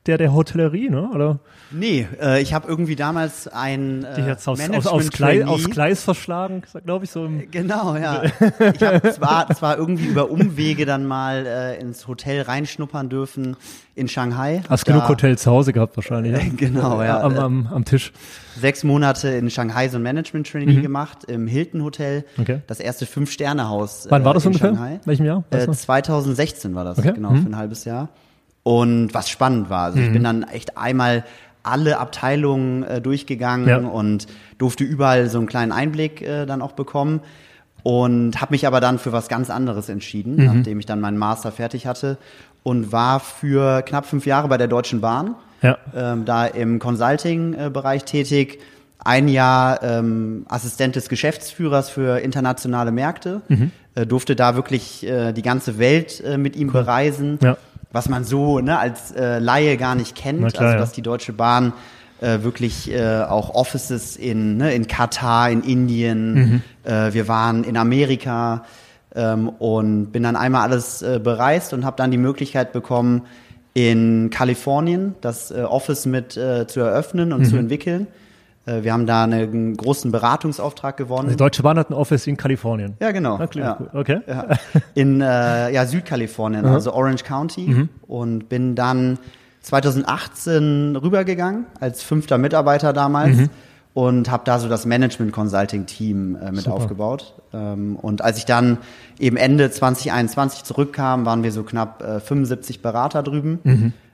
der 0.06 0.18
der 0.18 0.32
Hotellerie, 0.32 0.90
ne? 0.90 1.08
Oder 1.14 1.38
Nee, 1.70 2.06
äh, 2.20 2.40
ich 2.40 2.54
habe 2.54 2.68
irgendwie 2.68 2.94
damals 2.94 3.48
ein 3.48 4.04
äh, 4.04 4.14
die 4.16 4.22
jetzt 4.22 4.46
aus, 4.46 4.60
aus, 4.86 5.10
Gleis, 5.10 5.44
aufs 5.44 5.68
Gleis 5.70 6.04
verschlagen, 6.04 6.62
glaube 6.84 7.04
ich, 7.06 7.10
so 7.10 7.24
im, 7.24 7.50
Genau, 7.50 7.96
ja. 7.96 8.22
Ich 8.74 8.82
habe 8.82 9.12
zwar, 9.12 9.48
zwar 9.54 9.76
irgendwie 9.78 10.06
über 10.06 10.30
Umwege 10.30 10.84
dann 10.86 11.04
mal 11.06 11.46
äh, 11.46 11.80
ins 11.80 12.06
Hotel 12.06 12.42
reinschnuppern 12.42 13.08
dürfen 13.08 13.56
in 13.96 14.06
Shanghai. 14.08 14.62
Hast 14.68 14.86
da, 14.86 14.92
genug 14.92 15.08
Hotel 15.08 15.36
zu 15.38 15.50
Hause 15.50 15.72
gehabt 15.72 15.96
wahrscheinlich. 15.96 16.32
Ja? 16.34 16.50
Genau, 16.56 17.02
ja. 17.02 17.20
Am, 17.20 17.36
am, 17.38 17.66
am 17.68 17.84
Tisch. 17.84 18.12
Sechs 18.60 18.84
Monate 18.84 19.28
in 19.30 19.50
Shanghai 19.50 19.88
so 19.88 19.96
ein 19.96 20.02
Management-Training 20.02 20.82
gemacht, 20.82 21.24
im 21.24 21.46
Hilton 21.48 21.82
Hotel. 21.82 22.24
Mhm. 22.36 22.42
Okay. 22.42 22.60
Das 22.66 22.78
erste 22.78 23.06
Fünf-Sterne-Haus 23.06 24.06
Wann 24.10 24.24
war 24.24 24.32
äh, 24.32 24.34
das 24.34 24.44
in 24.44 24.48
ungefähr? 24.48 24.70
Shanghai. 24.74 25.00
Welchem 25.06 25.26
Jahr? 25.26 25.44
Weißt 25.50 25.64
Äh, 25.64 25.66
du? 25.66 25.72
2016 25.76 26.74
war 26.74 26.84
das, 26.84 26.98
Okay. 26.98 27.12
genau, 27.14 27.30
Mhm. 27.30 27.42
für 27.42 27.48
ein 27.48 27.56
halbes 27.56 27.84
Jahr. 27.84 28.10
Und 28.64 29.14
was 29.14 29.28
spannend 29.28 29.70
war, 29.70 29.84
also 29.84 30.00
ich 30.00 30.10
bin 30.12 30.24
dann 30.24 30.42
echt 30.42 30.76
einmal 30.76 31.22
alle 31.62 31.98
Abteilungen 31.98 32.82
äh, 32.82 33.00
durchgegangen 33.00 33.68
Ja. 33.68 33.76
und 33.78 34.26
durfte 34.58 34.84
überall 34.84 35.28
so 35.30 35.38
einen 35.38 35.46
kleinen 35.46 35.70
Einblick 35.72 36.20
äh, 36.22 36.44
dann 36.46 36.60
auch 36.62 36.72
bekommen 36.72 37.20
und 37.82 38.40
habe 38.40 38.52
mich 38.54 38.66
aber 38.66 38.80
dann 38.80 38.98
für 38.98 39.12
was 39.12 39.28
ganz 39.28 39.50
anderes 39.50 39.88
entschieden, 39.88 40.36
Mhm. 40.36 40.44
nachdem 40.44 40.78
ich 40.80 40.86
dann 40.86 41.00
meinen 41.00 41.18
Master 41.18 41.52
fertig 41.52 41.86
hatte 41.86 42.16
und 42.62 42.90
war 42.92 43.20
für 43.20 43.82
knapp 43.82 44.06
fünf 44.06 44.24
Jahre 44.26 44.48
bei 44.48 44.56
der 44.58 44.68
Deutschen 44.68 45.00
Bahn 45.02 45.34
Ja. 45.62 45.76
ähm, 45.94 46.24
da 46.24 46.46
im 46.46 46.78
Consulting-Bereich 46.78 48.04
tätig. 48.04 48.58
Ein 49.04 49.28
Jahr 49.28 49.82
ähm, 49.82 50.46
Assistent 50.48 50.96
des 50.96 51.10
Geschäftsführers 51.10 51.90
für 51.90 52.18
internationale 52.20 52.90
Märkte. 52.92 53.42
Mhm. 53.48 53.70
Äh, 53.94 54.06
durfte 54.06 54.34
da 54.34 54.56
wirklich 54.56 55.06
äh, 55.06 55.32
die 55.32 55.42
ganze 55.42 55.78
Welt 55.78 56.22
äh, 56.24 56.38
mit 56.38 56.56
ihm 56.56 56.72
bereisen, 56.72 57.38
Ja. 57.42 57.56
Was 57.94 58.08
man 58.10 58.24
so 58.24 58.58
ne, 58.60 58.78
als 58.78 59.12
äh, 59.12 59.38
Laie 59.38 59.78
gar 59.78 59.94
nicht 59.94 60.14
kennt. 60.14 60.52
Klar, 60.52 60.66
also 60.66 60.78
dass 60.78 60.92
die 60.92 61.00
Deutsche 61.02 61.32
Bahn 61.32 61.72
äh, 62.20 62.42
wirklich 62.42 62.92
äh, 62.92 63.22
auch 63.22 63.54
Offices 63.54 64.16
in, 64.16 64.56
ne, 64.58 64.74
in 64.74 64.86
Katar, 64.86 65.48
in 65.50 65.62
Indien, 65.62 66.34
Mhm. 66.34 66.62
äh, 66.84 67.14
wir 67.14 67.28
waren 67.28 67.64
in 67.64 67.76
Amerika 67.76 68.64
ähm, 69.14 69.48
und 69.48 70.10
bin 70.12 70.22
dann 70.24 70.36
einmal 70.36 70.62
alles 70.62 71.02
äh, 71.02 71.20
bereist 71.22 71.72
und 71.72 71.84
habe 71.84 71.96
dann 71.96 72.10
die 72.10 72.18
Möglichkeit 72.18 72.72
bekommen, 72.72 73.22
in 73.74 74.30
Kalifornien 74.30 75.14
das 75.20 75.50
äh, 75.50 75.62
Office 75.62 76.06
mit 76.06 76.36
äh, 76.36 76.66
zu 76.66 76.80
eröffnen 76.80 77.32
und 77.32 77.40
Mhm. 77.42 77.44
zu 77.46 77.56
entwickeln. 77.56 78.06
Äh, 78.66 78.82
wir 78.82 78.92
haben 78.92 79.06
da 79.06 79.24
einen 79.24 79.76
großen 79.76 80.10
Beratungsauftrag 80.10 80.96
gewonnen. 80.96 81.28
Die 81.28 81.36
Deutsche 81.36 81.62
Bahn 81.62 81.78
hat 81.78 81.90
ein 81.90 81.94
Office 81.94 82.26
in 82.26 82.36
Kalifornien. 82.36 82.94
Ja, 83.00 83.12
genau. 83.12 83.36
Klingt 83.36 83.66
ja. 83.66 83.78
Okay. 83.92 84.20
Ja. 84.26 84.46
In 84.94 85.20
äh, 85.20 85.72
ja, 85.72 85.86
Südkalifornien, 85.86 86.64
also 86.64 86.92
Orange 86.92 87.24
County. 87.24 87.88
Und 88.06 88.48
bin 88.48 88.74
dann 88.74 89.18
2018 89.62 90.96
rübergegangen 90.96 91.66
als 91.80 92.02
fünfter 92.02 92.38
Mitarbeiter 92.38 92.92
damals 92.92 93.48
und 93.94 94.30
habe 94.30 94.42
da 94.44 94.58
so 94.58 94.68
das 94.68 94.86
Management 94.86 95.32
Consulting 95.32 95.86
Team 95.86 96.36
äh, 96.36 96.50
mit 96.50 96.62
Super. 96.62 96.76
aufgebaut. 96.76 97.34
Ähm, 97.52 97.96
und 97.96 98.22
als 98.22 98.38
ich 98.38 98.44
dann 98.44 98.78
eben 99.18 99.36
Ende 99.36 99.70
2021 99.70 100.64
zurückkam, 100.64 101.24
waren 101.24 101.44
wir 101.44 101.52
so 101.52 101.62
knapp 101.62 102.02
äh, 102.02 102.20
75 102.20 102.82
Berater 102.82 103.22
drüben, 103.22 103.60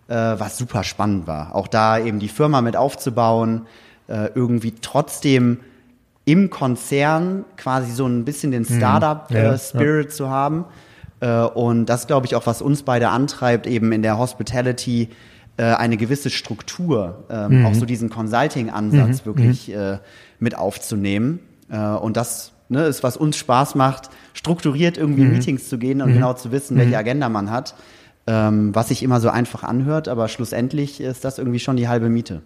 äh, 0.07 0.15
was 0.15 0.59
super 0.59 0.85
spannend 0.85 1.27
war. 1.27 1.55
Auch 1.55 1.67
da 1.67 1.99
eben 1.99 2.19
die 2.19 2.29
Firma 2.29 2.61
mit 2.61 2.77
aufzubauen, 2.77 3.63
äh, 4.11 4.31
irgendwie 4.35 4.75
trotzdem 4.81 5.59
im 6.25 6.51
Konzern 6.51 7.45
quasi 7.57 7.93
so 7.93 8.07
ein 8.07 8.25
bisschen 8.25 8.51
den 8.51 8.65
Ja, 8.65 8.77
Startup-Spirit 8.77 10.13
zu 10.13 10.29
haben. 10.29 10.65
Äh, 11.21 11.43
und 11.43 11.87
das 11.87 12.07
glaube 12.07 12.27
ich 12.27 12.35
auch, 12.35 12.47
was 12.47 12.63
uns 12.63 12.83
beide 12.83 13.09
antreibt, 13.09 13.67
eben 13.67 13.93
in 13.93 14.03
der 14.03 14.19
Hospitality 14.19 15.09
äh, 15.57 15.63
eine 15.63 15.97
gewisse 15.97 16.31
Struktur, 16.31 17.25
ähm, 17.31 17.67
auch 17.67 17.75
so 17.75 17.87
diesen 17.87 18.11
Consulting-Ansatz 18.11 19.27
wirklich 19.27 19.73
äh, 19.75 19.99
mit 20.39 20.57
aufzunehmen. 20.57 21.41
Äh, 21.71 21.79
und 21.79 22.17
das 22.17 22.53
ne, 22.69 22.85
ist, 22.85 23.03
was 23.03 23.17
uns 23.17 23.37
Spaß 23.37 23.75
macht, 23.75 24.11
strukturiert 24.35 24.99
irgendwie 24.99 25.23
in 25.23 25.33
Meetings 25.33 25.69
zu 25.69 25.79
gehen 25.79 26.01
und 26.01 26.13
genau 26.13 26.35
zu 26.35 26.53
wissen, 26.53 26.77
welche 26.79 26.97
Agenda 26.97 27.29
man 27.29 27.51
hat. 27.51 27.75
Ähm, 28.27 28.75
was 28.75 28.89
sich 28.89 29.03
immer 29.03 29.19
so 29.19 29.31
einfach 29.31 29.65
anhört, 29.65 30.07
aber 30.07 30.29
schlussendlich 30.29 31.01
ist 31.01 31.25
das 31.25 31.39
irgendwie 31.39 31.59
schon 31.59 31.77
die 31.77 31.89
halbe 31.89 32.11
Miete. 32.11 32.43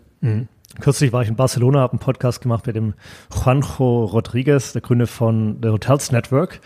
Kürzlich 0.80 1.12
war 1.12 1.22
ich 1.22 1.28
in 1.28 1.36
Barcelona, 1.36 1.80
habe 1.80 1.92
einen 1.92 2.00
Podcast 2.00 2.40
gemacht 2.40 2.66
mit 2.66 2.76
dem 2.76 2.94
Juanjo 3.32 4.04
Rodriguez, 4.04 4.72
der 4.72 4.82
Gründer 4.82 5.06
von 5.06 5.58
The 5.62 5.68
Hotels 5.68 6.10
Network, 6.10 6.60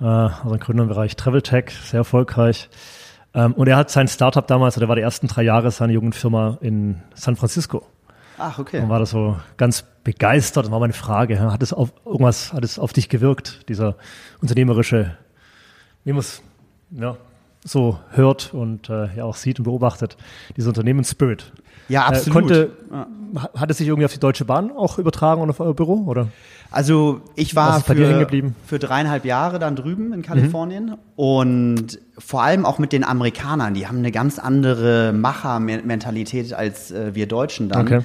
äh, 0.00 0.04
also 0.04 0.52
ein 0.52 0.60
Gründer 0.60 0.82
im 0.82 0.88
Bereich 0.88 1.16
Travel 1.16 1.42
Tech, 1.42 1.70
sehr 1.84 1.98
erfolgreich. 1.98 2.68
Ähm, 3.34 3.54
und 3.54 3.68
er 3.68 3.76
hat 3.76 3.90
sein 3.90 4.08
Startup 4.08 4.46
damals, 4.46 4.76
oder 4.76 4.86
er 4.86 4.88
war 4.88 4.96
die 4.96 5.02
ersten 5.02 5.28
drei 5.28 5.42
Jahre 5.42 5.70
seine 5.70 5.92
Jugendfirma 5.92 6.58
in 6.60 7.02
San 7.14 7.36
Francisco. 7.36 7.86
Ach, 8.38 8.58
okay. 8.58 8.80
Und 8.80 8.88
war 8.88 8.98
da 8.98 9.06
so 9.06 9.36
ganz 9.56 9.84
begeistert. 10.04 10.66
Und 10.66 10.72
war 10.72 10.80
meine 10.80 10.92
Frage, 10.92 11.40
hat 11.40 11.62
es 11.62 11.72
auf 11.72 11.92
irgendwas, 12.04 12.52
hat 12.52 12.64
es 12.64 12.78
auf 12.78 12.92
dich 12.92 13.08
gewirkt, 13.08 13.68
dieser 13.68 13.96
unternehmerische, 14.40 15.16
wie 16.04 16.12
man 16.12 16.20
es 16.20 16.42
ja, 16.90 17.16
so 17.64 17.98
hört 18.10 18.54
und 18.54 18.88
äh, 18.88 19.14
ja 19.16 19.24
auch 19.24 19.34
sieht 19.34 19.58
und 19.58 19.64
beobachtet, 19.64 20.16
dieser 20.56 20.68
Unternehmensspirit. 20.68 21.52
Ja, 21.88 22.02
Äh, 22.02 22.04
absolut. 22.04 22.32
konnte, 22.32 22.70
Ja. 22.90 23.06
hat 23.56 23.70
es 23.70 23.78
sich 23.78 23.88
irgendwie 23.88 24.04
auf 24.06 24.12
die 24.12 24.20
Deutsche 24.20 24.44
Bahn 24.44 24.70
auch 24.70 24.98
übertragen 24.98 25.40
und 25.42 25.50
auf 25.50 25.60
euer 25.60 25.74
Büro, 25.74 26.04
oder? 26.06 26.28
Also 26.70 27.22
ich 27.34 27.56
war 27.56 27.80
für, 27.80 28.26
für 28.66 28.78
dreieinhalb 28.78 29.24
Jahre 29.24 29.58
dann 29.58 29.74
drüben 29.74 30.12
in 30.12 30.20
Kalifornien 30.20 30.96
und 31.16 31.98
vor 32.18 32.42
allem 32.42 32.66
auch 32.66 32.78
mit 32.78 32.92
den 32.92 33.04
Amerikanern. 33.04 33.72
Die 33.72 33.86
haben 33.86 33.98
eine 33.98 34.12
ganz 34.12 34.38
andere 34.38 35.14
Macher-Mentalität 35.14 36.52
als 36.52 36.90
äh, 36.90 37.14
wir 37.14 37.26
Deutschen 37.26 37.68
dann. 37.70 37.86
Okay. 37.86 38.00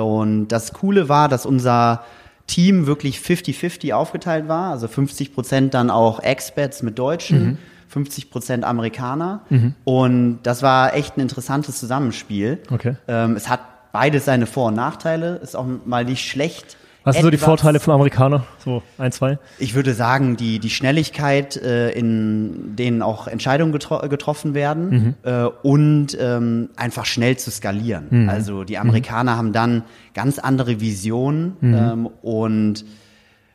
Und 0.00 0.48
das 0.48 0.72
Coole 0.72 1.08
war, 1.08 1.28
dass 1.28 1.46
unser 1.46 2.02
Team 2.46 2.86
wirklich 2.86 3.18
50-50 3.18 3.92
aufgeteilt 3.92 4.48
war. 4.48 4.72
Also 4.72 4.88
50 4.88 5.34
Prozent 5.34 5.74
dann 5.74 5.90
auch 5.90 6.20
Expats 6.20 6.82
mit 6.82 6.98
Deutschen, 6.98 7.58
50 7.92 8.30
Prozent 8.30 8.64
Amerikaner. 8.64 9.42
Und 9.84 10.40
das 10.44 10.62
war 10.62 10.94
echt 10.94 11.16
ein 11.16 11.20
interessantes 11.20 11.78
Zusammenspiel. 11.78 12.58
Okay. 12.70 12.96
Ähm, 13.06 13.36
es 13.36 13.48
hat 13.50 13.60
beides 13.92 14.24
seine 14.24 14.46
Vor- 14.46 14.68
und 14.68 14.74
Nachteile. 14.74 15.36
Ist 15.36 15.54
auch 15.54 15.66
mal 15.84 16.04
nicht 16.04 16.26
schlecht. 16.28 16.78
Was 17.04 17.16
sind 17.16 17.24
so 17.24 17.30
die 17.30 17.36
Vorteile 17.36 17.80
von 17.80 17.94
Amerikaner? 17.94 18.44
So 18.64 18.80
ein, 18.96 19.10
zwei? 19.10 19.38
ich 19.58 19.74
würde 19.74 19.92
sagen, 19.92 20.36
die, 20.36 20.60
die 20.60 20.70
Schnelligkeit, 20.70 21.56
äh, 21.56 21.90
in 21.90 22.76
denen 22.76 23.02
auch 23.02 23.26
Entscheidungen 23.26 23.72
getro 23.72 23.98
getroffen 24.08 24.54
werden 24.54 25.16
äh, 25.24 25.44
und 25.62 26.16
ähm, 26.20 26.70
einfach 26.76 27.04
schnell 27.04 27.36
zu 27.36 27.50
skalieren. 27.50 28.28
Also 28.30 28.62
die 28.62 28.78
Amerikaner 28.78 29.36
haben 29.36 29.52
dann 29.52 29.82
ganz 30.14 30.38
andere 30.38 30.80
Visionen 30.80 31.56
ähm, 31.62 32.06
und 32.22 32.84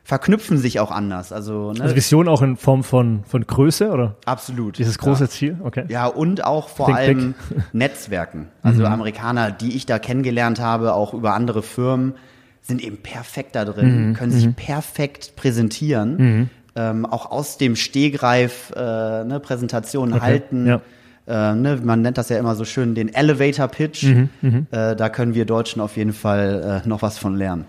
verknüpfen 0.08 0.56
sich 0.56 0.80
auch 0.80 0.90
anders. 0.90 1.32
Also, 1.32 1.74
ne, 1.74 1.82
Also 1.82 1.94
Vision 1.94 2.28
auch 2.28 2.40
in 2.40 2.56
Form 2.56 2.82
von, 2.82 3.24
von 3.24 3.46
Größe, 3.46 3.90
oder? 3.90 4.16
absolut. 4.24 4.78
Dieses 4.78 4.96
große 4.96 5.24
ja. 5.24 5.28
Ziel? 5.30 5.56
Okay. 5.62 5.84
Ja, 5.88 6.06
und 6.06 6.42
auch 6.44 6.70
vor 6.70 6.86
Think 6.86 6.98
allem 6.98 7.34
Netzwerken. 7.74 8.48
Also 8.62 8.86
Amerikaner, 8.86 9.50
die 9.50 9.76
ich 9.76 9.84
da 9.84 9.98
kennengelernt 9.98 10.60
habe, 10.60 10.94
auch 10.94 11.12
über 11.12 11.34
andere 11.34 11.62
Firmen, 11.62 12.14
sind 12.62 12.82
eben 12.82 12.96
perfekt 12.96 13.54
da 13.54 13.66
drin, 13.66 14.14
können 14.14 14.32
sich 14.32 14.56
perfekt 14.56 15.34
präsentieren, 15.36 16.48
ähm, 16.74 17.04
auch 17.04 17.30
aus 17.30 17.58
dem 17.58 17.76
Stehgreif 17.76 18.72
äh, 18.74 19.24
ne, 19.24 19.40
Präsentationen 19.42 20.14
Okay, 20.14 20.22
halten. 20.22 20.66
ja. 20.66 20.80
Äh, 21.26 21.54
ne, 21.54 21.78
man 21.84 22.00
nennt 22.00 22.16
das 22.16 22.30
ja 22.30 22.38
immer 22.38 22.54
so 22.54 22.64
schön 22.64 22.94
den 22.94 23.12
Elevator 23.12 23.68
Pitch. 23.68 24.04
Äh, 24.04 24.96
da 24.96 25.08
können 25.10 25.34
wir 25.34 25.44
Deutschen 25.44 25.82
auf 25.82 25.98
jeden 25.98 26.14
Fall 26.14 26.82
äh, 26.82 26.88
noch 26.88 27.02
was 27.02 27.18
von 27.18 27.36
lernen. 27.36 27.66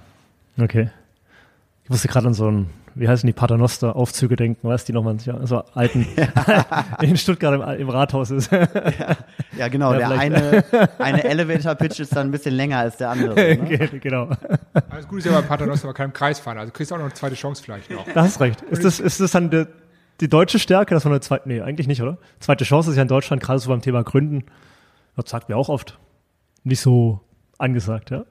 Okay. 0.58 0.90
Ich 1.90 1.92
musste 1.92 2.08
gerade 2.08 2.28
an 2.28 2.36
so 2.36 2.46
ein, 2.52 2.70
wie 2.94 3.10
heißen 3.10 3.26
die 3.26 3.34
Paternoster-Aufzüge 3.34 4.36
denken, 4.36 4.68
weißt 4.68 4.88
du, 4.88 4.92
die 4.92 4.96
nochmal 4.96 5.18
ja, 5.26 5.44
so 5.48 5.64
alten, 5.74 6.06
in 7.02 7.18
Stuttgart 7.18 7.56
im, 7.56 7.82
im 7.82 7.90
Rathaus 7.90 8.30
ist. 8.30 8.52
Ja, 9.58 9.70
genau. 9.70 9.94
Ja, 9.94 10.10
der 10.10 10.12
eine, 10.12 10.64
eine 11.00 11.24
Elevator 11.24 11.74
Pitch 11.74 12.00
ist 12.00 12.16
dann 12.16 12.28
ein 12.28 12.32
bisschen 12.32 12.54
länger 12.54 12.78
als 12.78 12.98
der 12.98 13.10
andere. 13.10 13.34
Ne? 13.34 13.90
genau. 14.04 14.30
Alles 14.88 15.08
gut 15.08 15.18
ist 15.18 15.26
ja 15.26 15.32
bei 15.32 15.42
Paternoster, 15.42 15.88
aber 15.88 15.96
keinem 15.96 16.14
Kreis 16.14 16.40
fahren. 16.40 16.60
Also 16.60 16.72
kriegst 16.72 16.92
du 16.92 16.94
auch 16.94 17.00
noch 17.00 17.06
eine 17.06 17.14
zweite 17.16 17.34
Chance 17.34 17.64
vielleicht 17.64 17.90
noch. 17.90 18.06
Da 18.14 18.22
hast 18.22 18.40
recht. 18.40 18.62
Ist 18.62 18.86
das, 18.86 19.00
ist 19.00 19.20
das 19.20 19.32
dann 19.32 19.50
die, 19.50 19.66
die 20.22 20.30
deutsche 20.30 20.60
Stärke, 20.60 20.94
dass 20.94 21.06
man 21.06 21.14
eine 21.14 21.22
zweite, 21.22 21.50
nee, 21.50 21.60
eigentlich 21.60 21.88
nicht, 21.88 22.04
oder? 22.04 22.20
Zweite 22.40 22.66
Chance 22.66 22.92
ist 22.92 22.98
ja 22.98 23.02
in 23.02 23.08
Deutschland, 23.08 23.42
gerade 23.42 23.58
so 23.58 23.68
beim 23.68 23.82
Thema 23.82 24.04
Gründen, 24.04 24.44
das 25.16 25.28
sagt 25.32 25.50
mir 25.50 25.58
auch 25.58 25.70
oft, 25.70 25.98
nicht 26.64 26.82
so 26.82 27.22
angesagt, 27.58 28.12
ja. 28.12 28.26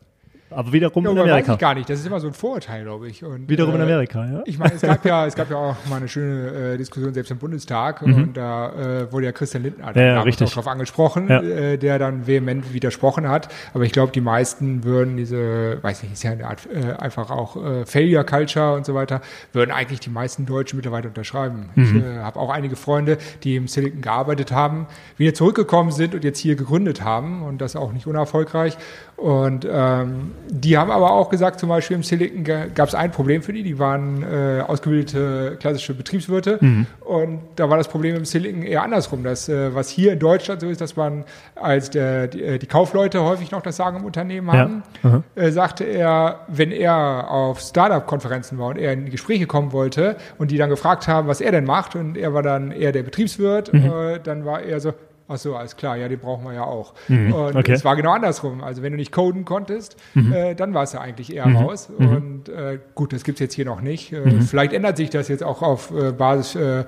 Aber 0.51 0.73
wiederum 0.73 1.05
Ja, 1.05 1.11
in 1.11 1.19
aber 1.19 1.27
weiß 1.27 1.33
Amerika. 1.33 1.53
ich 1.55 1.59
gar 1.59 1.75
nicht. 1.75 1.91
Das 1.91 1.99
ist 2.01 2.07
immer 2.07 2.21
so 2.21 2.27
ein 2.29 2.33
Vorurteil, 2.33 2.83
glaube 2.85 3.09
ich. 3.09 3.23
Und, 3.25 3.49
Wiederum 3.49 3.75
in 3.75 3.81
äh, 3.81 3.85
Amerika, 3.85 4.25
ja. 4.27 4.43
Ich 4.47 4.59
meine, 4.59 4.75
es 4.75 4.81
gab 4.83 5.05
ja, 5.05 5.27
es 5.27 5.35
gab 5.35 5.51
ja 5.51 5.57
auch 5.57 5.77
mal 5.91 5.97
eine 5.97 6.09
schöne 6.09 6.73
äh, 6.75 6.77
Diskussion 6.79 7.13
selbst 7.13 7.31
im 7.31 7.39
Bundestag 7.39 8.03
und 8.03 8.35
da 8.35 8.73
äh, 9.03 9.13
wurde 9.13 9.27
ja 9.27 9.33
Christian 9.33 9.63
Lindner 9.63 9.91
Mhm. 9.91 9.97
Ja, 9.97 10.03
ja, 10.03 10.09
damals 10.11 10.27
richtig. 10.27 10.49
auch 10.49 10.53
drauf 10.55 10.69
angesprochen, 10.69 11.29
Ja. 11.29 11.41
äh, 11.43 11.77
der 11.77 11.99
dann 11.99 12.27
vehement 12.27 12.73
widersprochen 12.73 13.29
hat. 13.29 13.49
Aber 13.75 13.85
ich 13.85 13.93
glaube, 13.93 14.13
die 14.13 14.21
meisten 14.21 14.85
würden 14.85 15.17
diese, 15.17 15.83
weiß 15.83 16.03
nicht, 16.03 16.13
ist 16.15 16.23
ja 16.23 16.33
eine 16.33 16.47
Art 16.47 16.67
äh, 16.73 16.93
einfach 16.95 17.31
auch 17.31 17.57
äh, 17.57 17.85
Failure 17.87 18.25
Culture 18.25 18.75
und 18.75 18.87
so 18.87 18.95
weiter, 18.95 19.21
würden 19.53 19.71
eigentlich 19.71 20.01
die 20.01 20.11
meisten 20.11 20.47
Deutschen 20.47 20.77
mittlerweile 20.77 21.09
unterschreiben. 21.09 21.71
Ich 21.77 21.93
Mhm. 21.93 22.03
äh, 22.03 22.19
habe 22.19 22.39
auch 22.41 22.51
einige 22.51 22.77
Freunde, 22.77 23.19
die 23.45 23.57
im 23.57 23.69
Silicon 23.69 24.01
gearbeitet 24.01 24.53
haben, 24.53 24.87
wieder 25.17 25.35
zurückgekommen 25.35 25.91
sind 25.93 26.15
und 26.15 26.25
jetzt 26.25 26.39
hier 26.39 26.57
gegründet 26.57 27.03
haben 27.03 27.43
und 27.43 27.61
das 27.61 27.77
auch 27.77 27.93
nicht 27.93 28.07
unerfolgreich. 28.07 28.77
Und 29.17 29.67
ähm, 29.71 30.33
die 30.49 30.79
haben 30.79 30.91
aber 30.91 31.13
auch 31.13 31.29
gesagt, 31.29 31.61
zum 31.61 31.69
Beispiel 31.69 31.97
im 31.97 32.03
Silicon 32.03 32.45
gab 32.75 32.89
es 32.89 32.95
ein 32.95 33.11
Problem 33.11 33.43
für 33.43 33.53
die, 33.53 33.63
die 33.63 33.79
waren 33.79 34.23
äh, 34.23 34.61
ausgebildete 34.67 35.57
klassische 35.61 35.95
Betriebswirte. 35.95 36.59
Und 37.01 37.41
da 37.57 37.69
war 37.71 37.77
das 37.77 37.89
Problem 37.89 38.17
im 38.17 38.25
Silicon 38.25 38.63
eher 38.63 38.83
andersrum, 38.83 39.25
dass 39.25 39.49
äh, 39.49 39.75
was 39.75 39.89
hier 39.89 40.13
in 40.13 40.19
Deutschland 40.19 40.61
so 40.61 40.69
ist, 40.69 40.81
dass 40.81 40.97
man 40.97 41.25
als 41.55 41.91
der, 41.91 42.29
die, 42.29 42.43
äh, 42.43 42.59
die 42.59 42.67
Kaufleute 42.67 43.23
häufig 43.23 43.51
noch 43.51 43.63
das 43.63 43.77
Sagen 43.77 43.99
im 43.99 44.05
Unternehmen 44.05 44.49
Ja. 44.49 44.55
haben, 44.55 44.83
Aha. 45.03 45.23
äh, 45.35 45.51
sagte 45.51 45.85
er, 45.85 46.41
wenn 46.49 46.71
er 46.73 47.31
auf 47.31 47.61
Startup-Konferenzen 47.61 48.59
war 48.59 48.69
und 48.69 48.79
er 48.79 48.93
in 48.93 49.05
die 49.07 49.11
Gespräche 49.11 49.47
kommen 49.47 49.73
wollte 49.73 50.17
und 50.39 50.51
die 50.51 50.57
dann 50.57 50.71
gefragt 50.71 51.09
haben, 51.09 51.29
was 51.29 51.41
er 51.41 51.53
denn 51.53 51.65
macht 51.65 51.95
und 51.97 52.17
er 52.17 52.33
war 52.35 52.43
dann 52.43 52.71
eher 52.71 52.93
der 52.93 53.03
Betriebswirt, 53.03 53.73
äh, 53.75 54.21
dann 54.23 54.45
war 54.45 54.63
er 54.63 54.81
so, 54.81 54.93
ach 55.29 55.37
so, 55.37 55.55
alles 55.55 55.77
klar, 55.77 55.97
ja, 55.97 56.09
den 56.09 56.19
brauchen 56.19 56.45
wir 56.45 56.55
ja 56.55 56.65
auch. 56.65 56.95
Und 57.09 57.57
okay. 57.57 57.73
es 57.73 57.85
war 57.85 57.95
genau 57.97 58.13
andersrum. 58.13 58.63
Also 58.63 58.83
wenn 58.83 58.93
du 58.93 58.97
nicht 58.97 59.13
coden 59.13 59.45
konntest, 59.45 59.97
äh, 60.15 60.55
dann 60.55 60.75
war 60.75 60.83
es 60.83 60.93
ja 60.95 61.01
eigentlich 61.01 61.33
eher 61.35 61.45
raus. 61.47 61.91
Und 61.97 62.49
äh, 62.49 62.79
gut, 62.95 63.13
das 63.13 63.25
gibt's 63.25 63.41
jetzt 63.41 63.55
hier 63.55 63.65
noch 63.65 63.81
nicht. 63.81 64.13
Äh, 64.13 64.41
Vielleicht 64.41 64.73
ändert 64.73 64.97
sich 64.97 65.11
das 65.11 65.29
jetzt 65.29 65.45
auch 65.45 65.63
auf 65.63 65.93
äh, 65.93 66.13
Basis 66.13 66.55
äh, 66.57 66.85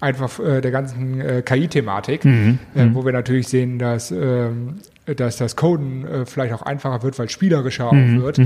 einfach 0.00 0.38
äh, 0.38 0.60
der 0.60 0.70
ganzen 0.70 1.44
KI-Thematik, 1.44 2.24
äh, 2.24 2.56
wo 2.92 3.04
wir 3.04 3.12
natürlich 3.12 3.48
sehen, 3.48 3.78
dass 3.78 4.10
ähm, 4.12 4.76
dass 5.16 5.36
das 5.36 5.56
Coden 5.56 6.06
äh, 6.06 6.26
vielleicht 6.26 6.52
auch 6.52 6.62
einfacher 6.62 7.02
wird, 7.02 7.18
weil 7.18 7.26
es 7.26 7.32
spielerischer 7.32 7.88
auch 7.88 7.92
wird. 7.92 8.38
Äh, 8.38 8.42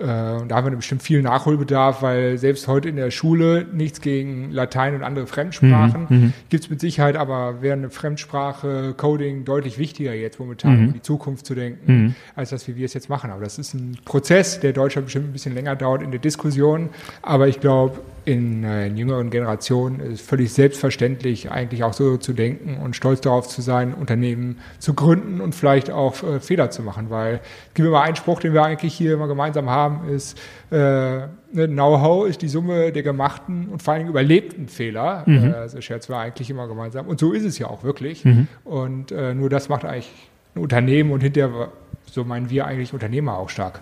und 0.00 0.48
da 0.48 0.56
haben 0.56 0.70
wir 0.70 0.76
bestimmt 0.76 1.02
viel 1.02 1.22
Nachholbedarf, 1.22 2.02
weil 2.02 2.38
selbst 2.38 2.68
heute 2.68 2.88
in 2.88 2.96
der 2.96 3.10
Schule 3.10 3.66
nichts 3.72 4.00
gegen 4.00 4.50
Latein 4.50 4.94
und 4.94 5.02
andere 5.02 5.26
Fremdsprachen 5.26 6.32
gibt 6.48 6.64
es 6.64 6.70
mit 6.70 6.80
Sicherheit, 6.80 7.16
aber 7.16 7.62
wäre 7.62 7.76
eine 7.76 7.90
Fremdsprache 7.90 8.94
Coding 8.96 9.44
deutlich 9.44 9.78
wichtiger 9.78 10.14
jetzt 10.14 10.38
momentan, 10.38 10.88
um 10.88 10.92
die 10.92 11.02
Zukunft 11.02 11.46
zu 11.46 11.54
denken, 11.54 12.14
als 12.34 12.50
das, 12.50 12.68
wie 12.68 12.76
wir 12.76 12.84
es 12.84 12.94
jetzt 12.94 13.08
machen. 13.08 13.30
Aber 13.30 13.42
das 13.42 13.58
ist 13.58 13.74
ein 13.74 13.98
Prozess, 14.04 14.60
der 14.60 14.72
Deutschland 14.72 15.06
bestimmt 15.06 15.28
ein 15.28 15.32
bisschen 15.32 15.54
länger 15.54 15.76
dauert 15.76 16.02
in 16.02 16.10
der 16.10 16.20
Diskussion. 16.20 16.90
Aber 17.22 17.48
ich 17.48 17.60
glaube, 17.60 18.00
in, 18.26 18.64
äh, 18.64 18.88
in 18.88 18.96
jüngeren 18.96 19.30
Generationen 19.30 20.00
ist 20.00 20.20
völlig 20.20 20.52
selbstverständlich, 20.52 21.52
eigentlich 21.52 21.84
auch 21.84 21.92
so 21.92 22.16
zu 22.16 22.32
denken 22.32 22.76
und 22.82 22.96
stolz 22.96 23.20
darauf 23.20 23.46
zu 23.46 23.62
sein, 23.62 23.94
Unternehmen 23.94 24.58
zu 24.80 24.94
gründen 24.94 25.40
und 25.40 25.54
vielleicht 25.54 25.90
auch 25.90 26.22
äh, 26.24 26.40
Fehler 26.40 26.70
zu 26.70 26.82
machen. 26.82 27.08
Weil 27.08 27.40
es 27.68 27.74
gibt 27.74 27.86
immer 27.86 28.02
einen 28.02 28.16
Spruch, 28.16 28.40
den 28.40 28.52
wir 28.52 28.64
eigentlich 28.64 28.94
hier 28.94 29.14
immer 29.14 29.28
gemeinsam 29.28 29.70
haben, 29.70 30.08
ist, 30.08 30.36
äh, 30.72 30.76
ne, 30.76 31.28
Know-how 31.52 32.26
ist 32.26 32.42
die 32.42 32.48
Summe 32.48 32.90
der 32.90 33.04
gemachten 33.04 33.68
und 33.68 33.80
vor 33.80 33.94
allem 33.94 34.08
überlebten 34.08 34.66
Fehler. 34.66 35.22
Mhm. 35.24 35.44
Äh, 35.44 35.52
das 35.52 35.84
scherzen 35.84 36.12
wir 36.12 36.18
eigentlich 36.18 36.50
immer 36.50 36.66
gemeinsam. 36.66 37.06
Und 37.06 37.20
so 37.20 37.32
ist 37.32 37.44
es 37.44 37.60
ja 37.60 37.68
auch 37.68 37.84
wirklich. 37.84 38.24
Mhm. 38.24 38.48
Und 38.64 39.12
äh, 39.12 39.34
nur 39.34 39.48
das 39.50 39.68
macht 39.68 39.84
eigentlich 39.84 40.10
ein 40.56 40.62
Unternehmen 40.62 41.12
und 41.12 41.20
hinterher, 41.20 41.68
so 42.06 42.24
meinen 42.24 42.50
wir 42.50 42.66
eigentlich 42.66 42.92
Unternehmer 42.92 43.38
auch 43.38 43.50
stark. 43.50 43.80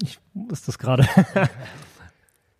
Ich 0.00 0.20
wusste 0.34 0.66
das 0.66 0.78
gerade. 0.78 1.04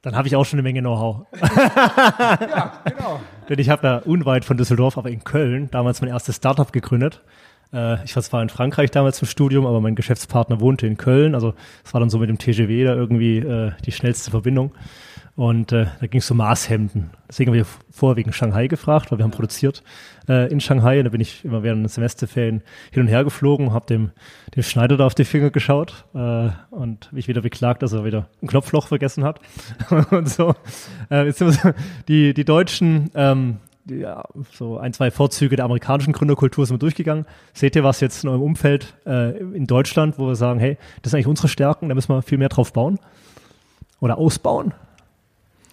Dann 0.05 0.15
habe 0.17 0.29
ich 0.29 0.37
auch 0.37 0.45
schon 0.45 0.59
eine 0.59 0.65
Menge 0.65 0.81
Know-how. 0.81 1.25
ja, 1.41 2.73
genau. 2.85 3.21
Denn 3.49 3.59
ich 3.59 3.71
habe 3.71 3.81
da 3.81 3.97
unweit 4.05 4.45
von 4.45 4.59
Düsseldorf, 4.59 4.99
aber 4.99 5.09
in 5.09 5.25
Köln, 5.25 5.71
damals 5.71 6.03
mein 6.03 6.11
erstes 6.11 6.37
Startup 6.37 6.71
gegründet. 6.71 7.23
Äh, 7.73 8.05
ich 8.05 8.15
war 8.15 8.23
zwar 8.23 8.43
in 8.43 8.51
Frankreich 8.51 8.91
damals 8.91 9.17
zum 9.17 9.27
Studium, 9.27 9.65
aber 9.65 9.81
mein 9.81 9.95
Geschäftspartner 9.95 10.61
wohnte 10.61 10.87
in 10.87 10.99
Köln. 10.99 11.35
Also 11.35 11.55
es 11.83 11.95
war 11.95 12.01
dann 12.01 12.11
so 12.11 12.19
mit 12.19 12.29
dem 12.29 12.37
TGW 12.37 12.85
da 12.85 12.95
irgendwie 12.95 13.39
äh, 13.39 13.73
die 13.87 13.93
schnellste 13.93 14.31
Verbindung. 14.31 14.73
Und 15.37 15.73
äh, 15.73 15.87
da 16.01 16.07
ging 16.07 16.21
es 16.21 16.31
um 16.31 16.37
Maßhemden. 16.37 17.11
Deswegen 17.29 17.51
haben 17.51 17.57
wir 17.57 17.67
vorher 17.91 18.17
wegen 18.17 18.33
Shanghai 18.33 18.69
gefragt, 18.69 19.11
weil 19.11 19.19
wir 19.19 19.25
haben 19.25 19.33
produziert 19.33 19.83
äh, 20.29 20.49
in 20.51 20.61
Shanghai. 20.61 20.99
Und 20.99 21.07
da 21.07 21.11
bin 21.11 21.21
ich 21.21 21.45
immer 21.45 21.65
während 21.65 21.83
den 21.83 21.89
Semesterferien 21.89 22.63
hin 22.93 23.03
und 23.03 23.09
her 23.09 23.25
geflogen, 23.25 23.73
habe 23.73 23.87
dem, 23.87 24.13
dem 24.55 24.63
Schneider 24.63 24.97
da 24.97 25.07
auf 25.07 25.17
die 25.17 25.25
Finger 25.25 25.51
geschaut 25.51 26.05
äh, 26.15 26.51
und 26.71 27.13
mich 27.13 27.27
wieder 27.27 27.41
beklagt, 27.41 27.83
dass 27.83 27.93
er 27.93 28.05
wieder 28.05 28.29
ein 28.43 28.47
Knopfloch 28.47 28.87
vergessen 28.87 29.25
hat. 29.25 29.41
und 30.13 30.29
so. 30.29 30.55
Äh, 31.11 31.27
jetzt 31.27 31.39
sind 31.39 31.65
wir 31.65 31.75
die, 32.07 32.33
die 32.33 32.45
Deutschen, 32.45 33.11
ähm, 33.17 33.57
ja, 33.87 34.23
so 34.53 34.79
ein, 34.79 34.93
zwei 34.93 35.11
Vorzüge 35.11 35.57
der 35.57 35.65
amerikanischen 35.65 36.13
Gründerkultur 36.13 36.65
sind 36.65 36.75
wir 36.75 36.79
durchgegangen. 36.79 37.27
Seht 37.53 37.75
ihr 37.75 37.83
was 37.83 37.99
jetzt 37.99 38.23
in 38.23 38.31
eurem 38.31 38.43
Umfeld 38.43 38.95
äh, 39.05 39.37
in 39.37 39.67
Deutschland, 39.67 40.17
wo 40.17 40.29
wir 40.29 40.37
sagen, 40.37 40.61
hey, 40.61 40.79
das 41.03 41.11
sind 41.11 41.19
eigentlich 41.19 41.27
unsere 41.27 41.49
Stärken, 41.49 41.89
da 41.89 41.97
müssen 41.97 42.15
wir 42.15 42.23
viel 42.23 42.39
mehr 42.39 42.49
drauf 42.49 42.73
bauen 42.73 43.01
oder 43.99 44.17
ausbauen? 44.17 44.73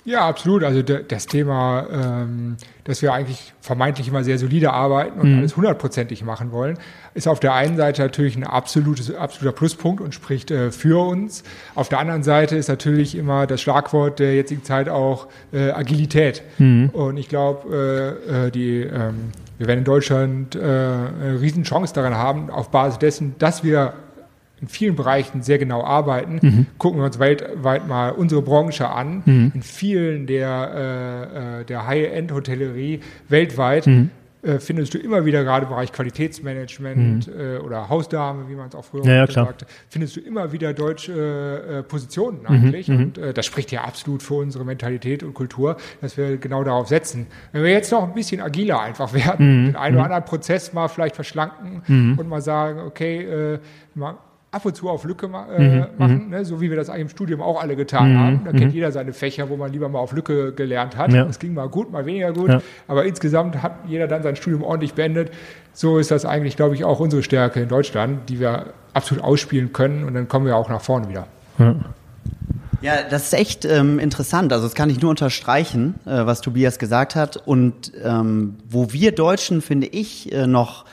Ja, 0.04 0.28
absolut. 0.28 0.64
Also 0.64 0.82
das 0.82 1.28
Thema, 1.28 1.86
ähm, 1.92 2.58
dass 2.86 3.02
wir 3.04 3.14
eigentlich 3.14 3.54
vermeintlich 3.62 4.08
immer 4.08 4.24
sehr 4.24 4.40
solide 4.40 4.74
arbeiten 4.74 5.20
und 5.20 5.32
mhm. 5.32 5.38
alles 5.40 5.56
hundertprozentig 5.56 6.24
machen 6.24 6.52
wollen, 6.52 6.80
ist 7.14 7.28
auf 7.28 7.40
der 7.40 7.54
einen 7.54 7.78
Seite 7.78 8.02
natürlich 8.02 8.36
ein 8.36 8.44
absolutes, 8.44 9.14
absoluter 9.14 9.56
Pluspunkt 9.56 10.02
und 10.02 10.16
spricht 10.16 10.50
äh, 10.50 10.72
für 10.72 11.06
uns. 11.06 11.44
Auf 11.76 11.88
der 11.90 12.00
anderen 12.00 12.24
Seite 12.24 12.56
ist 12.56 12.68
natürlich 12.68 13.16
immer 13.16 13.46
das 13.46 13.62
Schlagwort 13.62 14.18
der 14.18 14.36
jetzigen 14.36 14.64
Zeit 14.64 14.90
auch 14.90 15.28
äh, 15.54 15.70
Agilität. 15.70 16.42
Mhm. 16.58 16.90
Und 16.90 17.18
ich 17.18 17.30
glaube, 17.30 18.18
äh, 18.28 18.52
die 18.52 18.82
ähm, 18.82 19.32
wir 19.62 19.68
werden 19.68 19.80
in 19.80 19.86
Deutschland 19.86 20.56
äh, 20.56 20.60
eine 20.60 21.38
Riesenchance 21.40 21.94
daran 21.94 22.16
haben, 22.16 22.50
auf 22.50 22.72
Basis 22.72 22.98
dessen, 22.98 23.36
dass 23.38 23.64
wir 23.64 23.94
in 24.62 24.68
vielen 24.68 24.96
Bereichen 24.96 25.42
sehr 25.42 25.58
genau 25.58 25.84
arbeiten. 25.84 26.40
Mhm. 26.42 26.66
Gucken 26.78 27.00
wir 27.00 27.06
uns 27.06 27.20
weltweit 27.20 27.88
mal 27.88 28.12
unsere 28.12 28.44
Branche 28.44 28.88
an. 28.88 29.24
Mhm. 29.26 29.52
In 29.56 29.62
vielen 29.64 30.28
der, 30.28 31.60
äh, 31.60 31.62
äh 31.62 31.66
der 31.66 31.88
High-End-Hotellerie 31.88 33.00
weltweit 33.28 33.88
mhm. 33.88 34.12
äh, 34.44 34.60
findest 34.60 34.94
du 34.94 35.00
immer 35.00 35.26
wieder 35.26 35.44
gerade 35.44 35.64
im 35.66 35.72
Bereich 35.72 35.92
Qualitätsmanagement 35.92 37.28
mhm. 37.28 37.40
äh, 37.40 37.58
oder 37.58 37.90
Hausdame, 37.90 38.50
wie 38.50 38.56
man 38.56 38.68
es 38.68 38.76
auch 38.76 38.86
früher 38.86 39.04
ja, 39.04 39.26
ja, 39.26 39.32
sagte, 39.32 39.66
findest 39.90 40.16
du 40.16 40.20
immer 40.20 40.52
wieder 40.52 40.76
deutsche 40.76 41.80
äh, 41.80 41.84
Positionen 41.84 42.42
mhm. 42.42 42.48
eigentlich. 42.48 42.88
Mhm. 42.88 42.98
Und 42.98 43.18
äh, 43.18 43.34
das 43.34 43.48
spricht 43.48 43.72
ja 43.72 43.84
absolut 43.84 44.22
für 44.22 44.36
unsere 44.36 44.64
Mentalität 44.64 45.24
und 45.24 45.34
Kultur, 45.34 45.78
dass 46.02 46.18
wir 46.18 46.38
genau 46.38 46.64
darauf 46.64 46.88
setzen. 46.88 47.26
Wenn 47.52 47.64
wir 47.64 47.72
jetzt 47.72 47.92
noch 47.92 48.04
ein 48.04 48.14
bisschen 48.14 48.42
agiler 48.42 48.80
einfach 48.80 49.12
werden, 49.16 49.66
den 49.66 49.76
einen 49.76 49.96
oder 49.96 50.06
anderen 50.06 50.26
Prozess 50.26 50.72
mal 50.72 50.88
vielleicht 50.88 51.16
verschlanken 51.16 52.16
und 52.18 52.30
mal 52.30 52.42
sagen, 52.42 52.80
okay, 52.82 53.58
mal 53.96 54.18
ab 54.52 54.66
und 54.66 54.76
zu 54.76 54.90
auf 54.90 55.06
Lücke 55.06 55.28
ma 55.30 55.48
äh, 55.50 55.62
mhm, 55.62 55.86
machen, 55.98 56.24
mhm. 56.26 56.30
ne? 56.30 56.46
so 56.46 56.60
wie 56.60 56.70
wir 56.70 56.76
das 56.76 56.90
eigentlich 56.90 57.04
im 57.04 57.10
Studium 57.10 57.42
auch 57.42 57.62
alle 57.62 57.76
getan 57.76 58.14
mhm, 58.14 58.20
haben. 58.20 58.42
Da 58.44 58.52
kennt 58.52 58.72
mhm. 58.72 58.76
jeder 58.76 58.92
seine 58.92 59.14
Fächer, 59.14 59.50
wo 59.50 59.56
man 59.56 59.72
lieber 59.72 59.88
mal 59.88 60.00
auf 60.00 60.12
Lücke 60.12 60.52
gelernt 60.52 60.98
hat. 60.98 61.14
Ja. 61.14 61.24
Das 61.24 61.40
ging 61.40 61.54
mal 61.54 61.70
gut, 61.70 61.92
mal 61.92 62.06
weniger 62.06 62.34
gut, 62.34 62.50
ja. 62.50 62.62
aber 62.88 63.06
insgesamt 63.06 63.64
hat 63.64 63.74
jeder 63.88 64.08
dann 64.08 64.24
sein 64.24 64.36
Studium 64.36 64.64
ordentlich 64.64 64.94
beendet. 64.94 65.32
So 65.74 65.98
ist 65.98 66.12
das 66.12 66.26
eigentlich, 66.26 66.58
glaube 66.58 66.76
ich, 66.76 66.84
auch 66.84 67.00
unsere 67.00 67.24
Stärke 67.24 67.62
in 67.62 67.70
Deutschland, 67.70 68.30
die 68.30 68.42
wir 68.42 68.74
absolut 68.94 69.24
ausspielen 69.24 69.72
können 69.72 70.04
und 70.04 70.14
dann 70.14 70.28
kommen 70.28 70.46
wir 70.46 70.58
auch 70.58 70.70
nach 70.70 70.82
vorne 70.82 71.08
wieder. 71.08 71.28
Ja. 71.58 71.76
Ja, 72.82 72.94
das 73.08 73.26
ist 73.26 73.34
echt 73.34 73.64
ähm, 73.64 74.00
interessant. 74.00 74.52
Also 74.52 74.66
das 74.66 74.74
kann 74.74 74.90
ich 74.90 75.00
nur 75.00 75.12
unterstreichen, 75.12 75.96
äh, 76.06 76.26
was 76.26 76.42
Tobias 76.42 76.80
gesagt 76.80 77.16
hat. 77.16 77.38
Und 77.38 77.92
ähm, 78.04 78.56
wo 78.68 78.92
wir 78.92 79.12
Deutschen, 79.12 79.62
finde 79.62 79.86
ich, 79.86 80.32
äh, 80.34 80.48
noch 80.48 80.86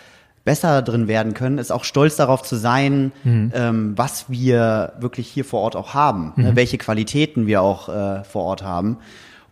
besser 0.48 0.80
drin 0.80 1.08
werden 1.08 1.34
können, 1.34 1.58
ist 1.58 1.70
auch 1.70 1.84
stolz 1.84 2.16
darauf 2.16 2.42
zu 2.42 2.56
sein, 2.56 3.12
mhm. 3.22 3.52
ähm, 3.54 3.92
was 3.96 4.30
wir 4.30 4.94
wirklich 4.98 5.28
hier 5.28 5.44
vor 5.44 5.60
Ort 5.60 5.76
auch 5.76 5.92
haben, 5.92 6.32
ne, 6.36 6.52
mhm. 6.52 6.56
welche 6.56 6.78
Qualitäten 6.78 7.46
wir 7.46 7.60
auch 7.60 7.90
äh, 7.90 8.24
vor 8.24 8.44
Ort 8.44 8.62
haben. 8.62 8.96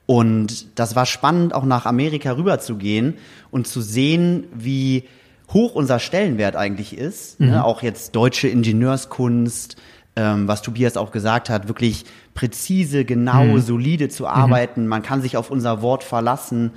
Und 0.07 0.79
das 0.79 0.97
war 0.97 1.05
spannend, 1.05 1.53
auch 1.53 1.67
nach 1.67 1.85
Amerika 1.85 2.35
rüber 2.39 2.61
zu 2.61 2.77
gehen 2.77 3.19
und 3.51 3.67
zu 3.67 3.83
sehen, 3.83 4.45
wie 4.55 5.05
hoch 5.53 5.75
unser 5.75 5.99
Stellenwert 5.99 6.57
eigentlich 6.57 6.97
ist. 6.97 7.41
Ne, 7.41 7.49
mhm. 7.49 7.53
Ne? 7.53 7.65
Auch 7.67 7.83
jetzt 7.83 8.17
deutsche 8.17 8.49
Ingenieurskunst, 8.49 9.77
ähm, 10.17 10.49
was 10.49 10.63
Tobias 10.63 10.97
auch 10.97 11.11
gesagt 11.11 11.51
hat, 11.51 11.69
wirklich 11.69 12.07
präzise, 12.33 13.05
genau, 13.05 13.45
mhm. 13.45 13.61
solide 13.61 14.09
zu 14.09 14.27
arbeiten. 14.27 14.87
Man 14.87 15.03
kann 15.03 15.21
sich 15.21 15.37
auf 15.37 15.51
unser 15.51 15.83
Wort 15.83 16.05
verlassen. 16.05 16.71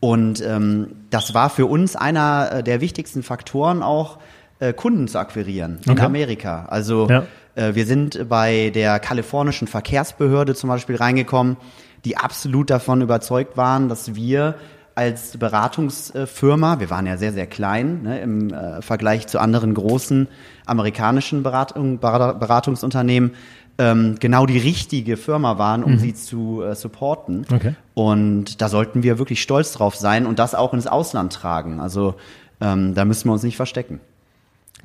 Und 0.00 0.40
ähm, 0.44 0.92
das 1.10 1.34
war 1.34 1.50
für 1.50 1.66
uns 1.66 1.96
einer 1.96 2.50
äh, 2.52 2.62
der 2.62 2.80
wichtigsten 2.80 3.22
Faktoren 3.22 3.82
auch, 3.82 4.18
äh, 4.60 4.72
Kunden 4.72 5.08
zu 5.08 5.18
akquirieren 5.18 5.80
in 5.86 5.98
Amerika. 6.00 6.66
Also 6.68 7.08
ja. 7.08 7.24
äh, 7.54 7.74
wir 7.74 7.86
sind 7.86 8.28
bei 8.28 8.70
der 8.70 8.98
kalifornischen 9.00 9.68
Verkehrsbehörde 9.68 10.54
zum 10.54 10.68
Beispiel 10.68 10.96
reingekommen, 10.96 11.56
die 12.04 12.16
absolut 12.16 12.70
davon 12.70 13.00
überzeugt 13.00 13.56
waren, 13.56 13.88
dass 13.88 14.14
wir 14.14 14.54
als 14.98 15.36
Beratungsfirma, 15.36 16.80
wir 16.80 16.90
waren 16.90 17.06
ja 17.06 17.16
sehr, 17.16 17.32
sehr 17.32 17.46
klein 17.46 18.02
ne, 18.02 18.20
im 18.20 18.52
äh, 18.52 18.82
Vergleich 18.82 19.28
zu 19.28 19.38
anderen 19.38 19.72
großen 19.72 20.26
amerikanischen 20.66 21.44
Beratung, 21.44 22.00
Beratungsunternehmen, 22.00 23.30
ähm, 23.78 24.16
genau 24.18 24.44
die 24.44 24.58
richtige 24.58 25.16
Firma 25.16 25.56
waren, 25.56 25.84
um 25.84 25.92
mhm. 25.92 25.98
sie 26.00 26.14
zu 26.14 26.62
äh, 26.62 26.74
supporten. 26.74 27.46
Okay. 27.48 27.76
Und 27.94 28.60
da 28.60 28.68
sollten 28.68 29.04
wir 29.04 29.20
wirklich 29.20 29.40
stolz 29.40 29.72
drauf 29.72 29.94
sein 29.94 30.26
und 30.26 30.40
das 30.40 30.56
auch 30.56 30.74
ins 30.74 30.88
Ausland 30.88 31.32
tragen. 31.32 31.78
Also 31.78 32.16
ähm, 32.60 32.96
da 32.96 33.04
müssen 33.04 33.28
wir 33.28 33.34
uns 33.34 33.44
nicht 33.44 33.56
verstecken. 33.56 34.00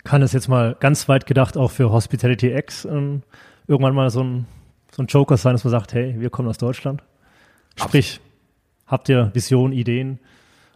Kann 0.04 0.22
es 0.22 0.32
jetzt 0.32 0.48
mal 0.48 0.76
ganz 0.80 1.10
weit 1.10 1.26
gedacht 1.26 1.58
auch 1.58 1.72
für 1.72 1.92
Hospitality 1.92 2.56
X 2.56 2.86
ähm, 2.86 3.24
irgendwann 3.68 3.96
mal 3.96 4.12
so 4.12 4.24
ein, 4.24 4.46
so 4.96 5.02
ein 5.02 5.08
Joker 5.08 5.38
sein, 5.38 5.54
dass 5.54 5.64
man 5.64 5.72
sagt, 5.72 5.96
hey, 5.96 6.14
wir 6.20 6.30
kommen 6.30 6.50
aus 6.50 6.60
Deutschland? 6.60 7.02
Sprich, 7.76 8.22
habt 8.94 9.10
ihr 9.10 9.32
Visionen, 9.34 9.74
Ideen, 9.74 10.20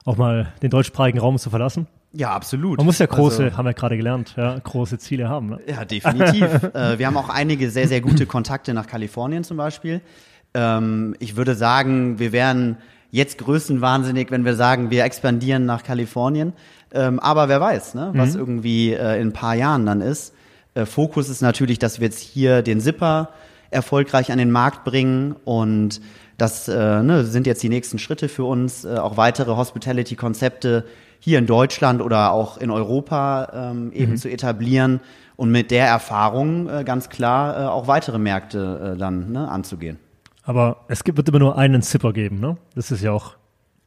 auch 0.03 0.17
mal 0.17 0.51
den 0.63 0.71
deutschsprachigen 0.71 1.19
Raum 1.19 1.37
zu 1.37 1.49
verlassen? 1.49 1.87
Ja, 2.13 2.31
absolut. 2.31 2.77
Man 2.77 2.85
muss 2.85 2.97
ja 2.97 3.05
große, 3.05 3.43
also, 3.43 3.57
haben 3.57 3.65
wir 3.65 3.73
gerade 3.73 3.95
gelernt, 3.95 4.33
ja, 4.37 4.57
große 4.57 4.97
Ziele 4.97 5.29
haben. 5.29 5.49
Ne? 5.49 5.59
Ja, 5.67 5.85
definitiv. 5.85 6.43
äh, 6.73 6.97
wir 6.97 7.05
haben 7.05 7.15
auch 7.15 7.29
einige 7.29 7.69
sehr, 7.69 7.87
sehr 7.87 8.01
gute 8.01 8.25
Kontakte 8.25 8.73
nach 8.73 8.87
Kalifornien 8.87 9.43
zum 9.43 9.57
Beispiel. 9.57 10.01
Ähm, 10.55 11.15
ich 11.19 11.35
würde 11.35 11.53
sagen, 11.53 12.17
wir 12.17 12.31
wären 12.31 12.77
jetzt 13.11 13.37
größenwahnsinnig, 13.37 14.31
wenn 14.31 14.45
wir 14.45 14.55
sagen, 14.55 14.89
wir 14.89 15.03
expandieren 15.03 15.65
nach 15.65 15.83
Kalifornien. 15.83 16.53
Ähm, 16.91 17.19
aber 17.19 17.49
wer 17.49 17.61
weiß, 17.61 17.93
ne, 17.93 18.11
was 18.15 18.33
mhm. 18.33 18.39
irgendwie 18.39 18.93
äh, 18.93 19.21
in 19.21 19.27
ein 19.27 19.33
paar 19.33 19.55
Jahren 19.55 19.85
dann 19.85 20.01
ist. 20.01 20.33
Äh, 20.73 20.85
Fokus 20.85 21.29
ist 21.29 21.41
natürlich, 21.41 21.77
dass 21.77 21.99
wir 21.99 22.07
jetzt 22.07 22.19
hier 22.19 22.63
den 22.63 22.79
Zipper 22.79 23.29
erfolgreich 23.69 24.31
an 24.31 24.39
den 24.39 24.49
Markt 24.49 24.85
bringen 24.85 25.35
und 25.43 26.01
das 26.37 26.67
äh, 26.67 27.01
ne, 27.03 27.25
sind 27.25 27.47
jetzt 27.47 27.63
die 27.63 27.69
nächsten 27.69 27.99
Schritte 27.99 28.29
für 28.29 28.43
uns, 28.43 28.85
äh, 28.85 28.97
auch 28.97 29.17
weitere 29.17 29.55
Hospitality-Konzepte 29.55 30.85
hier 31.19 31.39
in 31.39 31.47
Deutschland 31.47 32.01
oder 32.01 32.31
auch 32.31 32.57
in 32.57 32.69
Europa 32.69 33.71
ähm, 33.71 33.91
eben 33.91 34.13
mhm. 34.13 34.17
zu 34.17 34.29
etablieren 34.29 34.99
und 35.35 35.51
mit 35.51 35.71
der 35.71 35.87
Erfahrung 35.87 36.69
äh, 36.69 36.83
ganz 36.83 37.09
klar 37.09 37.59
äh, 37.59 37.65
auch 37.67 37.87
weitere 37.87 38.19
Märkte 38.19 38.93
äh, 38.95 38.97
dann 38.97 39.31
ne, 39.31 39.49
anzugehen. 39.49 39.97
Aber 40.43 40.85
es 40.87 41.03
gibt, 41.03 41.17
wird 41.17 41.27
immer 41.27 41.39
nur 41.39 41.57
einen 41.57 41.81
Zipper 41.81 42.13
geben, 42.13 42.39
ne? 42.39 42.57
Das 42.73 42.91
ist 42.91 43.01
ja 43.01 43.11
auch 43.11 43.35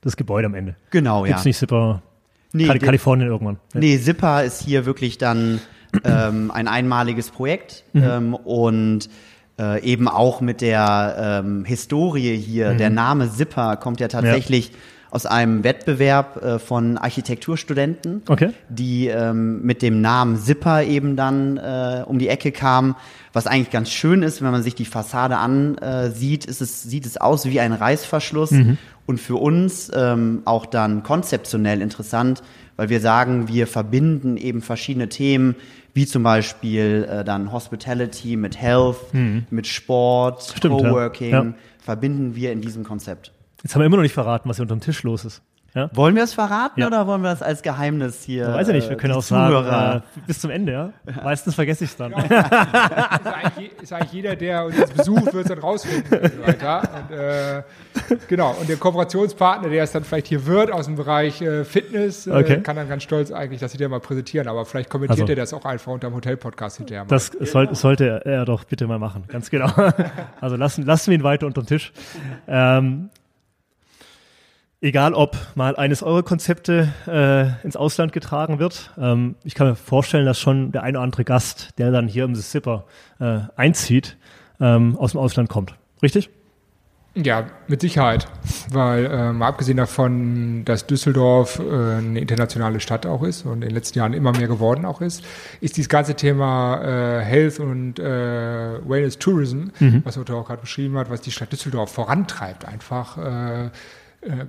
das 0.03 0.17
Gebäude 0.17 0.47
am 0.47 0.55
Ende. 0.55 0.77
Genau, 0.91 1.23
Gibt's 1.23 1.31
ja. 1.31 1.37
Gibt 1.37 1.47
nicht 1.47 1.59
Zipper 1.59 2.03
nee, 2.53 2.67
Kal 2.67 2.79
Kalifornien 2.79 3.29
irgendwann? 3.29 3.59
Ja. 3.75 3.81
Nee, 3.81 3.99
Zipper 3.99 4.45
ist 4.45 4.63
hier 4.63 4.87
wirklich 4.87 5.19
dann 5.19 5.61
ähm, 6.05 6.51
ein 6.51 6.69
einmaliges 6.69 7.31
Projekt 7.31 7.85
mhm. 7.93 8.03
ähm, 8.03 8.35
und 8.35 9.09
äh, 9.61 9.83
eben 9.85 10.09
auch 10.09 10.41
mit 10.41 10.63
der 10.63 11.43
ähm, 11.45 11.65
Historie 11.65 12.37
hier. 12.37 12.73
Mhm. 12.73 12.79
Der 12.79 12.91
Name 12.91 13.31
Zipper 13.31 13.77
kommt 13.77 14.01
ja 14.01 14.09
tatsächlich 14.09 14.69
ja 14.69 14.75
aus 15.11 15.27
einem 15.27 15.65
Wettbewerb 15.65 16.43
äh, 16.43 16.59
von 16.59 16.97
Architekturstudenten, 16.97 18.23
Okay. 18.29 18.51
die 18.69 19.09
ähm, 19.09 19.63
mit 19.63 19.83
dem 19.83 20.01
Namen 20.01 20.39
Zipper 20.39 20.85
eben 20.85 21.17
dann 21.17 21.57
äh, 21.57 22.05
um 22.07 22.19
die 22.19 22.29
Ecke 22.29 22.53
kamen. 22.53 22.95
Was 23.33 23.47
eigentlich 23.47 23.71
ganz 23.71 23.91
schön 23.91 24.23
ist, 24.23 24.43
wenn 24.43 24.51
man 24.51 24.63
sich 24.63 24.75
die 24.75 24.85
Fassade 24.85 25.37
ansieht, 25.37 26.45
ist 26.47 26.61
es, 26.61 26.83
sieht 26.83 27.07
es 27.07 27.17
aus 27.17 27.47
wie 27.47 27.61
ein 27.61 27.73
Reißverschluss 27.73 28.53
und 29.07 29.21
für 29.21 29.37
uns 29.37 29.91
ähm, 29.95 30.43
auch 30.45 30.67
dann 30.67 31.05
konzeptionell 31.05 31.81
interessant, 31.81 32.43
weil 32.81 32.89
wir 32.89 33.01
sagen, 33.01 33.47
wir 33.47 33.67
verbinden 33.67 34.39
eben 34.39 34.63
verschiedene 34.63 35.11
Themen, 35.11 35.55
wie 35.93 36.07
zum 36.07 36.23
Beispiel 36.23 37.07
äh, 37.11 37.25
dann 37.25 37.53
Hospitality 37.53 38.37
mit 38.37 38.57
Health, 38.59 38.97
mit 39.51 39.67
Sport, 39.67 40.55
Stimmt, 40.57 40.81
ja. 40.81 40.89
Coworking, 40.89 41.31
Ja. 41.31 41.53
verbinden 41.79 42.37
wir 42.37 42.53
in 42.53 42.63
diesem 42.63 42.83
Konzept. 42.83 43.33
Jetzt 43.63 43.75
haben 43.75 43.83
wir 43.83 43.87
immer 43.87 43.97
noch 43.97 44.03
nicht 44.03 44.15
verraten, 44.15 44.49
was 44.49 44.57
hier 44.57 44.63
unterm 44.63 44.81
Tisch 44.81 45.03
los 45.03 45.27
ist. 45.27 45.43
Ja? 45.75 45.89
Wollen 45.93 46.17
wir 46.17 46.25
es 46.25 46.35
verraten 46.35 46.81
Ja. 46.81 46.89
oder 46.89 47.07
wollen 47.07 47.23
wir 47.23 47.31
es 47.31 47.43
als 47.43 47.63
Geheimnis 47.63 48.25
hier? 48.25 48.49
Weiß 48.53 48.67
ich 48.69 48.75
nicht, 48.75 48.89
wir 48.89 48.97
äh, 48.97 49.01
können 49.01 49.13
die 49.13 49.19
auch 49.19 49.23
sagen, 49.23 49.55
Zuhörer- 49.55 49.97
äh, 49.99 50.21
bis 50.27 50.41
zum 50.41 50.51
Ende, 50.51 50.73
ja. 50.73 50.93
Meistens 51.23 51.55
vergesse 51.55 51.85
ich 51.85 51.91
es 51.91 51.97
dann. 51.97 52.13
ist, 52.13 52.31
eigentlich, 52.33 53.71
ist 53.83 53.93
eigentlich 53.93 54.13
jeder, 54.13 54.35
der 54.37 54.65
uns 54.65 54.77
jetzt 54.79 54.97
besucht, 54.97 55.27
wird 55.33 55.45
es 55.45 55.49
dann 55.49 55.59
rausfinden 55.61 56.19
und 56.19 56.33
so 56.33 56.47
weiter. 56.47 56.83
Und, 57.09 57.17
äh, 57.17 57.63
genau, 58.29 58.57
und 58.59 58.69
der 58.69 58.77
Kooperationspartner, 58.79 59.69
der 59.69 59.85
es 59.85 59.93
dann 59.93 60.03
vielleicht 60.05 60.27
hier 60.27 60.45
wird 60.47 60.73
aus 60.73 60.87
dem 60.87 60.97
Bereich 60.97 61.41
äh, 61.41 61.65
Fitness, 61.65 62.27
äh, 62.27 62.33
Okay. 62.33 62.61
kann 62.63 62.75
dann 62.77 62.89
ganz 62.89 63.03
stolz 63.05 63.31
eigentlich 63.31 63.61
das 63.61 63.71
hinterher 63.73 63.91
mal 63.91 64.01
präsentieren. 64.01 64.49
Aber 64.49 64.65
vielleicht 64.65 64.91
kommentiert 64.91 65.21
Also- 65.21 65.33
er 65.33 65.37
das 65.37 65.55
auch 65.55 65.65
einfach 65.65 65.93
unter 65.93 66.09
dem 66.09 66.15
Hotel-Podcast 66.15 66.79
hinterher 66.79 67.05
mal. 67.05 67.09
Das 67.11 67.27
soll, 67.41 67.73
sollte 67.75 68.23
er 68.25 68.45
doch 68.45 68.65
bitte 68.65 68.87
mal 68.89 68.99
machen, 68.99 69.25
ganz 69.29 69.51
genau. 69.51 69.71
Also 70.41 70.57
lassen, 70.57 70.85
lassen 70.85 71.11
wir 71.11 71.19
ihn 71.19 71.25
weiter 71.25 71.47
unterm 71.47 71.67
Tisch. 71.67 71.93
Ähm, 72.49 73.11
egal, 74.81 75.15
ob 75.15 75.37
mal 75.55 75.77
eines 75.77 76.03
eurer 76.03 76.23
Konzepte 76.23 76.93
äh, 77.07 77.65
ins 77.65 77.77
Ausland 77.77 78.13
getragen 78.13 78.59
wird. 78.59 78.93
Ähm, 78.99 79.37
ich 79.45 79.55
kann 79.55 79.69
mir 79.69 79.77
vorstellen, 79.77 80.27
dass 80.27 80.39
schon 80.39 80.73
der 80.73 80.83
eine 80.83 80.99
oder 80.99 81.05
andere 81.05 81.25
Gast, 81.25 81.71
der 81.79 81.91
dann 81.91 82.09
hier 82.09 82.25
im 82.25 82.35
The 82.35 82.43
Zipper 82.43 82.85
äh, 83.19 83.41
einzieht, 83.57 84.17
ähm, 84.61 84.97
aus 84.97 85.13
dem 85.13 85.21
Ausland 85.21 85.49
kommt. 85.49 85.75
Richtig? 86.03 86.31
Ja, 87.17 87.49
mit 87.67 87.81
Sicherheit. 87.81 88.29
Weil 88.71 89.07
äh, 89.07 89.33
mal 89.33 89.49
abgesehen 89.49 89.77
davon, 89.77 90.65
dass 90.65 90.87
Düsseldorf 90.87 91.59
äh, 91.59 91.63
eine 91.63 92.21
internationale 92.21 92.79
Stadt 92.79 93.05
auch 93.05 93.25
ist 93.25 93.45
und 93.45 93.55
in 93.55 93.61
den 93.63 93.71
letzten 93.73 93.99
Jahren 93.99 94.13
immer 94.13 94.31
mehr 94.31 94.47
geworden 94.47 94.85
auch 94.85 95.01
ist, 95.01 95.25
ist 95.61 95.77
dieses 95.77 95.89
ganze 95.89 96.15
Thema 96.15 96.81
äh, 96.83 97.25
Health 97.25 97.59
und 97.59 97.99
äh, 97.99 98.05
Wellness 98.89 99.19
Tourism, 99.19 99.71
was 100.05 100.19
Otto 100.19 100.39
auch 100.39 100.47
gerade 100.47 100.61
beschrieben 100.61 100.97
hat, 100.99 101.11
was 101.11 101.21
die 101.21 101.33
Stadt 101.33 101.51
Düsseldorf 101.51 101.93
vorantreibt, 101.93 102.65
einfach 102.65 103.19
äh, 103.19 103.71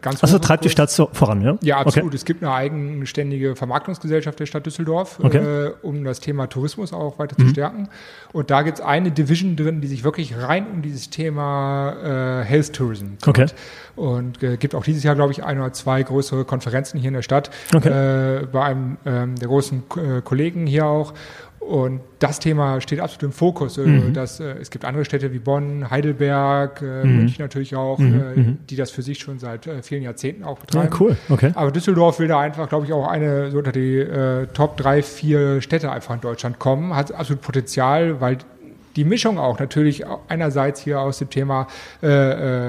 ganz 0.01 0.21
Also 0.21 0.37
treibt 0.39 0.65
die. 0.65 0.69
Stadt 0.69 0.91
so 0.91 1.09
voran, 1.13 1.41
ja? 1.41 1.57
Ja, 1.61 1.77
absolut. 1.77 2.07
Okay. 2.07 2.15
Es 2.15 2.25
gibt 2.25 2.43
eine 2.43 2.53
eigenständige 2.53 3.55
Vermarktungsgesellschaft 3.55 4.39
der 4.39 4.45
Stadt 4.45 4.65
Düsseldorf, 4.65 5.19
Okay. 5.23 5.37
äh, 5.37 5.71
um 5.81 6.03
das 6.03 6.19
Thema 6.19 6.47
Tourismus 6.47 6.91
auch 6.91 7.19
weiter 7.19 7.37
zu 7.37 7.47
stärken. 7.47 7.87
Und 8.33 8.51
da 8.51 8.63
gibt 8.63 8.79
es 8.79 8.83
eine 8.83 9.11
Division 9.11 9.55
drin, 9.55 9.79
die 9.79 9.87
sich 9.87 10.03
wirklich 10.03 10.37
rein 10.37 10.67
um 10.73 10.81
dieses 10.81 11.09
Thema 11.09 12.41
äh, 12.41 12.43
Health 12.43 12.73
Tourism 12.73 13.05
kümmert. 13.21 13.55
Und 13.95 14.43
äh, 14.43 14.57
gibt 14.57 14.75
auch 14.75 14.83
dieses 14.83 15.03
Jahr, 15.03 15.15
glaube 15.15 15.31
ich, 15.31 15.43
ein 15.43 15.59
oder 15.59 15.71
zwei 15.73 16.03
größere 16.03 16.43
Konferenzen 16.45 16.99
hier 16.99 17.09
in 17.09 17.13
der 17.13 17.21
Stadt 17.21 17.49
Okay. 17.73 17.89
äh, 18.41 18.45
bei 18.45 18.63
einem 18.63 18.97
ähm, 19.05 19.35
der 19.37 19.47
großen 19.47 19.83
äh, 19.95 20.21
Kollegen 20.21 20.67
hier 20.67 20.85
auch. 20.85 21.13
Und 21.61 22.01
das 22.19 22.39
Thema 22.39 22.81
steht 22.81 22.99
absolut 22.99 23.23
im 23.23 23.31
Fokus. 23.31 23.77
Äh, 23.77 23.81
Mhm. 23.85 24.13
Das, 24.13 24.39
äh, 24.39 24.55
es 24.59 24.71
gibt 24.71 24.83
andere 24.83 25.05
Städte 25.05 25.31
wie 25.31 25.37
Bonn, 25.39 25.89
Heidelberg, 25.91 26.81
äh, 26.81 27.05
München 27.05 27.43
natürlich 27.43 27.75
auch, 27.75 27.99
äh, 27.99 28.55
die 28.69 28.75
das 28.75 28.89
für 28.91 29.03
sich 29.03 29.19
schon 29.19 29.37
seit 29.39 29.67
äh, 29.67 29.81
vielen 29.83 30.01
Jahrzehnten 30.03 30.43
auch 30.43 30.57
Mhm. 30.57 30.63
Ja, 30.73 30.81
betreiben. 30.81 30.95
cool, 30.99 31.17
okay. 31.29 31.51
Aber 31.53 31.71
Düsseldorf 31.71 32.19
will 32.19 32.27
da 32.27 32.39
einfach, 32.39 32.67
glaube 32.67 32.85
ich, 32.87 32.93
auch 32.93 33.07
eine 33.07 33.51
so 33.51 33.59
unter 33.59 33.71
die 33.71 33.97
äh, 33.99 34.47
Top 34.47 34.75
drei, 34.75 35.01
vier 35.03 35.61
Städte 35.61 35.91
einfach 35.91 36.15
in 36.15 36.21
Deutschland 36.21 36.57
kommen. 36.59 36.95
Hat 36.95 37.13
absolut 37.13 37.41
Potenzial, 37.41 38.19
weil 38.19 38.39
die 38.95 39.05
Mischung 39.05 39.37
auch 39.37 39.59
natürlich 39.59 40.03
einerseits 40.27 40.81
hier 40.81 40.99
aus 40.99 41.19
dem 41.19 41.29
Thema 41.29 41.67
äh, 42.03 42.07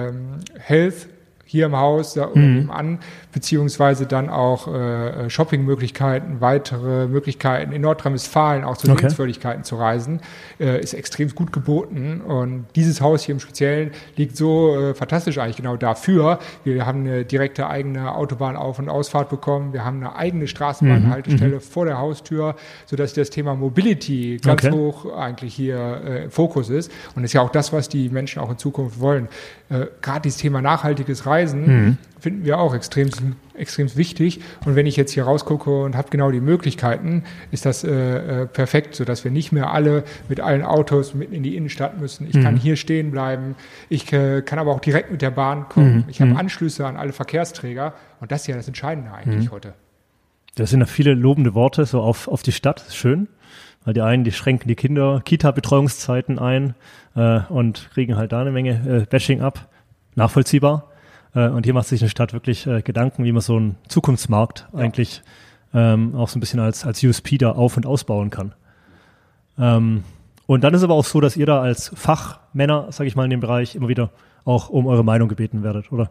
ähm, 0.09 0.15
Health 0.59 1.09
hier 1.45 1.67
im 1.67 1.77
Haus 1.77 2.15
da 2.15 2.29
oder 2.29 2.41
nebenan, 2.41 2.99
beziehungsweise 3.33 4.07
dann 4.07 4.29
auch 4.29 4.69
äh, 4.73 5.29
Shoppingmöglichkeiten, 5.31 6.41
weitere 6.41 7.07
Möglichkeiten 7.07 7.73
in 7.73 7.83
Nordrhein-Westfalen 7.83 8.65
auch 8.65 8.77
zu 8.77 8.91
Okay. 8.93 9.01
Sehenswürdigkeiten 9.03 9.65
zu 9.65 9.77
reisen, 9.77 10.21
äh, 10.61 10.79
ist 10.81 10.93
extrem 10.93 11.35
gut 11.35 11.51
geboten. 11.53 12.21
Und 12.21 12.67
dieses 12.77 13.01
Haus 13.01 13.23
hier 13.23 13.35
im 13.35 13.41
Speziellen 13.41 13.93
liegt 14.17 14.37
so 14.37 14.77
äh, 14.77 14.95
fantastisch 14.95 15.39
eigentlich 15.39 15.57
genau 15.57 15.77
dafür. 15.77 16.39
Wir 16.65 16.85
haben 16.85 17.01
eine 17.01 17.25
direkte 17.25 17.69
eigene 17.69 18.15
Autobahn-Auf- 18.15 18.79
und 18.79 18.89
Ausfahrt 18.91 19.31
bekommen. 19.31 19.73
Wir 19.73 19.85
haben 19.85 19.97
eine 19.99 20.15
eigene 20.15 20.47
Straßenbahnhaltestelle 20.47 21.61
vor 21.61 21.87
der 21.87 21.99
Haustür, 21.99 22.55
sodass 22.87 23.15
das 23.15 23.31
Thema 23.31 23.55
Mobility 23.55 24.39
ganz 24.43 24.65
Okay. 24.65 24.71
hoch 24.73 25.17
eigentlich 25.17 25.55
hier 25.55 26.03
äh, 26.05 26.25
im 26.25 26.31
Fokus 26.31 26.69
ist. 26.69 26.93
Und 27.17 27.25
ist 27.25 27.33
ja 27.33 27.41
auch 27.41 27.51
das, 27.51 27.73
was 27.73 27.89
die 27.89 28.11
Menschen 28.11 28.41
auch 28.43 28.51
in 28.51 28.59
Zukunft 28.59 29.01
wollen. 29.01 29.29
Äh, 29.71 29.87
Gerade 30.03 30.21
dieses 30.23 30.39
Thema 30.39 30.61
nachhaltiges 30.61 31.25
Reisen 31.25 31.97
finden 32.23 32.45
wir 32.45 32.61
auch 32.61 32.73
extrem, 32.73 33.11
extrem 33.55 33.95
wichtig. 33.97 34.41
Und 34.65 34.77
wenn 34.77 34.87
ich 34.87 34.97
jetzt 34.97 35.11
hier 35.11 35.25
rausgucke 35.25 35.83
und 35.83 35.97
habe 35.97 36.09
genau 36.09 36.31
die 36.31 36.41
Möglichkeiten, 36.41 37.25
ist 37.51 37.67
das 37.67 37.83
äh, 37.83 38.43
äh, 38.43 38.47
perfekt, 38.47 38.95
sodass 38.95 39.25
wir 39.25 39.33
nicht 39.33 39.51
mehr 39.51 39.73
alle 39.73 40.05
mit 40.29 40.39
allen 40.39 40.63
Autos 40.63 41.15
mitten 41.15 41.35
in 41.35 41.43
die 41.43 41.57
Innenstadt 41.57 42.01
müssen. 42.01 42.29
Ich 42.29 42.41
kann 42.41 42.57
hier 42.57 42.77
stehen 42.77 43.11
bleiben. 43.11 43.57
Ich 43.89 44.13
äh, 44.13 44.41
kann 44.43 44.61
aber 44.61 44.71
auch 44.71 44.79
direkt 44.79 45.11
mit 45.11 45.21
der 45.21 45.33
Bahn 45.33 45.69
kommen. 45.69 46.05
Ich 46.07 46.21
habe 46.21 46.37
Anschlüsse 46.37 46.87
an 46.87 46.97
alle 46.97 47.13
Verkehrsträger. 47.13 47.93
Und 48.21 48.31
das 48.31 48.43
ist 48.43 48.47
ja 48.47 48.55
das 48.55 48.69
Entscheidende 48.69 49.11
eigentlich 49.11 49.51
heute. 49.51 49.75
Das 50.55 50.71
sind 50.71 50.79
ja 50.81 50.87
viele 50.87 51.15
lobende 51.15 51.55
Worte 51.55 51.87
so 51.87 52.03
auf, 52.03 52.29
auf 52.29 52.43
die 52.43 52.53
Stadt. 52.53 52.85
Schön. 52.91 53.27
Weil 53.85 53.95
die 53.95 54.01
einen, 54.01 54.23
die 54.23 54.31
schränken 54.31 54.69
die 54.69 54.77
Kinder, 54.77 55.21
Kita-Betreuungszeiten 55.25 56.39
ein 56.39 56.77
äh, 57.17 57.41
und 57.49 57.91
kriegen 57.93 58.17
halt 58.17 58.31
da 58.31 58.43
eine 58.43 58.53
Menge 58.53 59.03
äh, 59.03 59.07
Bashing 59.07 59.41
ab. 59.41 59.67
Nachvollziehbar. 60.15 60.92
Äh, 61.35 61.49
und 61.49 61.65
hier 61.65 61.75
macht 61.75 61.89
sich 61.89 62.01
eine 62.01 62.11
Stadt 62.11 62.33
wirklich 62.33 62.67
äh, 62.67 62.83
Gedanken, 62.83 63.25
wie 63.25 63.33
man 63.33 63.43
so 63.43 63.57
einen 63.57 63.77
Zukunftsmarkt 63.89 64.69
eigentlich 64.73 65.23
ähm, 65.75 66.15
auch 66.15 66.29
so 66.29 66.39
ein 66.39 66.41
bisschen 66.41 66.61
als, 66.61 66.85
als 66.85 67.03
USP 67.03 67.39
da 67.39 67.53
auf- 67.53 67.77
und 67.77 67.87
ausbauen 67.87 68.31
kann. 68.31 68.55
Ähm, 69.59 70.05
und 70.47 70.65
dann 70.65 70.75
ist 70.75 70.83
aber 70.83 70.95
auch 70.95 71.05
so, 71.05 71.21
dass 71.21 71.37
ihr 71.37 71.47
da 71.47 71.61
als 71.61 71.91
Fachmänner, 71.95 72.91
sage 72.91 73.09
ich 73.09 73.17
mal, 73.17 73.25
in 73.25 73.31
dem 73.31 73.41
Bereich 73.41 73.75
immer 73.75 73.89
wieder 73.89 74.11
auch 74.45 74.69
um 74.69 74.87
eure 74.87 75.05
Meinung 75.05 75.29
gebeten 75.29 75.63
werdet, 75.63 75.93
oder? 75.93 76.11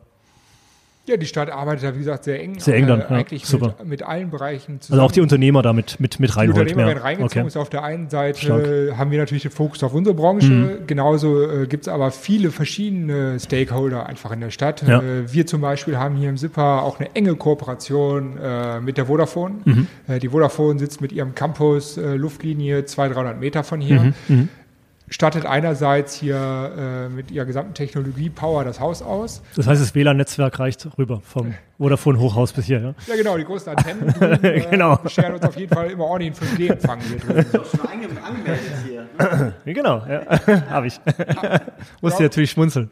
Ja, 1.07 1.17
die 1.17 1.25
Stadt 1.25 1.49
arbeitet 1.49 1.83
da, 1.83 1.95
wie 1.95 1.99
gesagt, 1.99 2.25
sehr 2.25 2.39
eng. 2.41 2.59
Sehr 2.59 2.75
eng 2.75 2.85
dann, 2.85 2.99
ja, 2.99 3.07
eigentlich 3.07 3.45
super. 3.47 3.75
Mit, 3.79 3.87
mit 3.87 4.03
allen 4.03 4.29
Bereichen 4.29 4.73
Also 4.73 4.79
zusammen. 4.87 5.01
auch 5.01 5.11
die 5.11 5.21
Unternehmer 5.21 5.63
damit 5.63 5.99
mit, 5.99 6.19
mit 6.19 6.29
Die 6.29 6.33
reinholt. 6.35 6.59
Unternehmer 6.59 6.77
mehr. 6.77 6.87
werden 6.93 6.99
reingezogen. 7.01 7.39
Okay. 7.41 7.47
Ist 7.47 7.57
auf 7.57 7.69
der 7.71 7.83
einen 7.83 8.09
Seite 8.11 8.39
Stark. 8.39 8.67
äh, 8.67 8.91
haben 8.93 9.09
wir 9.09 9.17
natürlich 9.17 9.41
den 9.41 9.51
Fokus 9.51 9.83
auf 9.83 9.95
unsere 9.95 10.15
Branche. 10.15 10.79
Genauso 10.85 11.41
äh, 11.41 11.65
gibt 11.65 11.85
es 11.85 11.87
aber 11.87 12.11
viele 12.11 12.51
verschiedene 12.51 13.39
Stakeholder 13.39 14.05
einfach 14.05 14.31
in 14.31 14.41
der 14.41 14.51
Stadt. 14.51 14.83
Ja. 14.87 15.01
Äh, 15.01 15.33
wir 15.33 15.47
zum 15.47 15.61
Beispiel 15.61 15.97
haben 15.97 16.15
hier 16.15 16.29
im 16.29 16.37
SIPA 16.37 16.81
auch 16.81 16.99
eine 16.99 17.09
enge 17.15 17.35
Kooperation 17.35 18.37
äh, 18.37 18.79
mit 18.79 18.97
der 18.97 19.07
Vodafone. 19.07 19.55
Mhm. 19.65 19.87
Äh, 20.07 20.19
die 20.19 20.29
Vodafone 20.29 20.77
sitzt 20.77 21.01
mit 21.01 21.11
ihrem 21.11 21.33
Campus 21.33 21.97
äh, 21.97 22.13
Luftlinie 22.15 22.85
200, 22.85 23.17
300 23.17 23.39
Meter 23.39 23.63
von 23.63 23.81
hier. 23.81 24.13
Mhm. 24.27 24.49
Stattet 25.13 25.45
einerseits 25.45 26.15
hier 26.15 26.37
äh, 26.37 27.09
mit 27.09 27.31
ihrer 27.31 27.43
gesamten 27.43 27.73
Technologie 27.73 28.29
Power 28.29 28.63
das 28.63 28.79
Haus 28.79 29.01
aus. 29.01 29.41
Das 29.57 29.67
heißt, 29.67 29.81
das 29.81 29.93
WLAN-Netzwerk 29.93 30.57
reicht 30.57 30.87
rüber 30.97 31.19
vom 31.21 31.53
Vodafone 31.77 32.17
Hochhaus 32.17 32.53
bis 32.53 32.65
hier, 32.65 32.79
ja? 32.79 32.93
Ja, 33.07 33.15
genau, 33.17 33.37
die 33.37 33.43
großen 33.43 33.75
Antennen 33.75 34.07
äh, 34.43 34.61
Genau. 34.71 34.97
scheren 35.07 35.33
uns 35.33 35.43
auf 35.43 35.57
jeden 35.57 35.73
Fall 35.73 35.91
immer 35.91 36.05
ordentlich 36.05 36.33
5G-Empfang 36.39 36.99
hier 37.01 37.17
drüben. 37.19 37.45
Schon 37.51 37.79
ange- 37.81 38.23
angemeldet 38.25 38.71
hier. 38.87 39.07
Ja, 39.65 39.73
Genau, 39.73 39.97
ja. 40.07 40.21
habe 40.69 40.87
ich. 40.87 40.97
Musste 42.01 42.23
natürlich 42.23 42.51
schmunzeln, 42.51 42.89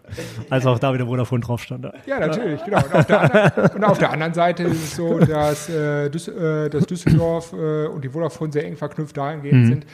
als 0.49 0.65
auch 0.65 0.77
da 0.77 0.93
wieder 0.93 1.05
Vodafone 1.05 1.41
drauf 1.41 1.61
stand. 1.63 1.85
Ja. 1.85 1.93
Ja, 2.05 2.19
natürlich, 2.19 2.61
genau. 2.65 2.79
Und 2.83 2.93
auf 2.95 3.05
der 3.05 3.21
anderen, 3.21 3.71
und 3.75 3.83
auf 3.85 3.97
der 3.97 4.11
anderen 4.11 4.33
Seite 4.33 4.63
ist 4.63 4.83
es 4.83 4.95
so, 4.97 5.19
dass, 5.19 5.69
äh, 5.69 6.09
Düs 6.09 6.27
äh, 6.27 6.69
dass 6.69 6.85
Düsseldorf 6.85 7.53
äh, 7.53 7.85
und 7.87 8.03
die 8.03 8.09
Vodafone 8.09 8.51
sehr 8.51 8.65
eng 8.65 8.75
verknüpft 8.75 9.15
dahingehend 9.15 9.67
sind, 9.67 9.85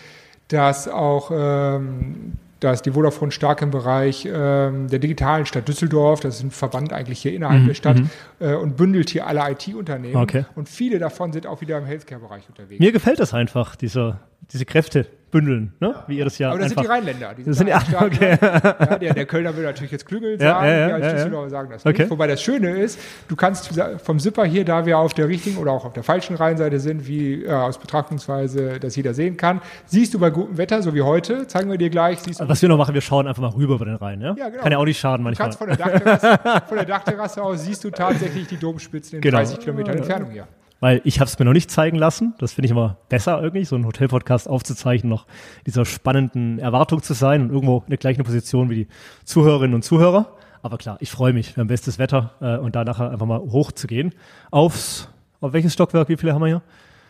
dass 0.47 0.87
auch 0.87 1.31
ähm, 1.33 2.33
dass 2.59 2.81
die 2.81 2.91
Vodafone 2.91 3.31
stark 3.31 3.61
im 3.61 3.69
Bereich 3.69 4.25
ähm, 4.25 4.87
der 4.87 4.99
digitalen 4.99 5.45
Stadt 5.45 5.67
Düsseldorf, 5.67 6.21
das 6.21 6.37
ist 6.37 6.43
ein 6.43 6.51
Verband 6.51 6.93
eigentlich 6.93 7.21
hier 7.21 7.33
innerhalb 7.33 7.65
der 7.67 7.73
Stadt 7.73 8.01
äh, 8.39 8.55
und 8.55 8.77
bündelt 8.77 9.09
hier 9.09 9.27
alle 9.27 9.41
IT-Unternehmen. 9.51 10.15
Okay. 10.15 10.45
Und 10.55 10.67
viele 10.67 10.97
davon 10.97 11.31
sind 11.31 11.45
auch 11.47 11.61
wieder 11.61 11.77
im 11.77 11.85
Healthcare-Bereich 11.85 12.49
unterwegs. 12.49 12.79
Mir 12.79 12.91
gefällt 12.91 13.19
das 13.19 13.33
einfach, 13.33 13.75
dieser, 13.75 14.21
diese 14.51 14.65
Kräftebündelung 14.65 15.24
bündeln, 15.35 15.73
ne? 15.81 15.93
wie 16.07 16.17
ihr 16.17 16.23
das 16.23 16.37
ja 16.37 16.49
Aber 16.51 16.59
das 16.59 16.69
einfach... 16.71 16.83
sind 16.83 16.89
die 16.89 16.91
Rheinländer. 16.93 17.33
Die 17.37 17.43
Das 17.43 17.57
sind- 17.57 17.67
da 17.69 17.73
ja, 17.73 17.77
eingeschlagen, 17.79 18.17
ne? 18.21 18.87
ja, 18.89 18.97
der, 18.97 19.13
der 19.15 19.25
Kölner 19.25 19.55
will 19.57 19.63
natürlich 19.65 19.91
jetzt 19.91 20.05
Klüngel 20.05 20.33
Ja, 20.41 20.47
sagen, 20.55 20.65
ja, 20.65 20.71
ja, 20.71 20.97
ja, 20.97 21.27
ja. 21.27 21.49
Sagen 21.49 21.69
das 21.71 21.85
Okay. 21.85 22.03
nicht. 22.03 22.09
Wobei 22.11 22.27
das 22.27 22.41
Schöne 22.41 22.69
ist, 22.71 22.97
du 23.27 23.35
kannst 23.35 23.69
vom 24.01 24.19
Zipper 24.19 24.45
hier, 24.45 24.63
da 24.63 24.85
wir 24.85 24.97
auf 24.97 25.13
der 25.13 25.27
richtigen 25.27 25.57
oder 25.57 25.71
auch 25.73 25.83
auf 25.83 25.91
der 25.93 26.03
falschen 26.03 26.37
Rheinseite 26.37 26.79
sind, 26.79 27.05
wie 27.07 27.43
äh, 27.43 27.51
aus 27.51 27.77
Betrachtungsweise 27.79 28.79
das 28.79 28.95
jeder 28.95 29.13
sehen 29.13 29.35
kann, 29.35 29.61
siehst 29.85 30.13
du 30.13 30.19
bei 30.19 30.29
gutem 30.29 30.57
Wetter, 30.57 30.81
so 30.81 30.93
wie 30.93 31.01
heute, 31.01 31.47
zeigen 31.47 31.69
wir 31.69 31.77
dir 31.77 31.89
gleich, 31.89 32.21
du 32.21 32.31
Was 32.47 32.61
wir 32.61 32.69
noch 32.69 32.77
machen, 32.77 32.93
wir 32.93 33.01
schauen 33.01 33.27
einfach 33.27 33.41
mal 33.41 33.49
rüber 33.51 33.75
über 33.75 33.85
den 33.85 33.95
Rhein. 33.95 34.21
Ja? 34.21 34.35
Ja, 34.37 34.49
genau. 34.49 34.63
Kann 34.63 34.71
ja 34.71 34.77
auch 34.77 34.85
nicht 34.85 34.99
schaden 34.99 35.17
Du 35.23 35.23
manchmal. 35.25 35.47
kannst 35.49 35.57
von 35.59 35.67
der, 35.67 35.77
Dachterrasse, 35.77 36.63
von 36.67 36.77
der 36.77 36.85
Dachterrasse 36.85 37.43
aus 37.43 37.63
siehst 37.65 37.83
du 37.83 37.89
tatsächlich 37.89 38.47
die 38.47 38.57
Domspitzen 38.57 39.15
in 39.17 39.21
Genau. 39.21 39.37
30 39.37 39.59
Kilometern 39.59 39.97
Entfernung 39.97 40.31
hier. 40.31 40.47
Weil 40.79 41.01
ich 41.03 41.19
habe 41.19 41.29
es 41.29 41.39
mir 41.39 41.45
noch 41.45 41.53
nicht 41.53 41.71
zeigen 41.71 41.97
lassen. 41.97 42.33
Das 42.37 42.53
finde 42.53 42.65
ich 42.65 42.71
immer 42.71 42.97
besser 43.09 43.41
irgendwie, 43.41 43.65
so 43.65 43.75
einen 43.75 43.85
Hotelpodcast 43.85 44.49
aufzuzeichnen, 44.49 45.09
noch 45.09 45.25
dieser 45.65 45.85
spannenden 45.85 46.59
Erwartung 46.59 47.01
zu 47.01 47.13
sein 47.13 47.41
und 47.41 47.49
irgendwo 47.51 47.79
in 47.85 47.89
der 47.89 47.97
gleichen 47.97 48.23
Position 48.23 48.69
wie 48.69 48.75
die 48.75 48.87
Zuhörerinnen 49.23 49.73
und 49.73 49.83
Zuhörer. 49.83 50.33
Aber 50.61 50.77
klar, 50.77 50.97
ich 50.99 51.11
freue 51.11 51.31
mich. 51.31 51.55
Wir 51.55 51.61
haben 51.61 51.67
bestes 51.67 51.99
Wetter 51.99 52.31
äh, 52.41 52.57
und 52.57 52.75
da 52.75 52.83
nachher 52.83 53.11
einfach 53.11 53.25
mal 53.27 53.39
hochzugehen. 53.39 54.13
Aufs, 54.51 55.07
auf 55.39 55.53
welches 55.53 55.73
Stockwerk, 55.73 56.09
wie 56.09 56.17
viele 56.17 56.33
haben 56.33 56.41
wir 56.41 56.47
hier? 56.47 56.61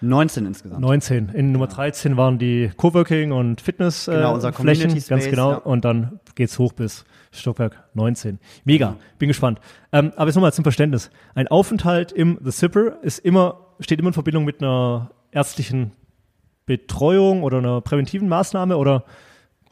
19 0.08 0.46
insgesamt. 0.46 0.82
19. 0.82 1.30
In 1.30 1.52
Nummer 1.52 1.68
13 1.68 2.18
waren 2.18 2.38
die 2.40 2.72
Coworking 2.78 3.32
und 3.32 3.62
Fitness 3.62 4.08
äh, 4.08 4.16
Genau, 4.16 4.34
unser 4.34 4.54
Flächen, 4.54 4.84
Community 4.84 5.08
ganz 5.10 5.24
Space, 5.24 5.32
genau. 5.32 5.52
ja. 5.52 5.58
Und 5.58 5.86
dann 5.86 6.20
geht's 6.36 6.58
hoch 6.60 6.74
bis 6.74 7.06
Stockwerk 7.32 7.84
19. 7.94 8.40
Mega, 8.64 8.96
bin 9.20 9.28
gespannt. 9.28 9.60
Ähm, 9.92 10.12
aber 10.16 10.28
jetzt 10.28 10.36
nochmal 10.36 10.54
zum 10.54 10.64
Verständnis. 10.64 11.10
Ein 11.34 11.48
Aufenthalt 11.50 12.12
im 12.12 12.40
The 12.44 12.52
Zipper 12.52 12.98
ist 13.04 13.20
immer, 13.20 13.58
steht 13.80 14.00
immer 14.00 14.10
in 14.10 14.14
Verbindung 14.14 14.46
mit 14.46 14.62
einer 14.62 15.12
ärztlichen 15.32 15.92
Betreuung 16.66 17.44
oder 17.44 17.60
einer 17.60 17.82
präventiven 17.82 18.28
Maßnahme 18.28 18.78
oder 18.78 19.04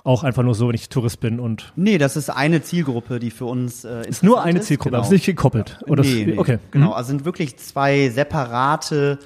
auch 0.04 0.24
einfach 0.26 0.44
nur 0.44 0.54
so, 0.54 0.68
wenn 0.68 0.76
ich 0.76 0.90
Tourist 0.90 1.22
bin 1.22 1.40
und 1.40 1.72
Nee, 1.78 1.98
das 1.98 2.18
ist 2.18 2.30
eine 2.30 2.62
Zielgruppe, 2.62 3.20
die 3.20 3.32
für 3.32 3.46
uns 3.46 3.86
äh, 3.86 4.06
ist 4.08 4.22
nur 4.22 4.44
eine. 4.44 4.60
Zielgruppe, 4.60 4.90
genau. 4.90 4.98
aber 4.98 5.04
es 5.06 5.08
ist 5.08 5.14
nicht 5.14 5.26
gekoppelt. 5.26 5.80
Oder 5.88 6.04
nee, 6.04 6.22
es- 6.22 6.28
nee, 6.28 6.38
okay. 6.38 6.60
Genau, 6.72 6.88
Mhm. 6.88 6.94
also 6.94 7.08
sind 7.08 7.24
wirklich 7.26 7.58
zwei 7.58 8.10
separate 8.10 9.18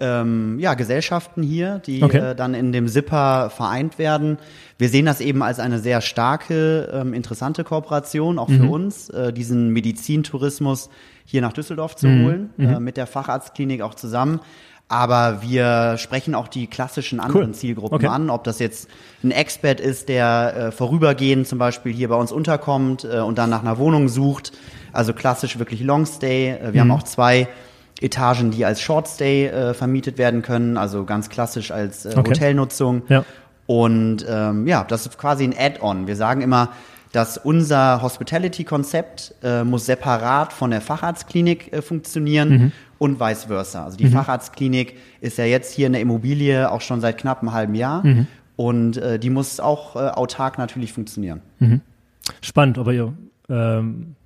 ähm, 0.00 0.58
ja, 0.58 0.74
Gesellschaften 0.74 1.42
hier, 1.42 1.80
die 1.86 2.02
Okay. 2.02 2.18
äh, 2.30 2.34
dann 2.34 2.54
in 2.54 2.72
dem 2.72 2.88
SIPA 2.88 3.48
vereint 3.48 3.98
werden. 3.98 4.38
Wir 4.78 4.88
sehen 4.88 5.06
das 5.06 5.20
eben 5.20 5.42
als 5.42 5.60
eine 5.60 5.78
sehr 5.78 6.00
starke, 6.00 6.90
ähm, 6.92 7.14
interessante 7.14 7.64
Kooperation, 7.64 8.38
auch 8.38 8.48
Mhm. 8.48 8.56
für 8.58 8.66
uns, 8.66 9.08
äh, 9.10 9.32
diesen 9.32 9.70
Medizintourismus 9.70 10.90
hier 11.24 11.40
nach 11.42 11.52
Düsseldorf 11.52 11.96
zu 11.96 12.08
Mhm. 12.08 12.24
holen, 12.24 12.50
äh, 12.58 12.80
mit 12.80 12.96
der 12.96 13.06
Facharztklinik 13.06 13.82
auch 13.82 13.94
zusammen. 13.94 14.40
Aber 14.86 15.40
wir 15.40 15.96
sprechen 15.96 16.34
auch 16.34 16.46
die 16.46 16.66
klassischen 16.66 17.18
anderen 17.18 17.48
Cool. 17.48 17.54
Zielgruppen 17.54 17.94
Okay. 17.96 18.06
an, 18.06 18.28
ob 18.28 18.44
das 18.44 18.58
jetzt 18.58 18.88
ein 19.22 19.30
Expert 19.30 19.80
ist, 19.80 20.10
der 20.10 20.54
äh, 20.56 20.72
vorübergehend 20.72 21.48
zum 21.48 21.58
Beispiel 21.58 21.90
hier 21.92 22.08
bei 22.08 22.16
uns 22.16 22.32
unterkommt 22.32 23.04
äh, 23.04 23.20
und 23.20 23.38
dann 23.38 23.48
nach 23.48 23.62
einer 23.62 23.78
Wohnung 23.78 24.08
sucht. 24.08 24.52
Also 24.92 25.14
klassisch 25.14 25.58
wirklich 25.58 25.80
Longstay. 25.80 26.50
Äh, 26.50 26.72
wir 26.74 26.82
haben 26.82 26.90
auch 26.90 27.02
zwei 27.02 27.48
Etagen, 28.00 28.50
die 28.50 28.64
als 28.64 28.80
Shortstay 28.80 29.46
äh, 29.46 29.74
vermietet 29.74 30.18
werden 30.18 30.42
können, 30.42 30.76
also 30.76 31.04
ganz 31.04 31.28
klassisch 31.28 31.70
als 31.70 32.04
äh, 32.04 32.10
Okay. 32.16 32.30
Hotelnutzung. 32.30 33.02
Ja. 33.08 33.24
Und 33.66 34.26
ähm, 34.28 34.66
ja, 34.66 34.84
das 34.84 35.06
ist 35.06 35.16
quasi 35.16 35.44
ein 35.44 35.54
Add-on. 35.56 36.06
Wir 36.06 36.16
sagen 36.16 36.42
immer, 36.42 36.70
dass 37.12 37.38
unser 37.38 38.02
Hospitality-Konzept 38.02 39.34
äh, 39.42 39.62
muss 39.64 39.86
separat 39.86 40.52
von 40.52 40.70
der 40.70 40.80
Facharztklinik 40.80 41.72
äh, 41.72 41.80
funktionieren 41.82 42.48
Mhm. 42.50 42.72
und 42.98 43.20
vice 43.20 43.44
versa. 43.44 43.84
Also 43.84 43.96
die 43.96 44.08
Facharztklinik 44.08 44.96
ist 45.20 45.38
ja 45.38 45.44
jetzt 45.44 45.72
hier 45.72 45.86
in 45.86 45.92
der 45.92 46.02
Immobilie 46.02 46.70
auch 46.70 46.80
schon 46.80 47.00
seit 47.00 47.18
knapp 47.18 47.40
einem 47.40 47.52
halben 47.52 47.74
Jahr 47.74 48.04
Mhm. 48.04 48.26
und 48.56 48.96
äh, 48.96 49.18
die 49.18 49.30
muss 49.30 49.60
auch 49.60 49.94
äh, 49.96 50.00
autark 50.10 50.58
natürlich 50.58 50.92
funktionieren. 50.92 51.40
Spannend, 52.42 52.78
aber 52.78 52.92
ihr 52.92 53.12
ähm, 53.48 54.16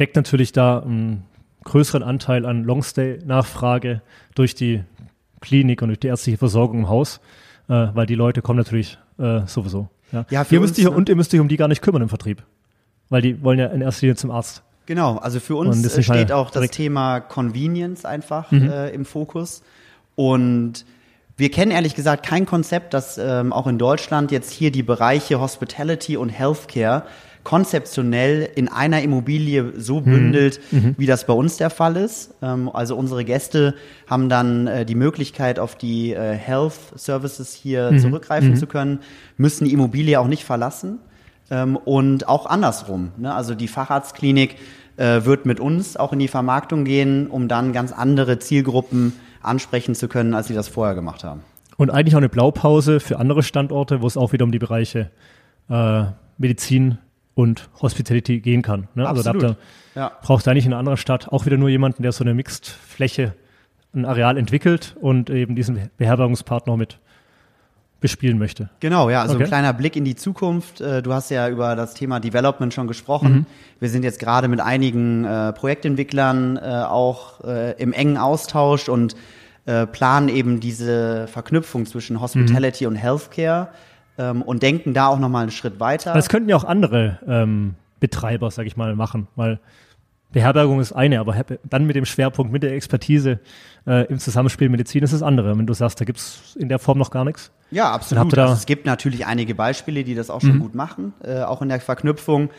deckt 0.00 0.16
natürlich 0.16 0.52
da 0.52 0.80
einen 0.80 1.22
größeren 1.66 2.02
Anteil 2.02 2.46
an 2.46 2.64
Longstay-Nachfrage 2.64 4.00
durch 4.34 4.54
die 4.54 4.82
Klinik 5.40 5.82
und 5.82 5.88
durch 5.88 6.00
die 6.00 6.06
ärztliche 6.08 6.38
Versorgung 6.38 6.80
im 6.80 6.88
Haus, 6.88 7.20
äh, 7.68 7.88
weil 7.94 8.06
die 8.06 8.14
Leute 8.14 8.42
kommen 8.42 8.58
natürlich 8.58 8.98
äh, 9.18 9.40
sowieso. 9.46 9.88
Ja. 10.12 10.24
Ja, 10.30 10.46
ihr 10.50 10.60
müsst 10.60 10.70
uns, 10.72 10.76
dich, 10.76 10.84
ne? 10.84 10.90
Und 10.92 11.08
ihr 11.08 11.16
müsst 11.16 11.34
euch 11.34 11.40
um 11.40 11.48
die 11.48 11.56
gar 11.56 11.68
nicht 11.68 11.82
kümmern 11.82 12.02
im 12.02 12.08
Vertrieb, 12.08 12.42
weil 13.08 13.22
die 13.22 13.42
wollen 13.42 13.58
ja 13.58 13.66
in 13.66 13.80
erster 13.80 14.02
Linie 14.06 14.16
zum 14.16 14.30
Arzt. 14.30 14.62
Genau, 14.86 15.16
also 15.18 15.40
für 15.40 15.56
uns 15.56 15.84
ist 15.84 15.94
halt 15.96 16.04
steht 16.04 16.32
auch 16.32 16.46
das 16.46 16.54
direkt- 16.60 16.74
Thema 16.74 17.20
Convenience 17.20 18.04
einfach 18.04 18.50
Mhm. 18.52 18.70
äh, 18.70 18.90
im 18.90 19.04
Fokus. 19.04 19.62
Und 20.14 20.84
wir 21.36 21.50
kennen 21.50 21.72
ehrlich 21.72 21.94
gesagt 21.94 22.24
kein 22.24 22.46
Konzept, 22.46 22.94
das 22.94 23.18
ähm, 23.18 23.52
auch 23.52 23.66
in 23.66 23.78
Deutschland 23.78 24.30
jetzt 24.30 24.50
hier 24.52 24.70
die 24.70 24.82
Bereiche 24.84 25.40
Hospitality 25.40 26.16
und 26.16 26.28
Healthcare 26.30 27.02
konzeptionell 27.46 28.50
in 28.56 28.66
einer 28.66 29.02
Immobilie 29.02 29.72
so 29.76 30.00
bündelt, 30.00 30.58
wie 30.98 31.06
das 31.06 31.26
bei 31.26 31.32
uns 31.32 31.58
der 31.58 31.70
Fall 31.70 31.96
ist. 31.96 32.34
Ähm, 32.42 32.68
also 32.68 32.96
unsere 32.96 33.24
Gäste 33.24 33.76
haben 34.08 34.28
dann 34.28 34.66
äh, 34.66 34.84
die 34.84 34.96
Möglichkeit, 34.96 35.60
auf 35.60 35.76
die 35.76 36.12
äh, 36.12 36.32
Health 36.32 36.74
Services 36.96 37.54
hier 37.54 37.96
zurückgreifen 37.98 38.56
zu 38.56 38.66
können, 38.66 38.98
müssen 39.36 39.64
die 39.64 39.72
Immobilie 39.72 40.18
auch 40.18 40.26
nicht 40.26 40.44
verlassen. 40.44 40.98
Ähm, 41.48 41.76
und 41.76 42.28
auch 42.28 42.46
andersrum. 42.46 43.12
Ne? 43.16 43.32
Also 43.32 43.54
die 43.54 43.68
Facharztklinik 43.68 44.56
äh, 44.96 45.24
wird 45.24 45.46
mit 45.46 45.60
uns 45.60 45.96
auch 45.96 46.12
in 46.12 46.18
die 46.18 46.26
Vermarktung 46.26 46.84
gehen, 46.84 47.28
um 47.28 47.46
dann 47.46 47.72
ganz 47.72 47.92
andere 47.92 48.40
Zielgruppen 48.40 49.12
ansprechen 49.40 49.94
zu 49.94 50.08
können, 50.08 50.34
als 50.34 50.48
sie 50.48 50.54
das 50.54 50.66
vorher 50.66 50.96
gemacht 50.96 51.22
haben. 51.22 51.42
Und 51.76 51.90
eigentlich 51.90 52.16
auch 52.16 52.18
eine 52.20 52.28
Blaupause 52.28 52.98
für 52.98 53.20
andere 53.20 53.44
Standorte, 53.44 54.02
wo 54.02 54.08
es 54.08 54.16
auch 54.16 54.32
wieder 54.32 54.44
um 54.44 54.50
die 54.50 54.58
Bereiche 54.58 55.12
äh, 55.70 56.06
Medizin 56.38 56.98
und 57.36 57.68
Hospitality 57.82 58.40
gehen 58.40 58.62
kann. 58.62 58.88
Ne? 58.94 59.06
Also 59.06 59.22
da 59.22 59.56
Ja. 59.94 60.10
braucht 60.22 60.48
ihr 60.48 60.50
eigentlich 60.50 60.64
in 60.66 60.72
einer 60.72 60.80
anderen 60.80 60.96
Stadt 60.96 61.28
auch 61.28 61.44
wieder 61.46 61.58
nur 61.58 61.68
jemanden, 61.68 62.02
der 62.02 62.10
so 62.12 62.24
eine 62.24 62.32
Mixed-Fläche, 62.34 63.34
ein 63.94 64.04
Areal 64.06 64.36
entwickelt 64.38 64.96
und 65.00 65.30
eben 65.30 65.54
diesen 65.54 65.90
Beherbergungspartner 65.98 66.76
mit 66.76 66.98
bespielen 68.00 68.38
möchte. 68.38 68.68
Genau, 68.80 69.08
ja, 69.10 69.22
also 69.22 69.34
Okay. 69.34 69.44
ein 69.44 69.48
kleiner 69.48 69.72
Blick 69.72 69.96
in 69.96 70.04
die 70.04 70.14
Zukunft. 70.16 70.80
Äh, 70.80 71.02
Du 71.02 71.12
hast 71.12 71.30
ja 71.30 71.48
über 71.48 71.76
das 71.76 71.94
Thema 71.94 72.20
Development 72.20 72.72
schon 72.72 72.86
gesprochen. 72.88 73.32
Mhm. 73.32 73.46
Wir 73.80 73.88
sind 73.90 74.02
jetzt 74.02 74.18
gerade 74.18 74.48
mit 74.48 74.60
einigen 74.60 75.24
äh, 75.24 75.52
Projektentwicklern 75.52 76.56
äh, 76.56 76.60
auch 76.88 77.42
äh, 77.44 77.72
im 77.82 77.92
engen 77.92 78.16
Austausch 78.18 78.88
und 78.88 79.14
äh, 79.66 79.86
planen 79.86 80.28
eben 80.28 80.60
diese 80.60 81.26
Verknüpfung 81.28 81.86
zwischen 81.86 82.20
Hospitality 82.20 82.86
und 82.86 82.96
Healthcare 82.96 83.68
ähm, 84.18 84.42
und 84.42 84.62
denken 84.62 84.94
da 84.94 85.08
auch 85.08 85.18
nochmal 85.18 85.42
einen 85.42 85.50
Schritt 85.50 85.80
weiter. 85.80 86.14
Das 86.14 86.28
könnten 86.28 86.48
ja 86.48 86.56
auch 86.56 86.64
andere 86.64 87.18
ähm, 87.26 87.74
Betreiber, 88.00 88.50
sag 88.50 88.66
ich 88.66 88.76
mal, 88.76 88.94
machen, 88.94 89.28
weil 89.36 89.60
Beherbergung 90.32 90.80
ist 90.80 90.92
eine, 90.92 91.20
aber 91.20 91.34
dann 91.64 91.86
mit 91.86 91.96
dem 91.96 92.04
Schwerpunkt, 92.04 92.52
mit 92.52 92.62
der 92.62 92.72
Expertise 92.72 93.40
äh, 93.86 94.06
im 94.06 94.18
Zusammenspiel 94.18 94.68
Medizin 94.68 95.02
ist 95.02 95.12
das 95.12 95.22
andere. 95.22 95.56
Wenn 95.56 95.66
du 95.66 95.72
sagst, 95.72 96.00
da 96.00 96.04
gibt's 96.04 96.56
in 96.58 96.68
der 96.68 96.78
Form 96.78 96.98
noch 96.98 97.10
gar 97.10 97.24
nichts. 97.24 97.52
Ja, 97.70 97.90
absolut. 97.92 98.36
Also 98.36 98.52
es 98.52 98.66
gibt 98.66 98.86
natürlich 98.86 99.26
einige 99.26 99.54
Beispiele, 99.54 100.04
die 100.04 100.14
das 100.14 100.30
auch 100.30 100.40
schon 100.40 100.58
gut 100.60 100.74
machen, 100.74 101.14
äh, 101.22 101.42
auch 101.42 101.62
in 101.62 101.68
der 101.68 101.80
Verknüpfung. 101.80 102.50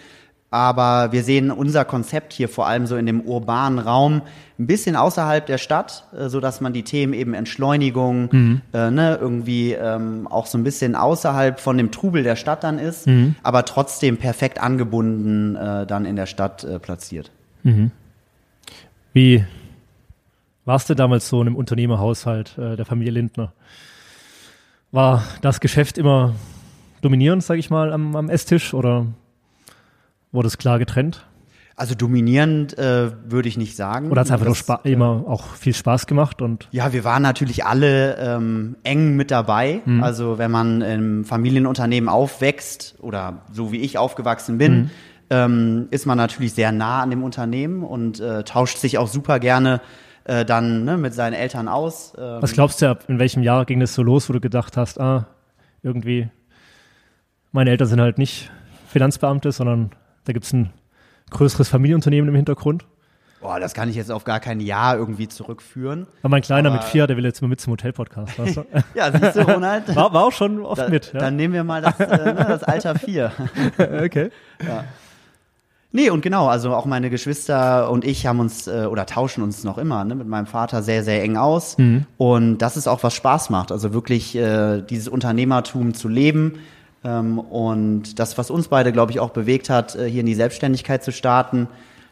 Aber 0.49 1.11
wir 1.11 1.23
sehen 1.23 1.51
unser 1.51 1.83
Konzept 1.83 2.31
hier 2.31 2.47
vor 2.47 2.67
allem 2.67 2.87
so 2.87 2.95
in 2.95 3.05
dem 3.05 3.19
urbanen 3.19 3.79
Raum 3.79 4.21
ein 4.57 4.65
bisschen 4.65 4.95
außerhalb 4.95 5.45
der 5.45 5.57
Stadt, 5.57 6.05
äh, 6.17 6.29
so 6.29 6.39
dass 6.39 6.61
man 6.61 6.71
die 6.71 6.83
Themen 6.83 7.13
eben 7.13 7.33
Entschleunigung, 7.33 8.29
äh, 8.73 8.89
ne, 8.91 9.17
irgendwie 9.19 9.73
ähm, 9.73 10.25
auch 10.27 10.45
so 10.45 10.57
ein 10.57 10.63
bisschen 10.63 10.95
außerhalb 10.95 11.59
von 11.59 11.77
dem 11.77 11.91
Trubel 11.91 12.23
der 12.23 12.37
Stadt 12.37 12.63
dann 12.63 12.79
ist, 12.79 13.07
aber 13.43 13.65
trotzdem 13.65 14.17
perfekt 14.17 14.61
angebunden 14.61 15.55
äh, 15.57 15.85
dann 15.85 16.05
in 16.05 16.15
der 16.15 16.27
Stadt 16.27 16.63
äh, 16.63 16.79
platziert. 16.79 17.31
Wie 19.13 19.43
warst 20.63 20.89
du 20.89 20.95
damals 20.95 21.27
so 21.27 21.41
in 21.41 21.47
einem 21.47 21.55
Unternehmerhaushalt 21.55 22.57
äh, 22.57 22.75
der 22.75 22.85
Familie 22.85 23.11
Lindner? 23.11 23.53
War 24.91 25.23
das 25.41 25.59
Geschäft 25.59 25.97
immer 25.97 26.35
dominierend, 27.01 27.43
sag 27.43 27.57
ich 27.57 27.69
mal, 27.69 27.91
am, 27.91 28.15
am 28.15 28.29
Esstisch 28.29 28.73
oder 28.73 29.05
wurde 30.31 30.47
es 30.47 30.57
klar 30.57 30.79
getrennt? 30.79 31.25
Also 31.75 31.93
dominierend 31.93 32.75
äh, 32.79 33.11
würde 33.29 33.47
ich 33.47 33.55
nicht 33.57 33.75
sagen. 33.75 34.09
Oder 34.09 34.21
hat 34.21 34.25
es 34.27 34.31
einfach 34.31 34.45
nur 34.47 34.55
Das- 34.55 34.59
Spa 34.63 34.79
immer 34.83 35.23
auch 35.27 35.53
viel 35.53 35.75
Spaß 35.75 36.07
gemacht 36.07 36.41
und 36.41 36.67
Ja, 36.71 36.91
wir 36.91 37.03
waren 37.03 37.21
natürlich 37.21 37.65
alle 37.65 38.15
ähm, 38.17 38.77
eng 38.83 39.15
mit 39.15 39.29
dabei. 39.29 39.81
Also 40.01 40.39
wenn 40.39 40.49
man 40.49 40.81
im 40.81 41.23
Familienunternehmen 41.23 42.09
aufwächst 42.09 42.95
oder 42.99 43.43
so 43.51 43.71
wie 43.71 43.77
ich 43.81 43.99
aufgewachsen 43.99 44.57
bin, 44.57 44.89
ähm, 45.29 45.87
ist 45.91 46.07
man 46.07 46.17
natürlich 46.17 46.53
sehr 46.53 46.71
nah 46.71 47.01
an 47.03 47.11
dem 47.11 47.21
Unternehmen 47.21 47.83
und 47.83 48.19
äh, 48.21 48.43
tauscht 48.43 48.77
sich 48.79 48.97
auch 48.97 49.07
super 49.07 49.39
gerne 49.39 49.79
äh, 50.23 50.45
dann 50.45 50.83
ne, 50.83 50.97
mit 50.97 51.13
seinen 51.13 51.33
Eltern 51.33 51.67
aus. 51.67 52.13
Ähm, 52.17 52.37
was 52.41 52.53
glaubst 52.53 52.81
du, 52.81 52.97
in 53.07 53.19
welchem 53.19 53.43
Jahr 53.43 53.65
ging 53.65 53.79
das 53.81 53.93
so 53.93 54.01
los, 54.01 54.27
wo 54.29 54.33
du 54.33 54.39
gedacht 54.39 54.77
hast, 54.77 54.99
ah, 54.99 55.27
irgendwie, 55.83 56.29
meine 57.51 57.69
Eltern 57.69 57.87
sind 57.87 58.01
halt 58.01 58.17
nicht 58.17 58.49
Finanzbeamte, 58.87 59.51
sondern 59.51 59.91
da 60.27 60.33
gibt's 60.33 60.53
ein 60.53 60.71
größeres 61.29 61.69
Familienunternehmen 61.69 62.29
im 62.29 62.35
Hintergrund? 62.35 62.85
Boah, 63.39 63.59
das 63.59 63.73
kann 63.75 63.87
ich 63.87 63.95
jetzt 63.95 64.11
auf 64.11 64.23
gar 64.23 64.39
kein 64.39 64.59
Jahr 64.59 64.97
irgendwie 64.97 65.27
zurückführen. 65.27 66.07
Aber 66.21 66.29
mein 66.29 66.41
Kleiner 66.41 66.69
Aber- 66.69 66.79
mit 66.79 66.85
vier, 66.85 67.05
der 67.05 67.17
will 67.17 67.23
jetzt 67.25 67.41
mal 67.41 67.47
mit 67.47 67.61
zum 67.61 67.71
Hotel-Podcast. 67.73 68.39
Weißt 68.39 68.57
du? 68.57 68.65
Ja, 68.95 69.11
siehst 69.11 69.35
du, 69.35 69.41
Ronald? 69.41 69.87
war, 69.95 70.11
war 70.11 70.23
auch 70.25 70.31
schon 70.31 70.65
oft 70.65 70.81
Da, 70.81 70.89
mit. 70.89 71.13
Ja? 71.13 71.19
Dann 71.19 71.35
nehmen 71.35 71.53
wir 71.53 71.63
mal 71.63 71.81
das, 71.81 71.99
äh, 71.99 72.07
ne, 72.33 72.33
das 72.47 72.63
Alter 72.63 72.95
4. 72.95 73.31
okay. 74.03 74.31
Nee, 75.91 76.09
und 76.09 76.21
genau, 76.21 76.47
also 76.47 76.73
auch 76.73 76.85
meine 76.85 77.09
Geschwister 77.09 77.89
und 77.89 78.05
ich 78.05 78.25
haben 78.27 78.39
uns 78.39 78.67
äh, 78.67 78.85
oder 78.89 79.05
tauschen 79.05 79.41
uns 79.43 79.63
noch 79.63 79.77
immer 79.77 80.03
ne, 80.03 80.15
mit 80.15 80.27
meinem 80.27 80.45
Vater 80.47 80.83
sehr, 80.83 81.03
sehr 81.03 81.23
eng 81.23 81.37
aus. 81.37 81.77
Und 82.17 82.57
das 82.57 82.75
ist 82.75 82.87
auch, 82.87 83.03
was 83.03 83.13
Spaß 83.13 83.49
macht. 83.51 83.71
Also 83.71 83.93
wirklich 83.93 84.35
äh, 84.35 84.81
dieses 84.81 85.07
Unternehmertum 85.07 85.93
zu 85.93 86.07
leben. 86.09 86.59
Ähm, 87.03 87.39
und 87.39 88.19
das, 88.19 88.37
was 88.37 88.49
uns 88.49 88.67
beide, 88.67 88.91
glaube 88.91 89.11
ich, 89.11 89.19
auch 89.19 89.29
bewegt 89.29 89.69
hat, 89.69 89.95
äh, 89.95 90.09
hier 90.09 90.21
in 90.21 90.25
die 90.25 90.35
Selbstständigkeit 90.35 91.03
zu 91.03 91.11
starten, 91.11 91.67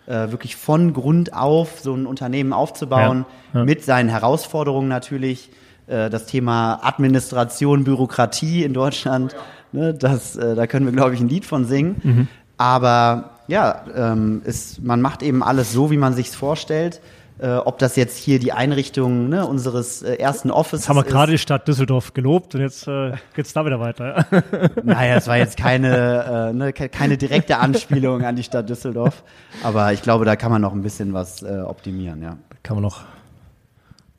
äh, 0.08 0.32
wirklich 0.32 0.56
von 0.56 0.94
Grund 0.94 1.34
auf 1.34 1.80
so 1.80 1.94
ein 1.96 2.06
Unternehmen 2.06 2.54
aufzubauen, 2.54 3.26
Ja, 3.54 3.60
ja. 3.60 3.66
mit 3.66 3.84
seinen 3.84 4.10
Herausforderungen 4.10 4.88
natürlich. 4.88 5.50
Äh, 5.88 6.10
das 6.10 6.26
Thema 6.26 6.80
Administration, 6.84 7.84
Bürokratie 7.84 8.64
in 8.64 8.74
Deutschland, 8.74 9.36
ne, 9.72 9.94
das, 9.94 10.36
äh, 10.36 10.56
da 10.56 10.68
können 10.68 10.86
wir, 10.86 10.94
glaube 10.94 11.14
ich, 11.14 11.20
ein 11.22 11.30
Lied 11.30 11.46
von 11.46 11.66
singen. 11.66 12.28
Aber 12.58 13.32
ja, 13.48 13.84
ähm, 13.96 14.42
ist, 14.46 14.84
man 14.84 15.02
macht 15.02 15.22
eben 15.22 15.44
alles 15.44 15.72
so, 15.72 15.92
wie 15.92 15.98
man 15.98 16.14
sich 16.14 16.32
vorstellt. 16.32 17.02
Äh, 17.38 17.50
ob 17.58 17.80
das 17.80 17.98
jetzt 17.98 18.18
hier 18.18 18.40
die 18.40 18.54
Einrichtung 18.54 19.28
ne, 19.28 19.46
unseres 19.46 20.02
äh, 20.02 20.16
ersten 20.16 20.52
Offices 20.52 20.84
Jetzt 20.86 20.90
haben 20.90 20.96
wir 20.96 21.06
ist. 21.06 21.12
gerade 21.12 21.32
die 21.34 21.38
Stadt 21.38 21.68
Düsseldorf 21.68 22.14
gelobt 22.14 22.56
und 22.56 22.62
jetzt 22.62 22.88
äh, 22.88 23.12
geht's 23.36 23.52
da 23.52 23.66
wieder 23.66 23.82
weiter. 23.82 24.26
Ja? 24.32 24.70
Naja, 24.84 25.16
es 25.16 25.28
war 25.28 25.36
jetzt 25.38 25.58
keine, 25.58 26.52
äh, 26.52 26.54
ne, 26.54 26.72
ke- 26.72 26.88
keine 26.88 27.18
direkte 27.18 27.58
Anspielung 27.58 28.24
an 28.24 28.38
die 28.38 28.44
Stadt 28.44 28.70
Düsseldorf. 28.70 29.22
Aber 29.64 29.92
ich 29.92 30.02
glaube, 30.02 30.24
da 30.24 30.38
kann 30.38 30.50
man 30.50 30.62
noch 30.62 30.72
ein 30.74 30.82
bisschen 30.82 31.12
was 31.14 31.44
äh, 31.44 31.60
optimieren, 31.60 32.22
ja. 32.22 32.38
Kann 32.64 32.78
man 32.78 32.84
noch 32.84 33.02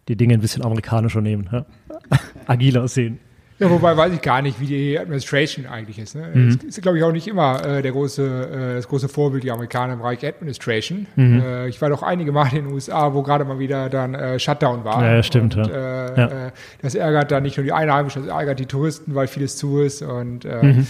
die 0.09 0.17
Dinge 0.17 0.35
ein 0.35 0.41
bisschen 0.41 0.63
amerikanischer 0.63 1.23
nehmen. 1.23 1.49
Ja? 1.51 1.65
Agiler 2.47 2.87
sehen. 2.87 3.19
Ja, 3.59 3.71
wobei 3.71 3.97
weiß 3.97 4.13
ich 4.13 4.21
gar 4.21 4.43
nicht, 4.43 4.61
wie 4.61 4.67
die 4.67 4.99
Administration 4.99 5.65
eigentlich 5.67 5.99
ist. 5.99 6.15
Ne? 6.15 6.29
Mhm. 6.35 6.49
Es 6.69 6.77
ist, 6.77 6.83
glaube 6.83 6.99
ich, 6.99 7.05
auch 7.05 7.13
nicht 7.13 7.27
immer 7.27 7.65
äh, 7.65 7.81
der 7.81 7.91
große, 7.93 8.23
äh, 8.23 8.75
das 8.75 8.87
große 8.87 9.09
Vorbild, 9.09 9.45
die 9.45 9.51
Amerikaner 9.51 9.95
im 9.95 10.01
Bereich 10.01 10.27
Administration. 10.27 11.07
Mhm. 11.17 11.41
Äh, 11.41 11.69
ich 11.69 11.81
war 11.81 11.89
doch 11.89 12.03
einige 12.03 12.33
Male 12.33 12.51
in 12.59 12.65
den 12.67 12.75
USA, 12.75 13.15
wo 13.15 13.23
gerade 13.23 13.47
mal 13.47 13.59
wieder 13.59 13.89
dann 13.89 14.15
äh, 14.15 14.39
Shutdown 14.39 14.85
war. 14.85 15.03
Ja, 15.03 15.15
ja, 15.15 15.23
stimmt, 15.23 15.57
Und, 15.57 15.69
ja. 15.69 15.73
Äh, 15.75 16.21
Ja. 16.21 16.47
Äh, 16.49 16.51
das 16.83 16.95
ärgert 16.95 17.31
dann 17.31 17.43
nicht 17.45 17.57
nur 17.57 17.65
die 17.65 17.73
Einheimischen, 17.73 18.27
das 18.27 18.31
ärgert 18.31 18.59
die 18.59 18.67
Touristen, 18.67 19.15
weil 19.15 19.27
vieles 19.27 19.57
zu 19.57 19.81
ist. 19.81 20.03
Und 20.03 20.45
äh, 20.45 20.63
Mhm. 20.63 20.87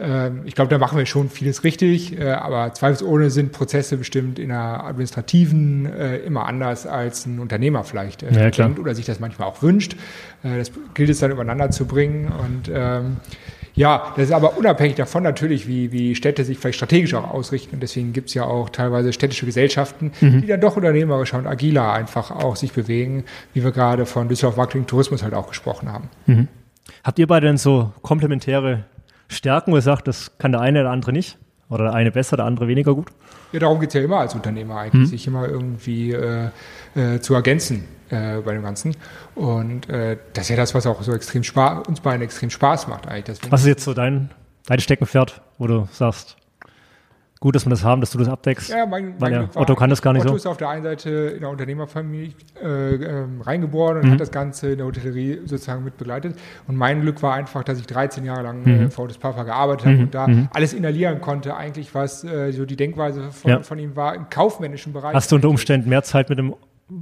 Ähm, 0.00 0.42
ich 0.44 0.54
glaube, 0.54 0.70
da 0.70 0.78
machen 0.78 0.98
wir 0.98 1.06
schon 1.06 1.28
vieles 1.28 1.64
richtig. 1.64 2.18
Äh, 2.18 2.30
aber 2.30 2.72
zweifelsohne 2.74 3.30
sind 3.30 3.52
Prozesse 3.52 3.96
bestimmt 3.96 4.38
in 4.38 4.48
der 4.48 4.84
administrativen 4.84 5.86
äh, 5.86 6.16
immer 6.18 6.46
anders 6.46 6.86
als 6.86 7.26
ein 7.26 7.38
Unternehmer 7.38 7.84
vielleicht 7.84 8.22
äh, 8.22 8.32
Ja, 8.32 8.50
denkt 8.50 8.78
oder 8.78 8.94
sich 8.94 9.06
das 9.06 9.20
manchmal 9.20 9.48
auch 9.48 9.62
wünscht. 9.62 9.94
Äh, 10.42 10.58
das 10.58 10.70
gilt 10.94 11.10
es 11.10 11.20
dann 11.20 11.30
übereinander 11.30 11.70
zu 11.70 11.86
bringen. 11.86 12.32
Und 12.32 12.70
ähm, 12.72 13.16
ja, 13.74 14.12
das 14.16 14.26
ist 14.26 14.32
aber 14.32 14.58
unabhängig 14.58 14.96
davon 14.96 15.22
natürlich, 15.22 15.68
wie, 15.68 15.92
wie 15.92 16.14
Städte 16.14 16.44
sich 16.44 16.58
vielleicht 16.58 16.76
strategisch 16.76 17.14
auch 17.14 17.30
ausrichten. 17.30 17.76
Und 17.76 17.82
deswegen 17.82 18.12
gibt 18.12 18.28
es 18.28 18.34
ja 18.34 18.44
auch 18.44 18.68
teilweise 18.70 19.12
städtische 19.12 19.46
Gesellschaften, 19.46 20.12
Mhm. 20.20 20.40
die 20.42 20.46
dann 20.48 20.60
doch 20.60 20.76
unternehmerischer 20.76 21.38
und 21.38 21.46
agiler 21.46 21.92
einfach 21.92 22.30
auch 22.30 22.56
sich 22.56 22.72
bewegen, 22.72 23.24
wie 23.54 23.62
wir 23.62 23.70
gerade 23.70 24.06
von 24.06 24.28
Düsseldorf 24.28 24.56
Marketing 24.56 24.86
Tourismus 24.86 25.22
halt 25.22 25.34
auch 25.34 25.48
gesprochen 25.48 25.90
haben. 25.92 26.08
Habt 27.04 27.18
ihr 27.18 27.26
beide 27.26 27.46
denn 27.46 27.56
so 27.58 27.92
komplementäre 28.02 28.84
Stärken, 29.30 29.72
wo 29.72 29.76
ihr 29.76 29.82
sagt, 29.82 30.08
das 30.08 30.36
kann 30.38 30.52
der 30.52 30.60
eine 30.60 30.80
oder 30.80 30.90
andere 30.90 31.12
nicht? 31.12 31.38
Oder 31.68 31.84
der 31.84 31.94
eine 31.94 32.10
besser, 32.10 32.36
der 32.36 32.46
andere 32.46 32.66
weniger 32.66 32.94
gut? 32.94 33.08
Ja, 33.52 33.60
darum 33.60 33.78
geht's 33.80 33.94
ja 33.94 34.00
immer 34.00 34.18
als 34.18 34.34
Unternehmer 34.34 34.78
eigentlich, 34.78 35.10
sich 35.10 35.26
immer 35.26 35.48
irgendwie 35.48 36.12
äh, 36.12 36.48
äh, 36.96 37.20
zu 37.20 37.34
ergänzen 37.34 37.84
äh, 38.10 38.40
bei 38.40 38.52
dem 38.52 38.62
Ganzen. 38.62 38.96
Und 39.36 39.88
äh, 39.88 40.16
das 40.32 40.44
ist 40.44 40.50
ja 40.50 40.56
das, 40.56 40.74
was 40.74 40.86
auch 40.86 41.00
so 41.02 41.12
extrem 41.12 41.44
Spaß, 41.44 41.86
uns 41.86 42.00
beiden 42.00 42.22
extrem 42.22 42.50
Spaß 42.50 42.88
macht 42.88 43.08
eigentlich. 43.08 43.38
Was 43.50 43.62
ist 43.62 43.68
jetzt 43.68 43.84
so 43.84 43.94
dein, 43.94 44.30
dein 44.66 44.80
Steckenpferd, 44.80 45.40
wo 45.58 45.68
du 45.68 45.88
sagst, 45.92 46.36
gut, 47.40 47.54
dass 47.54 47.64
wir 47.66 47.70
das 47.70 47.82
haben, 47.82 48.00
dass 48.02 48.10
du 48.10 48.18
das 48.18 48.28
abdeckst? 48.28 48.68
Ja, 48.68 48.84
mein, 48.86 49.14
mein 49.18 49.32
ja, 49.32 49.48
Otto 49.54 49.74
kann 49.74 49.88
das 49.90 50.02
gar 50.02 50.12
nicht 50.12 50.22
Otto 50.22 50.30
so. 50.32 50.36
ist 50.36 50.46
auf 50.46 50.58
der 50.58 50.68
einen 50.68 50.82
Seite 50.82 51.08
in 51.10 51.40
der 51.40 51.48
Unternehmerfamilie 51.50 52.32
äh, 52.62 52.94
ähm, 52.94 53.40
reingeboren 53.40 53.96
und 53.98 54.06
Mhm. 54.06 54.12
hat 54.12 54.20
das 54.20 54.30
Ganze 54.30 54.72
in 54.72 54.76
der 54.78 54.86
Hotellerie 54.86 55.40
sozusagen 55.46 55.82
mit 55.82 55.96
begleitet. 55.96 56.38
Und 56.68 56.76
mein 56.76 57.00
Glück 57.00 57.22
war 57.22 57.34
einfach, 57.34 57.64
dass 57.64 57.80
ich 57.80 57.86
13 57.86 58.24
Jahre 58.24 58.42
lang 58.42 58.62
Mhm. 58.62 58.86
äh, 58.86 58.90
für 58.90 59.02
Otis 59.02 59.18
Papa 59.18 59.42
gearbeitet 59.44 59.86
habe 59.86 59.98
und 59.98 60.14
da 60.14 60.28
alles 60.52 60.74
inhalieren 60.74 61.20
konnte, 61.20 61.56
eigentlich, 61.56 61.94
was 61.94 62.22
äh, 62.24 62.52
so 62.52 62.66
die 62.66 62.76
Denkweise 62.76 63.30
von, 63.32 63.50
Ja. 63.50 63.62
von 63.62 63.78
ihm 63.78 63.96
war 63.96 64.14
im 64.14 64.28
kaufmännischen 64.28 64.92
Bereich. 64.92 65.14
Hast 65.14 65.32
du 65.32 65.36
unter 65.36 65.48
Umständen 65.48 65.88
mehr 65.88 66.02
Zeit 66.02 66.28
mit 66.28 66.38
dem 66.38 66.54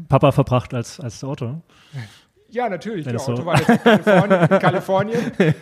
Papa 0.09 0.32
verbracht 0.32 0.72
als, 0.74 1.01
als 1.01 1.20
der 1.20 1.28
Otto? 1.30 1.61
Ja, 2.51 2.66
natürlich. 2.70 3.05
Wenn 3.05 3.12
Der 3.12 3.20
es 3.20 3.26
so- 3.26 3.32
Otto 3.32 3.44
war 3.44 3.59
in 3.61 3.66
Kalifornien. 3.78 4.40
In 4.51 4.59
Kalifornien. 4.59 5.18
äh, 5.38 5.53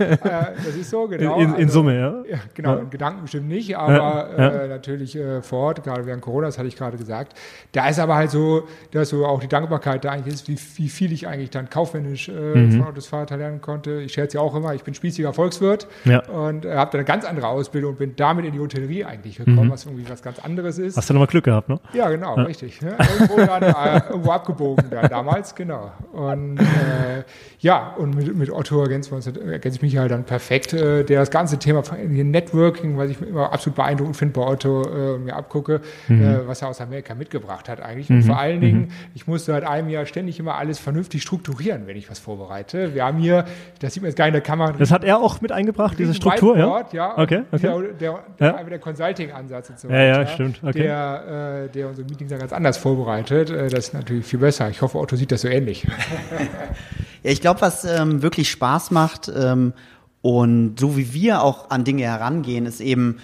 das 0.64 0.76
ist 0.76 0.88
so, 0.90 1.08
genau. 1.08 1.36
in, 1.40 1.48
in 1.48 1.54
Also- 1.54 1.68
Summe, 1.72 1.98
ja. 1.98 2.22
Ja, 2.30 2.38
genau, 2.54 2.74
Ja. 2.76 2.80
in 2.82 2.90
Gedanken 2.90 3.22
bestimmt 3.22 3.48
nicht, 3.48 3.76
aber 3.76 4.28
Ja. 4.38 4.48
Äh, 4.50 4.68
natürlich 4.68 5.16
äh, 5.16 5.42
vor 5.42 5.58
Ort, 5.66 5.82
gerade 5.82 6.06
während 6.06 6.22
Corona, 6.22 6.46
das 6.46 6.58
hatte 6.58 6.68
ich 6.68 6.76
gerade 6.76 6.96
gesagt. 6.96 7.34
Da 7.72 7.88
ist 7.88 7.98
aber 7.98 8.14
halt 8.14 8.30
so, 8.30 8.68
dass 8.92 9.08
so 9.08 9.26
auch 9.26 9.40
die 9.40 9.48
Dankbarkeit 9.48 10.04
da 10.04 10.12
eigentlich 10.12 10.34
ist, 10.34 10.48
wie, 10.48 10.56
wie 10.76 10.88
viel 10.88 11.10
ich 11.12 11.26
eigentlich 11.26 11.50
dann 11.50 11.68
kaufmännisch 11.68 12.28
äh, 12.28 12.32
Mhm. 12.32 12.72
von 12.78 12.86
Autos 12.86 13.06
Vater 13.08 13.36
lernen 13.36 13.60
konnte. 13.60 14.00
Ich 14.02 14.12
scherze 14.12 14.36
ja 14.36 14.42
auch 14.42 14.54
immer, 14.54 14.72
ich 14.74 14.84
bin 14.84 14.94
spießiger 14.94 15.32
Volkswirt 15.32 15.88
und 16.32 16.64
äh, 16.64 16.74
habe 16.76 16.90
da 16.92 16.98
eine 16.98 17.04
ganz 17.04 17.24
andere 17.24 17.48
Ausbildung 17.48 17.92
und 17.92 17.98
bin 17.98 18.14
damit 18.16 18.44
in 18.44 18.52
die 18.52 18.60
Hotellerie 18.60 19.04
eigentlich 19.04 19.38
gekommen, 19.38 19.70
was 19.72 19.84
irgendwie 19.86 20.08
was 20.08 20.22
ganz 20.22 20.38
anderes 20.38 20.78
ist. 20.78 20.94
Mhm. 20.94 20.98
Hast 21.00 21.10
du 21.10 21.14
nochmal 21.14 21.26
Glück 21.26 21.44
gehabt, 21.44 21.68
ne? 21.68 21.80
Ja, 21.94 22.08
genau, 22.10 22.34
richtig. 22.34 22.80
Ne? 22.80 22.94
Irgendwo, 23.18 23.38
dann, 23.44 23.62
äh, 23.64 24.02
irgendwo 24.08 24.30
abgebogen 24.30 24.84
dann 24.88 25.08
damals, 25.10 25.52
genau. 25.54 25.90
Und 26.12 26.58
äh, 26.76 27.22
ja, 27.60 27.94
und 27.96 28.14
mit, 28.14 28.36
mit 28.36 28.50
Otto 28.50 28.80
ergänzen 28.82 29.10
wir 29.12 29.16
uns, 29.16 29.26
ergänze 29.26 29.76
ich 29.76 29.82
mich 29.82 29.96
halt 29.96 30.10
dann 30.10 30.24
perfekt, 30.24 30.72
äh, 30.72 31.04
der 31.04 31.20
das 31.20 31.30
ganze 31.30 31.58
Thema 31.58 31.82
von 31.82 31.98
Networking, 32.30 32.96
was 32.98 33.10
ich 33.10 33.20
immer 33.20 33.52
absolut 33.52 33.76
beeindruckend 33.76 34.16
finde 34.16 34.34
bei 34.38 34.46
Otto 34.46 34.82
äh, 34.82 35.14
und 35.14 35.24
mir 35.24 35.34
abgucke, 35.34 35.80
äh, 36.08 36.12
was 36.46 36.62
er 36.62 36.68
aus 36.68 36.80
Amerika 36.80 37.14
mitgebracht 37.14 37.68
hat 37.68 37.80
eigentlich. 37.80 38.10
Und 38.10 38.22
vor 38.22 38.38
allen 38.38 38.60
Dingen, 38.60 38.92
ich 39.14 39.26
musste 39.26 39.52
seit 39.52 39.64
einem 39.64 39.88
Jahr 39.88 40.06
ständig 40.06 40.38
immer 40.38 40.54
alles 40.56 40.78
vernünftig 40.78 41.22
strukturieren, 41.22 41.86
wenn 41.86 41.96
ich 41.96 42.10
was 42.10 42.18
vorbereite. 42.18 42.94
Wir 42.94 43.04
haben 43.04 43.18
hier, 43.18 43.44
das 43.80 43.94
sieht 43.94 44.02
man 44.02 44.10
jetzt 44.10 44.16
gar 44.16 44.26
nicht 44.26 44.34
in 44.34 44.40
der 44.40 44.42
Kamera, 44.42 44.72
Das 44.72 44.90
hat 44.90 45.04
er 45.04 45.18
auch 45.18 45.40
mit 45.40 45.52
eingebracht, 45.52 45.98
diese 45.98 46.14
Struktur, 46.14 46.56
ja? 46.56 46.64
Whiteboard, 46.66 46.92
ja. 46.92 47.18
Okay, 47.18 47.42
okay. 47.52 47.66
Der, 47.66 47.80
der, 47.80 48.24
der, 48.38 48.46
Ja. 48.48 48.62
der 48.64 48.78
Consulting-Ansatz 48.78 49.70
und 49.70 49.80
so 49.80 49.88
Ja, 49.88 50.02
ja, 50.02 50.18
weiter, 50.18 50.30
stimmt, 50.30 50.60
okay. 50.62 50.82
Der, 50.82 51.64
äh, 51.64 51.72
der 51.72 51.88
unsere 51.88 52.06
Meetings 52.06 52.30
dann 52.30 52.38
ganz 52.40 52.52
anders 52.52 52.76
vorbereitet. 52.76 53.50
Äh, 53.50 53.68
das 53.68 53.88
ist 53.88 53.94
natürlich 53.94 54.26
viel 54.26 54.38
besser. 54.38 54.68
Ich 54.70 54.82
hoffe, 54.82 54.98
Otto 54.98 55.16
sieht 55.16 55.32
das 55.32 55.40
so 55.40 55.48
ähnlich. 55.48 55.86
Ja, 57.22 57.30
ich 57.30 57.40
glaube, 57.40 57.60
was 57.60 57.84
ähm, 57.84 58.22
wirklich 58.22 58.50
Spaß 58.50 58.90
macht 58.90 59.30
ähm, 59.34 59.72
und 60.22 60.78
so 60.78 60.96
wie 60.96 61.12
wir 61.12 61.42
auch 61.42 61.70
an 61.70 61.84
Dinge 61.84 62.02
herangehen, 62.02 62.66
ist 62.66 62.80
eben 62.80 63.16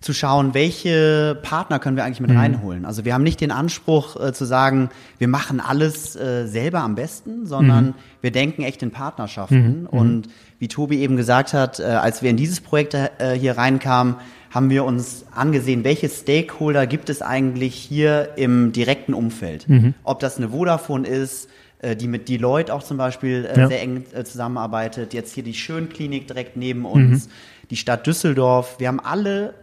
zu 0.00 0.14
schauen, 0.14 0.54
welche 0.54 1.38
Partner 1.42 1.78
können 1.78 1.94
wir 1.96 2.04
eigentlich 2.04 2.20
mit 2.20 2.30
reinholen. 2.34 2.86
Also 2.86 3.04
wir 3.04 3.12
haben 3.12 3.22
nicht 3.22 3.40
den 3.42 3.50
Anspruch 3.50 4.18
äh, 4.18 4.32
zu 4.32 4.46
sagen, 4.46 4.88
wir 5.18 5.28
machen 5.28 5.60
alles 5.60 6.16
äh, 6.16 6.46
selber 6.46 6.80
am 6.80 6.94
besten, 6.94 7.44
sondern 7.44 7.94
wir 8.22 8.30
denken 8.30 8.62
echt 8.62 8.82
in 8.82 8.92
Partnerschaften. 8.92 9.86
Und 9.86 10.28
wie 10.58 10.68
Tobi 10.68 11.00
eben 11.00 11.16
gesagt 11.16 11.52
hat, 11.52 11.80
äh, 11.80 11.84
als 11.84 12.22
wir 12.22 12.30
in 12.30 12.38
dieses 12.38 12.62
Projekt 12.62 12.94
äh, 12.94 13.10
hier 13.38 13.58
reinkamen, 13.58 14.14
haben 14.50 14.70
wir 14.70 14.84
uns 14.84 15.26
angesehen, 15.34 15.84
welche 15.84 16.08
Stakeholder 16.08 16.86
gibt 16.86 17.10
es 17.10 17.20
eigentlich 17.20 17.74
hier 17.74 18.30
im 18.36 18.72
direkten 18.72 19.12
Umfeld. 19.12 19.66
Ob 20.02 20.20
das 20.20 20.38
eine 20.38 20.48
Vodafone 20.48 21.06
ist, 21.06 21.48
die 21.96 22.08
mit 22.08 22.28
Deloitte 22.28 22.72
auch 22.74 22.82
zum 22.82 22.96
Beispiel 22.96 23.44
äh, 23.46 23.58
Ja. 23.60 23.68
sehr 23.68 23.82
eng 23.82 24.04
äh, 24.12 24.24
zusammenarbeitet. 24.24 25.14
Jetzt 25.14 25.34
hier 25.34 25.42
die 25.42 25.54
Schönklinik 25.54 26.26
direkt 26.26 26.56
neben 26.56 26.84
uns, 26.84 27.28
die 27.70 27.76
Stadt 27.76 28.06
Düsseldorf. 28.06 28.76
Wir 28.78 28.88
haben 28.88 29.00
alle 29.00 29.54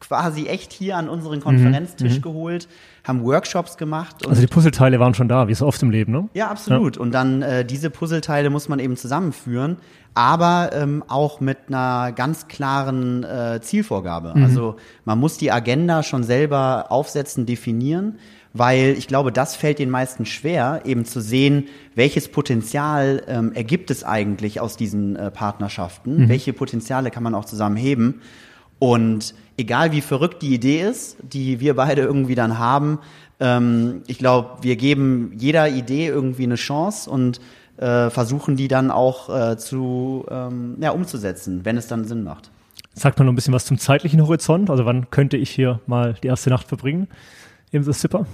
quasi 0.00 0.46
echt 0.46 0.72
hier 0.72 0.96
an 0.96 1.08
unseren 1.08 1.40
Konferenztisch 1.40 2.20
geholt, 2.20 2.66
haben 3.04 3.22
Workshops 3.22 3.76
gemacht. 3.76 4.26
Also 4.26 4.40
die 4.40 4.48
Puzzleteile 4.48 4.98
waren 4.98 5.14
schon 5.14 5.28
da, 5.28 5.46
wie 5.46 5.54
so 5.54 5.64
oft 5.66 5.80
im 5.82 5.90
Leben, 5.90 6.10
ne? 6.10 6.28
ja, 6.34 6.48
absolut. 6.48 6.98
Und 6.98 7.12
dann 7.12 7.42
äh, 7.42 7.64
diese 7.64 7.88
Puzzleteile 7.88 8.50
muss 8.50 8.68
man 8.68 8.80
eben 8.80 8.96
zusammenführen, 8.96 9.76
aber 10.14 10.70
ähm, 10.74 11.04
auch 11.06 11.40
mit 11.40 11.56
einer 11.68 12.10
ganz 12.12 12.48
klaren 12.48 13.22
äh, 13.22 13.60
Zielvorgabe. 13.62 14.34
Also 14.34 14.74
man 15.04 15.20
muss 15.20 15.38
die 15.38 15.52
Agenda 15.52 16.02
schon 16.02 16.24
selber 16.24 16.86
aufsetzen, 16.90 17.46
definieren, 17.46 18.18
weil 18.54 18.94
ich 18.98 19.08
glaube, 19.08 19.32
das 19.32 19.56
fällt 19.56 19.78
den 19.78 19.90
meisten 19.90 20.26
schwer, 20.26 20.82
eben 20.84 21.04
zu 21.04 21.20
sehen, 21.20 21.68
welches 21.94 22.28
Potenzial 22.28 23.22
ähm, 23.26 23.52
ergibt 23.52 23.90
es 23.90 24.04
eigentlich 24.04 24.60
aus 24.60 24.76
diesen 24.76 25.16
äh, 25.16 25.30
Partnerschaften, 25.30 26.28
welche 26.28 26.52
Potenziale 26.52 27.10
kann 27.10 27.22
man 27.22 27.34
auch 27.34 27.44
zusammen 27.44 27.76
heben. 27.76 28.20
Und 28.78 29.34
egal 29.56 29.92
wie 29.92 30.00
verrückt 30.00 30.42
die 30.42 30.54
Idee 30.54 30.82
ist, 30.82 31.16
die 31.22 31.60
wir 31.60 31.76
beide 31.76 32.02
irgendwie 32.02 32.34
dann 32.34 32.58
haben, 32.58 32.98
ähm, 33.40 34.02
ich 34.06 34.18
glaube, 34.18 34.62
wir 34.62 34.76
geben 34.76 35.32
jeder 35.36 35.68
Idee 35.68 36.08
irgendwie 36.08 36.44
eine 36.44 36.56
Chance 36.56 37.08
und 37.08 37.40
äh, 37.78 38.10
versuchen 38.10 38.56
die 38.56 38.68
dann 38.68 38.90
auch 38.90 39.28
äh, 39.28 39.56
zu 39.56 40.26
ähm, 40.30 40.76
ja, 40.80 40.90
umzusetzen, 40.90 41.64
wenn 41.64 41.76
es 41.76 41.86
dann 41.86 42.04
Sinn 42.04 42.22
macht. 42.22 42.50
Sagt 42.94 43.18
man 43.18 43.26
noch 43.26 43.32
ein 43.32 43.36
bisschen 43.36 43.54
was 43.54 43.64
zum 43.64 43.78
zeitlichen 43.78 44.20
Horizont? 44.20 44.68
Also 44.68 44.84
wann 44.84 45.10
könnte 45.10 45.38
ich 45.38 45.48
hier 45.50 45.80
mal 45.86 46.14
die 46.22 46.26
erste 46.26 46.50
Nacht 46.50 46.68
verbringen 46.68 47.08
im 47.72 47.82
The 47.82 47.92
Zipper? 47.92 48.26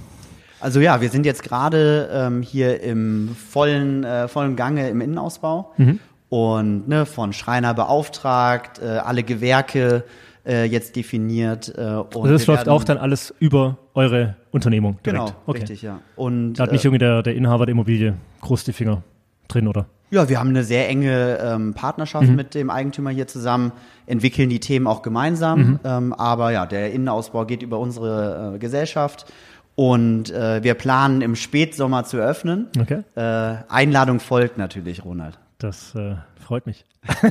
Also 0.60 0.80
ja, 0.80 1.00
wir 1.00 1.08
sind 1.08 1.24
jetzt 1.24 1.42
gerade 1.42 2.08
ähm, 2.12 2.42
hier 2.42 2.80
im 2.82 3.34
vollen, 3.36 4.04
äh, 4.04 4.28
vollen 4.28 4.56
Gange 4.56 4.88
im 4.90 5.00
Innenausbau 5.00 5.72
Mhm. 5.76 6.00
und 6.28 6.88
ne, 6.88 7.06
von 7.06 7.32
Schreiner 7.32 7.74
beauftragt, 7.74 8.80
äh, 8.82 8.86
alle 8.86 9.22
Gewerke 9.22 10.02
äh, 10.46 10.64
jetzt 10.64 10.96
definiert. 10.96 11.72
Äh, 11.76 11.80
und 11.82 12.16
Also 12.16 12.28
das 12.32 12.46
läuft 12.46 12.60
werden- 12.66 12.68
auch 12.70 12.82
dann 12.84 12.98
alles 12.98 13.32
über 13.38 13.76
eure 13.94 14.34
Unternehmung 14.50 14.98
direkt. 15.06 15.26
Genau, 15.26 15.36
okay. 15.46 15.58
richtig, 15.60 15.82
ja. 15.82 16.00
Und 16.16 16.54
Da 16.54 16.64
hat 16.64 16.72
nicht 16.72 16.84
äh, 16.84 16.88
irgendwie 16.88 16.98
der, 16.98 17.22
der 17.22 17.34
Inhaber 17.36 17.66
der 17.66 17.72
Immobilie 17.72 18.14
groß 18.40 18.64
die 18.64 18.72
Finger 18.72 19.02
drin, 19.46 19.68
oder? 19.68 19.86
Ja, 20.10 20.28
wir 20.28 20.38
haben 20.38 20.50
eine 20.50 20.64
sehr 20.64 20.88
enge 20.88 21.38
ähm, 21.38 21.74
Partnerschaft 21.74 22.28
mit 22.28 22.54
dem 22.54 22.70
Eigentümer 22.70 23.10
hier 23.10 23.26
zusammen, 23.26 23.72
entwickeln 24.06 24.48
die 24.48 24.60
Themen 24.60 24.86
auch 24.86 25.02
gemeinsam. 25.02 25.80
Ähm, 25.84 26.12
aber 26.12 26.50
ja, 26.50 26.66
der 26.66 26.92
Innenausbau 26.92 27.44
geht 27.44 27.62
über 27.62 27.78
unsere 27.78 28.54
äh, 28.54 28.58
Gesellschaft. 28.58 29.32
Und 29.74 30.30
äh, 30.30 30.62
wir 30.64 30.74
planen 30.74 31.20
im 31.20 31.36
Spätsommer 31.36 32.04
zu 32.04 32.16
eröffnen. 32.16 32.68
Okay. 32.80 33.02
Äh, 33.14 33.62
Einladung 33.68 34.18
folgt 34.18 34.58
natürlich, 34.58 35.04
Ronald. 35.04 35.38
Das 35.58 35.94
äh, 35.94 36.16
freut 36.40 36.66
mich. 36.66 36.84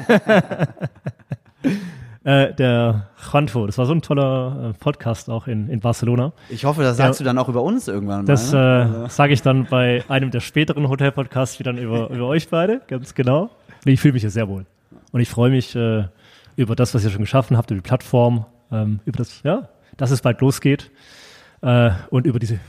äh, 2.27 2.53
der 2.53 3.07
Juanfo, 3.31 3.65
das 3.67 3.77
war 3.77 3.85
so 3.85 3.93
ein 3.93 4.01
toller 4.01 4.71
äh, 4.71 4.77
Podcast 4.77 5.29
auch 5.29 5.47
in, 5.47 5.69
in 5.69 5.79
Barcelona. 5.79 6.33
Ich 6.49 6.65
hoffe, 6.65 6.83
das 6.83 6.97
sagst 6.97 7.21
Ja. 7.21 7.23
du 7.23 7.27
dann 7.29 7.37
auch 7.37 7.47
über 7.47 7.63
uns 7.63 7.87
irgendwann 7.87 8.25
mal. 8.25 8.25
Das 8.25 8.51
ne? 8.51 9.05
äh, 9.05 9.09
sage 9.09 9.31
ich 9.31 9.41
dann 9.41 9.65
bei 9.65 10.03
einem 10.09 10.29
der 10.29 10.41
späteren 10.41 10.89
Hotel-Podcasts 10.89 11.57
wie 11.57 11.63
dann 11.63 11.77
über, 11.77 12.09
über 12.09 12.27
euch 12.27 12.49
beide, 12.49 12.81
ganz 12.87 13.15
genau. 13.15 13.49
Nee, 13.85 13.93
ich 13.93 14.01
fühle 14.01 14.11
mich 14.11 14.23
hier 14.23 14.29
sehr 14.29 14.49
wohl. 14.49 14.65
Und 15.13 15.21
ich 15.21 15.29
freue 15.29 15.51
mich 15.51 15.73
über 16.57 16.75
das, 16.75 16.93
was 16.93 17.05
ihr 17.05 17.11
schon 17.11 17.21
geschaffen 17.21 17.55
habt, 17.55 17.71
über 17.71 17.79
die 17.79 17.87
Plattform, 17.87 18.45
ähm, 18.73 18.99
über 19.05 19.19
das, 19.19 19.41
ja, 19.43 19.69
dass 19.95 20.11
es 20.11 20.21
bald 20.21 20.41
losgeht 20.41 20.91
und 21.61 22.27
über 22.27 22.39
diese 22.39 22.59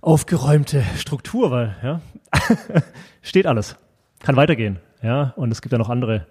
aufgeräumte 0.00 0.82
Struktur, 0.96 1.52
weil, 1.52 1.76
ja, 1.82 2.00
steht 3.22 3.46
alles. 3.46 3.76
Kann 4.18 4.34
weitergehen, 4.34 4.80
ja. 5.00 5.32
Und 5.36 5.52
es 5.52 5.62
gibt 5.62 5.70
ja 5.72 5.78
noch 5.78 5.88
andere 5.88 6.26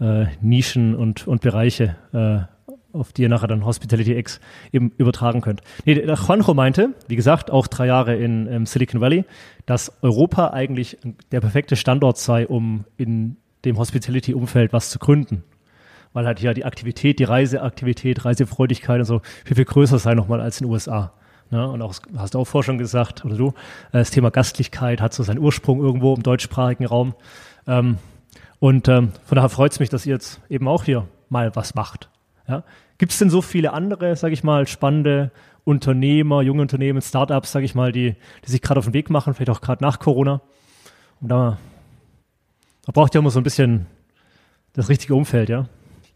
äh, 0.00 0.26
Nischen 0.40 0.94
und, 0.94 1.26
und 1.26 1.42
Bereiche, 1.42 1.96
äh, 2.12 2.96
auf 2.96 3.12
die 3.12 3.22
ihr 3.22 3.28
nachher 3.28 3.48
dann 3.48 3.64
Hospitality 3.64 4.16
X 4.16 4.40
eben 4.72 4.92
übertragen 4.98 5.40
könnt. 5.40 5.62
Nee, 5.84 5.94
der 5.94 6.14
Juanjo 6.14 6.54
meinte, 6.54 6.90
wie 7.08 7.16
gesagt, 7.16 7.50
auch 7.50 7.66
drei 7.66 7.86
Jahre 7.86 8.16
in 8.16 8.46
ähm, 8.48 8.66
Silicon 8.66 9.00
Valley, 9.00 9.24
dass 9.66 9.92
Europa 10.02 10.50
eigentlich 10.50 10.98
der 11.30 11.40
perfekte 11.40 11.76
Standort 11.76 12.18
sei, 12.18 12.46
um 12.46 12.84
in 12.96 13.36
dem 13.64 13.78
Hospitality-Umfeld 13.78 14.72
was 14.72 14.90
zu 14.90 14.98
gründen. 14.98 15.44
Weil 16.12 16.26
halt 16.26 16.40
hier 16.40 16.52
die 16.52 16.64
Aktivität, 16.64 17.18
die 17.18 17.24
Reiseaktivität, 17.24 18.24
Reisefreudigkeit 18.24 18.98
und 18.98 19.06
so 19.06 19.22
viel, 19.44 19.56
viel 19.56 19.64
größer 19.64 19.98
sei 19.98 20.14
nochmal 20.14 20.40
als 20.40 20.60
in 20.60 20.66
den 20.66 20.72
USA. 20.72 21.14
Ne? 21.50 21.66
Und 21.68 21.80
auch, 21.80 21.94
hast 22.16 22.34
du 22.34 22.38
auch 22.38 22.46
vorher 22.46 22.64
schon 22.64 22.78
gesagt, 22.78 23.24
oder 23.24 23.36
du, 23.36 23.48
äh, 23.48 23.52
das 23.92 24.10
Thema 24.10 24.30
Gastlichkeit 24.30 25.00
hat 25.00 25.14
so 25.14 25.22
seinen 25.22 25.38
Ursprung 25.38 25.80
irgendwo 25.80 26.14
im 26.14 26.22
deutschsprachigen 26.22 26.86
Raum. 26.86 27.14
Ähm, 27.66 27.98
und 28.62 28.86
ähm, 28.86 29.10
von 29.24 29.34
daher 29.34 29.48
freut 29.48 29.72
es 29.72 29.80
mich, 29.80 29.88
dass 29.88 30.06
ihr 30.06 30.12
jetzt 30.12 30.40
eben 30.48 30.68
auch 30.68 30.84
hier 30.84 31.08
mal 31.28 31.56
was 31.56 31.74
macht. 31.74 32.08
Ja? 32.46 32.62
Gibt 32.96 33.10
es 33.10 33.18
denn 33.18 33.28
so 33.28 33.42
viele 33.42 33.72
andere, 33.72 34.14
sage 34.14 34.34
ich 34.34 34.44
mal, 34.44 34.68
spannende 34.68 35.32
Unternehmer, 35.64 36.42
junge 36.42 36.62
Unternehmen, 36.62 37.02
Startups, 37.02 37.50
sage 37.50 37.64
ich 37.64 37.74
mal, 37.74 37.90
die, 37.90 38.14
die 38.46 38.50
sich 38.52 38.62
gerade 38.62 38.78
auf 38.78 38.84
den 38.84 38.94
Weg 38.94 39.10
machen, 39.10 39.34
vielleicht 39.34 39.50
auch 39.50 39.62
gerade 39.62 39.82
nach 39.82 39.98
Corona? 39.98 40.42
Und 41.20 41.28
da, 41.30 41.58
da 42.86 42.92
braucht 42.92 43.16
ja 43.16 43.20
immer 43.20 43.32
so 43.32 43.40
ein 43.40 43.42
bisschen 43.42 43.86
das 44.74 44.88
richtige 44.88 45.16
Umfeld, 45.16 45.48
ja? 45.48 45.66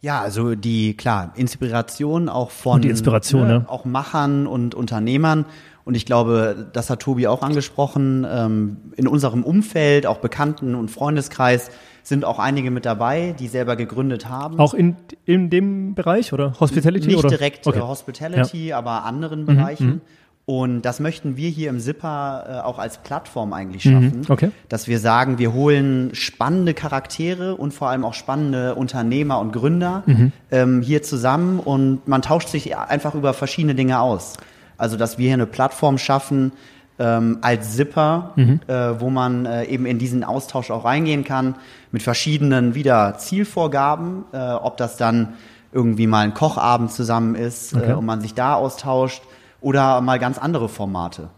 Ja, 0.00 0.20
also 0.20 0.54
die, 0.54 0.96
klar, 0.96 1.32
Inspiration 1.34 2.28
auch 2.28 2.52
von 2.52 2.74
Und 2.74 2.84
die 2.84 2.90
Inspiration, 2.90 3.48
ne? 3.48 3.64
auch 3.66 3.84
Machern 3.84 4.46
und 4.46 4.76
Unternehmern. 4.76 5.46
Und 5.84 5.96
ich 5.96 6.06
glaube, 6.06 6.68
das 6.72 6.90
hat 6.90 7.00
Tobi 7.00 7.26
auch 7.26 7.42
angesprochen. 7.42 8.24
Ähm, 8.28 8.76
in 8.96 9.08
unserem 9.08 9.42
Umfeld, 9.42 10.06
auch 10.06 10.18
Bekannten- 10.18 10.76
und 10.76 10.92
Freundeskreis, 10.92 11.70
sind 12.06 12.24
auch 12.24 12.38
einige 12.38 12.70
mit 12.70 12.86
dabei, 12.86 13.34
die 13.36 13.48
selber 13.48 13.74
gegründet 13.74 14.28
haben. 14.28 14.60
Auch 14.60 14.74
in, 14.74 14.94
in 15.24 15.50
dem 15.50 15.94
Bereich 15.94 16.32
oder 16.32 16.54
Hospitality? 16.60 17.08
Nicht 17.08 17.18
oder? 17.18 17.28
direkt 17.28 17.66
okay. 17.66 17.78
äh, 17.78 17.82
Hospitality, 17.82 18.72
aber 18.72 19.04
anderen 19.04 19.44
Bereichen. 19.44 20.00
Und 20.44 20.82
das 20.82 21.00
möchten 21.00 21.36
wir 21.36 21.50
hier 21.50 21.68
im 21.70 21.80
Zipper 21.80 22.44
äh, 22.48 22.64
auch 22.64 22.78
als 22.78 22.98
Plattform 22.98 23.52
eigentlich 23.52 23.82
schaffen, 23.82 24.22
okay. 24.28 24.52
dass 24.68 24.86
wir 24.86 25.00
sagen, 25.00 25.38
wir 25.38 25.52
holen 25.52 26.10
spannende 26.12 26.72
Charaktere 26.72 27.56
und 27.56 27.74
vor 27.74 27.88
allem 27.88 28.04
auch 28.04 28.14
spannende 28.14 28.76
Unternehmer 28.76 29.40
und 29.40 29.50
Gründer 29.50 30.04
ähm, 30.52 30.82
hier 30.82 31.02
zusammen 31.02 31.58
und 31.58 32.06
man 32.06 32.22
tauscht 32.22 32.50
sich 32.50 32.76
einfach 32.76 33.16
über 33.16 33.34
verschiedene 33.34 33.74
Dinge 33.74 33.98
aus. 33.98 34.34
Also, 34.78 34.96
dass 34.96 35.18
wir 35.18 35.24
hier 35.24 35.34
eine 35.34 35.46
Plattform 35.46 35.98
schaffen 35.98 36.52
ähm, 36.98 37.38
als 37.42 37.74
Zipper, 37.76 38.32
äh, 38.36 38.72
wo 39.00 39.10
man 39.10 39.44
äh, 39.46 39.64
eben 39.64 39.84
in 39.86 39.98
diesen 39.98 40.24
Austausch 40.24 40.70
auch 40.70 40.84
reingehen 40.84 41.24
kann 41.24 41.56
mit 41.92 42.02
verschiedenen 42.02 42.74
wieder 42.74 43.16
Zielvorgaben, 43.18 44.24
äh, 44.32 44.38
ob 44.38 44.76
das 44.76 44.96
dann 44.96 45.34
irgendwie 45.72 46.06
mal 46.06 46.20
ein 46.20 46.32
Kochabend 46.34 46.90
zusammen 46.92 47.34
ist 47.34 47.74
Okay. 47.74 47.90
äh, 47.90 47.94
und 47.94 48.06
man 48.06 48.20
sich 48.20 48.34
da 48.34 48.54
austauscht 48.54 49.22
oder 49.60 50.00
mal 50.00 50.18
ganz 50.18 50.38
andere 50.38 50.68
Formate. 50.68 51.28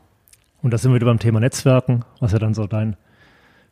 Und 0.63 0.73
da 0.73 0.79
sind 0.79 0.91
wir 0.93 0.97
wieder 0.97 1.07
beim 1.07 1.19
Thema 1.19 1.41
Netzwerken, 1.41 2.05
was 2.21 2.33
ja 2.33 2.39
dann 2.39 2.55
so 2.55 2.67
dein 2.67 2.97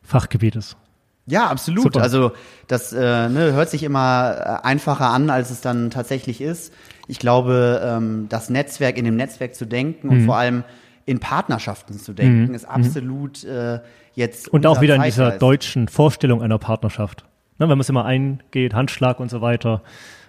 Fachgebiet 0.03 0.55
ist. 0.55 0.77
Ja, 1.25 1.47
absolut. 1.47 1.83
Super. 1.83 2.01
Also 2.01 2.31
das 2.67 2.93
äh, 2.93 3.27
ne, 3.29 3.51
hört 3.53 3.69
sich 3.69 3.83
immer 3.83 4.61
äh, 4.63 4.65
einfacher 4.65 5.09
an, 5.09 5.29
als 5.29 5.51
es 5.51 5.59
dann 5.59 5.89
tatsächlich 5.89 6.39
ist. 6.39 6.73
Ich 7.09 7.19
glaube, 7.19 7.81
ähm, 7.83 8.27
das 8.29 8.49
Netzwerk 8.49 8.97
in 8.97 9.03
dem 9.03 9.17
Netzwerk 9.17 9.53
zu 9.55 9.65
denken 9.65 10.07
Mhm. 10.07 10.13
und 10.13 10.25
vor 10.25 10.37
allem 10.37 10.63
in 11.07 11.19
Partnerschaften 11.19 11.97
zu 11.97 12.13
denken, 12.13 12.53
ist 12.53 12.65
absolut 12.65 13.43
äh, 13.45 13.79
jetzt 14.13 14.49
Und 14.49 14.67
auch 14.67 14.81
wieder 14.81 14.95
in 14.95 15.01
dieser 15.01 15.23
Zeitgeist. 15.31 15.41
deutschen 15.41 15.87
Vorstellung 15.87 16.43
einer 16.43 16.59
Partnerschaft. 16.59 17.23
Ne, 17.57 17.61
wenn 17.61 17.69
man 17.69 17.79
es 17.79 17.89
immer 17.89 18.05
eingeht, 18.05 18.75
Handschlag 18.75 19.19
und 19.19 19.29
so 19.31 19.41
weiter, 19.41 19.81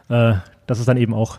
äh, 0.09 0.35
dass 0.67 0.79
es 0.79 0.87
dann 0.87 0.97
eben 0.97 1.13
auch 1.13 1.39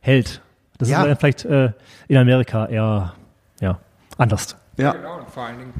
hält. 0.00 0.40
Das 0.78 0.88
Ja. 0.90 1.02
ist 1.04 1.18
vielleicht 1.18 1.44
äh, 1.44 1.72
in 2.08 2.16
Amerika 2.18 2.66
eher 2.66 3.14
ja, 3.60 3.78
anders. 4.18 4.56
Ja. 4.76 4.92
Genau, 4.92 5.18
und 5.18 5.30
vor 5.30 5.44
allen 5.44 5.58
Dingen, 5.58 5.72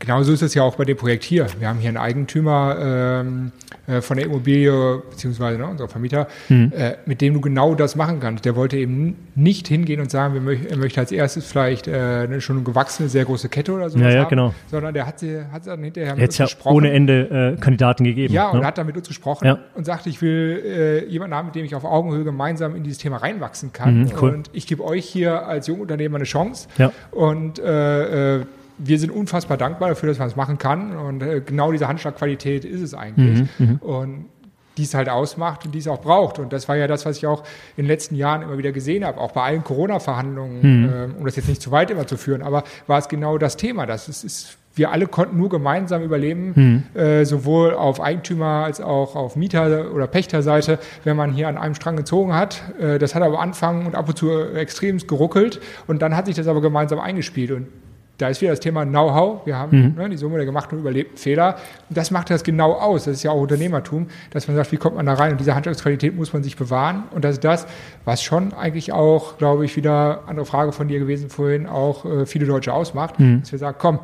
genauso 0.00 0.32
ist 0.32 0.42
es 0.42 0.54
ja 0.54 0.62
auch 0.64 0.74
bei 0.74 0.84
dem 0.84 0.96
Projekt 0.96 1.22
hier. 1.22 1.46
Wir 1.60 1.68
haben 1.68 1.78
hier 1.78 1.88
einen 1.90 1.96
Eigentümer 1.98 2.76
ähm, 3.22 3.52
äh, 3.86 4.00
von 4.00 4.16
der 4.16 4.26
Immobilie, 4.26 5.02
beziehungsweise 5.10 5.58
ne, 5.58 5.66
unser 5.66 5.88
Vermieter, 5.88 6.26
Mhm. 6.48 6.72
äh, 6.76 6.94
mit 7.06 7.20
dem 7.20 7.34
du 7.34 7.40
genau 7.40 7.74
das 7.76 7.94
machen 7.96 8.18
kannst. 8.18 8.44
Der 8.44 8.56
wollte 8.56 8.76
eben 8.76 9.16
nicht 9.34 9.68
hingehen 9.68 10.00
und 10.00 10.10
sagen, 10.10 10.34
wir 10.34 10.40
möch, 10.40 10.60
er 10.68 10.76
möchte 10.76 10.98
als 11.00 11.12
erstes 11.12 11.46
vielleicht 11.46 11.86
äh, 11.86 11.92
eine 12.24 12.40
schon 12.40 12.64
gewachsene, 12.64 13.08
sehr 13.08 13.24
große 13.24 13.48
Kette 13.48 13.72
oder 13.72 13.88
so 13.90 13.98
Ja, 13.98 14.10
ja, 14.10 14.20
haben, 14.22 14.28
genau. 14.30 14.54
sondern 14.70 14.92
der 14.94 15.06
hat, 15.06 15.18
sie, 15.20 15.38
hat 15.52 15.66
dann 15.66 15.82
hinterher 15.84 16.14
mit 16.14 16.22
es 16.24 16.28
uns 16.30 16.38
ja 16.38 16.44
gesprochen. 16.46 16.76
ohne 16.76 16.90
Ende 16.92 17.54
äh, 17.56 17.60
Kandidaten 17.60 18.04
gegeben. 18.04 18.34
Ja, 18.34 18.48
und 18.50 18.60
ne? 18.60 18.66
hat 18.66 18.78
dann 18.78 18.86
mit 18.86 18.96
uns 18.96 19.06
gesprochen 19.06 19.44
Ja. 19.46 19.58
und 19.74 19.84
sagte, 19.84 20.08
ich 20.08 20.20
will 20.22 20.62
äh, 20.64 21.04
jemanden 21.06 21.36
haben, 21.36 21.46
mit 21.46 21.54
dem 21.54 21.64
ich 21.64 21.74
auf 21.74 21.84
Augenhöhe 21.84 22.24
gemeinsam 22.24 22.74
in 22.74 22.82
dieses 22.82 22.98
Thema 22.98 23.18
reinwachsen 23.18 23.72
kann. 23.72 24.00
Mhm, 24.02 24.12
cool. 24.20 24.30
Und 24.30 24.50
ich 24.52 24.66
gebe 24.66 24.82
euch 24.82 25.04
hier 25.04 25.46
als 25.46 25.66
Jungunternehmer 25.66 26.16
eine 26.16 26.24
Chance. 26.24 26.68
Ja. 26.78 26.90
Und 27.10 27.58
äh, 27.58 28.38
äh, 28.38 28.44
wir 28.82 28.98
sind 28.98 29.10
unfassbar 29.10 29.56
dankbar 29.56 29.90
dafür, 29.90 30.08
dass 30.08 30.18
man 30.18 30.28
es 30.28 30.36
machen 30.36 30.56
kann. 30.58 30.96
Und 30.96 31.22
äh, 31.22 31.40
genau 31.44 31.70
diese 31.72 31.86
Handschlagqualität 31.88 32.64
ist 32.64 32.80
es 32.80 32.94
eigentlich. 32.94 33.42
Mhm, 33.58 33.76
Und 33.76 34.24
die 34.78 34.84
es 34.84 34.94
halt 34.94 35.08
ausmacht 35.10 35.66
und 35.66 35.74
die 35.74 35.78
es 35.80 35.88
auch 35.88 36.00
braucht. 36.00 36.38
Und 36.38 36.52
das 36.52 36.68
war 36.68 36.76
ja 36.76 36.86
das, 36.86 37.04
was 37.04 37.18
ich 37.18 37.26
auch 37.26 37.40
in 37.76 37.84
den 37.84 37.86
letzten 37.88 38.14
Jahren 38.14 38.40
immer 38.42 38.56
wieder 38.56 38.72
gesehen 38.72 39.04
habe, 39.04 39.18
auch 39.20 39.32
bei 39.32 39.42
allen 39.42 39.62
Corona-Verhandlungen, 39.64 40.58
Mhm. 40.62 40.90
ähm, 40.94 41.14
um 41.18 41.24
das 41.26 41.36
jetzt 41.36 41.48
nicht 41.48 41.60
zu 41.60 41.70
weit 41.70 41.90
immer 41.90 42.06
zu 42.06 42.16
führen, 42.16 42.40
aber 42.42 42.64
war 42.86 42.98
es 42.98 43.08
genau 43.08 43.36
das 43.36 43.56
Thema. 43.56 43.84
Das 43.84 44.08
ist, 44.08 44.24
ist 44.24 44.56
wir 44.76 44.92
alle 44.92 45.08
konnten 45.08 45.36
nur 45.36 45.48
gemeinsam 45.48 46.02
überleben, 46.02 46.52
Mhm. 46.94 46.98
äh, 46.98 47.24
sowohl 47.24 47.74
auf 47.74 48.00
Eigentümer 48.00 48.64
als 48.64 48.80
auch 48.80 49.16
auf 49.16 49.34
Mieter- 49.34 49.92
oder 49.92 50.06
Pächterseite, 50.06 50.78
wenn 51.04 51.16
man 51.16 51.32
hier 51.32 51.48
an 51.48 51.58
einem 51.58 51.74
Strang 51.74 51.96
gezogen 51.96 52.32
hat. 52.32 52.62
Äh, 52.80 52.98
das 53.00 53.14
hat 53.16 53.22
aber 53.22 53.34
am 53.38 53.42
Anfang 53.48 53.84
und 53.84 53.96
ab 53.96 54.08
und 54.08 54.16
zu 54.16 54.30
extrem 54.54 54.98
geruckelt 54.98 55.60
und 55.88 56.00
dann 56.00 56.16
hat 56.16 56.26
sich 56.26 56.36
das 56.36 56.46
aber 56.46 56.60
gemeinsam 56.62 57.00
eingespielt. 57.00 57.50
Und 57.50 57.66
da 58.20 58.28
ist 58.28 58.40
wieder 58.40 58.52
das 58.52 58.60
Thema 58.60 58.84
Know-how. 58.84 59.46
Wir 59.46 59.56
haben 59.56 59.94
ne, 59.96 60.08
die 60.10 60.16
Summe 60.16 60.36
der 60.36 60.44
gemachten 60.44 60.76
und 60.76 60.82
überlebten 60.82 61.16
Fehler. 61.16 61.56
Und 61.88 61.96
das 61.96 62.10
macht 62.10 62.30
das 62.30 62.44
genau 62.44 62.72
aus. 62.72 63.04
Das 63.04 63.14
ist 63.14 63.22
ja 63.22 63.30
auch 63.30 63.40
Unternehmertum, 63.40 64.08
dass 64.30 64.46
man 64.46 64.56
sagt, 64.56 64.72
wie 64.72 64.76
kommt 64.76 64.96
man 64.96 65.06
da 65.06 65.14
rein? 65.14 65.32
Und 65.32 65.40
diese 65.40 65.54
Handwerksqualität 65.54 66.14
muss 66.14 66.32
man 66.32 66.42
sich 66.42 66.56
bewahren. 66.56 67.04
Und 67.14 67.24
das 67.24 67.32
ist 67.36 67.44
das, 67.44 67.66
was 68.04 68.22
schon 68.22 68.52
eigentlich 68.52 68.92
auch, 68.92 69.38
glaube 69.38 69.64
ich, 69.64 69.76
wieder 69.76 70.24
andere 70.26 70.44
Frage 70.44 70.72
von 70.72 70.88
dir 70.88 70.98
gewesen 70.98 71.30
vorhin, 71.30 71.66
auch 71.66 72.04
äh, 72.04 72.26
viele 72.26 72.46
Deutsche 72.46 72.72
ausmacht. 72.72 73.14
Dass 73.40 73.52
wir 73.52 73.58
sagen, 73.58 73.76
komm, 73.78 74.00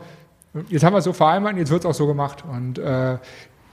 jetzt 0.69 0.85
haben 0.85 0.95
wir 0.95 0.99
es 0.99 1.05
so 1.05 1.12
vereinbart, 1.12 1.55
und 1.55 1.59
jetzt 1.59 1.71
wird 1.71 1.81
es 1.81 1.87
auch 1.87 1.95
so 1.95 2.07
gemacht. 2.07 2.45
Und 2.51 2.79
äh, 2.79 3.19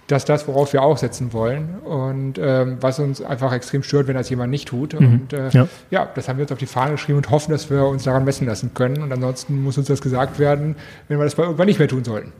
das 0.07 0.23
ist 0.23 0.29
das, 0.29 0.47
worauf 0.47 0.73
wir 0.73 0.81
auch 0.83 0.97
setzen 0.97 1.31
wollen 1.33 1.79
und 1.79 2.37
ähm, 2.37 2.77
was 2.81 2.99
uns 2.99 3.21
einfach 3.21 3.53
extrem 3.53 3.83
stört, 3.83 4.07
wenn 4.07 4.15
das 4.15 4.29
jemand 4.29 4.51
nicht 4.51 4.67
tut. 4.67 4.93
Und 4.93 5.31
äh, 5.33 5.49
Ja. 5.51 5.67
ja. 5.91 6.09
das 6.13 6.27
haben 6.27 6.37
wir 6.37 6.43
uns 6.43 6.51
auf 6.51 6.57
die 6.57 6.65
Fahne 6.65 6.91
geschrieben 6.93 7.17
und 7.17 7.29
hoffen, 7.29 7.51
dass 7.51 7.69
wir 7.69 7.85
uns 7.85 8.03
daran 8.03 8.25
messen 8.25 8.45
lassen 8.47 8.73
können. 8.73 9.01
Und 9.01 9.11
ansonsten 9.11 9.61
muss 9.63 9.77
uns 9.77 9.87
das 9.87 10.01
gesagt 10.01 10.39
werden, 10.39 10.75
wenn 11.07 11.17
wir 11.19 11.23
das 11.23 11.37
mal 11.37 11.43
irgendwann 11.45 11.67
nicht 11.67 11.79
mehr 11.79 11.87
tun 11.87 12.03
sollten. 12.03 12.33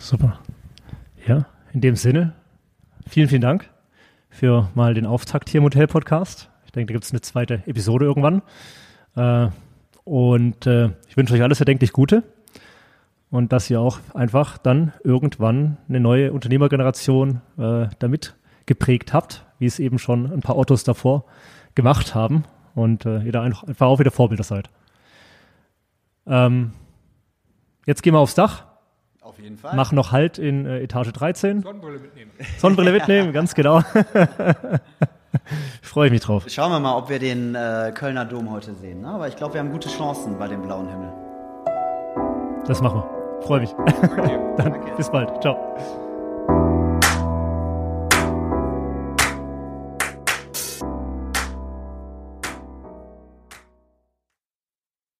Super. 0.00 0.38
Ja, 1.26 1.46
in 1.72 1.80
dem 1.80 1.96
Sinne, 1.96 2.32
vielen, 3.06 3.28
vielen 3.28 3.42
Dank 3.42 3.68
für 4.30 4.68
mal 4.74 4.94
den 4.94 5.06
Auftakt 5.06 5.48
hier 5.50 5.58
im 5.58 5.64
Hotel-Podcast. 5.64 6.48
Ich 6.66 6.72
denke, 6.72 6.92
da 6.92 6.94
gibt 6.94 7.04
es 7.04 7.12
eine 7.12 7.20
zweite 7.20 7.62
Episode 7.66 8.04
irgendwann. 8.06 8.42
Äh, 9.16 9.48
Und 10.04 10.66
äh, 10.66 10.90
ich 11.08 11.16
wünsche 11.16 11.34
euch 11.34 11.42
alles 11.42 11.60
erdenklich 11.60 11.92
Gute 11.92 12.24
und 13.34 13.52
dass 13.52 13.68
ihr 13.68 13.80
auch 13.80 13.98
einfach 14.14 14.58
dann 14.58 14.92
irgendwann 15.02 15.78
eine 15.88 15.98
neue 15.98 16.32
Unternehmergeneration 16.32 17.40
äh, 17.58 17.88
damit 17.98 18.36
geprägt 18.64 19.12
habt, 19.12 19.44
wie 19.58 19.66
es 19.66 19.80
eben 19.80 19.98
schon 19.98 20.32
ein 20.32 20.38
paar 20.38 20.56
Ottos 20.56 20.84
davor 20.84 21.24
gemacht 21.74 22.14
haben 22.14 22.44
und 22.76 23.06
äh, 23.06 23.22
ihr 23.22 23.32
da 23.32 23.42
einfach, 23.42 23.64
einfach 23.64 23.88
auch 23.88 23.98
wieder 23.98 24.12
Vorbilder 24.12 24.44
seid. 24.44 24.70
Ähm, 26.28 26.74
jetzt 27.86 28.04
gehen 28.04 28.14
wir 28.14 28.20
aufs 28.20 28.36
Dach. 28.36 28.66
Auf 29.20 29.40
jeden 29.40 29.58
Fall. 29.58 29.74
Machen 29.74 29.96
noch 29.96 30.12
Halt 30.12 30.38
in 30.38 30.64
äh, 30.64 30.82
Etage 30.82 31.10
13. 31.10 31.62
Sonnenbrille 31.62 31.98
mitnehmen. 31.98 32.30
Sonnenbrille 32.58 32.92
mitnehmen, 32.98 33.32
ganz 33.32 33.56
genau. 33.56 33.80
Freue 35.82 36.06
ich 36.06 36.12
mich 36.12 36.20
drauf. 36.20 36.44
Schauen 36.46 36.70
wir 36.70 36.78
mal, 36.78 36.96
ob 36.96 37.08
wir 37.08 37.18
den 37.18 37.56
äh, 37.56 37.90
Kölner 37.92 38.26
Dom 38.26 38.52
heute 38.52 38.74
sehen. 38.74 39.00
Ne? 39.00 39.08
Aber 39.08 39.26
ich 39.26 39.34
glaube, 39.34 39.54
wir 39.54 39.60
haben 39.60 39.72
gute 39.72 39.88
Chancen 39.88 40.38
bei 40.38 40.46
dem 40.46 40.62
blauen 40.62 40.88
Himmel. 40.88 41.12
Das 42.68 42.80
machen 42.80 43.02
wir. 43.02 43.23
Freue 43.44 43.60
mich. 43.60 43.74
Danke. 44.56 44.56
Dann 44.56 44.96
bis 44.96 45.10
bald. 45.10 45.40
Ciao. 45.42 45.58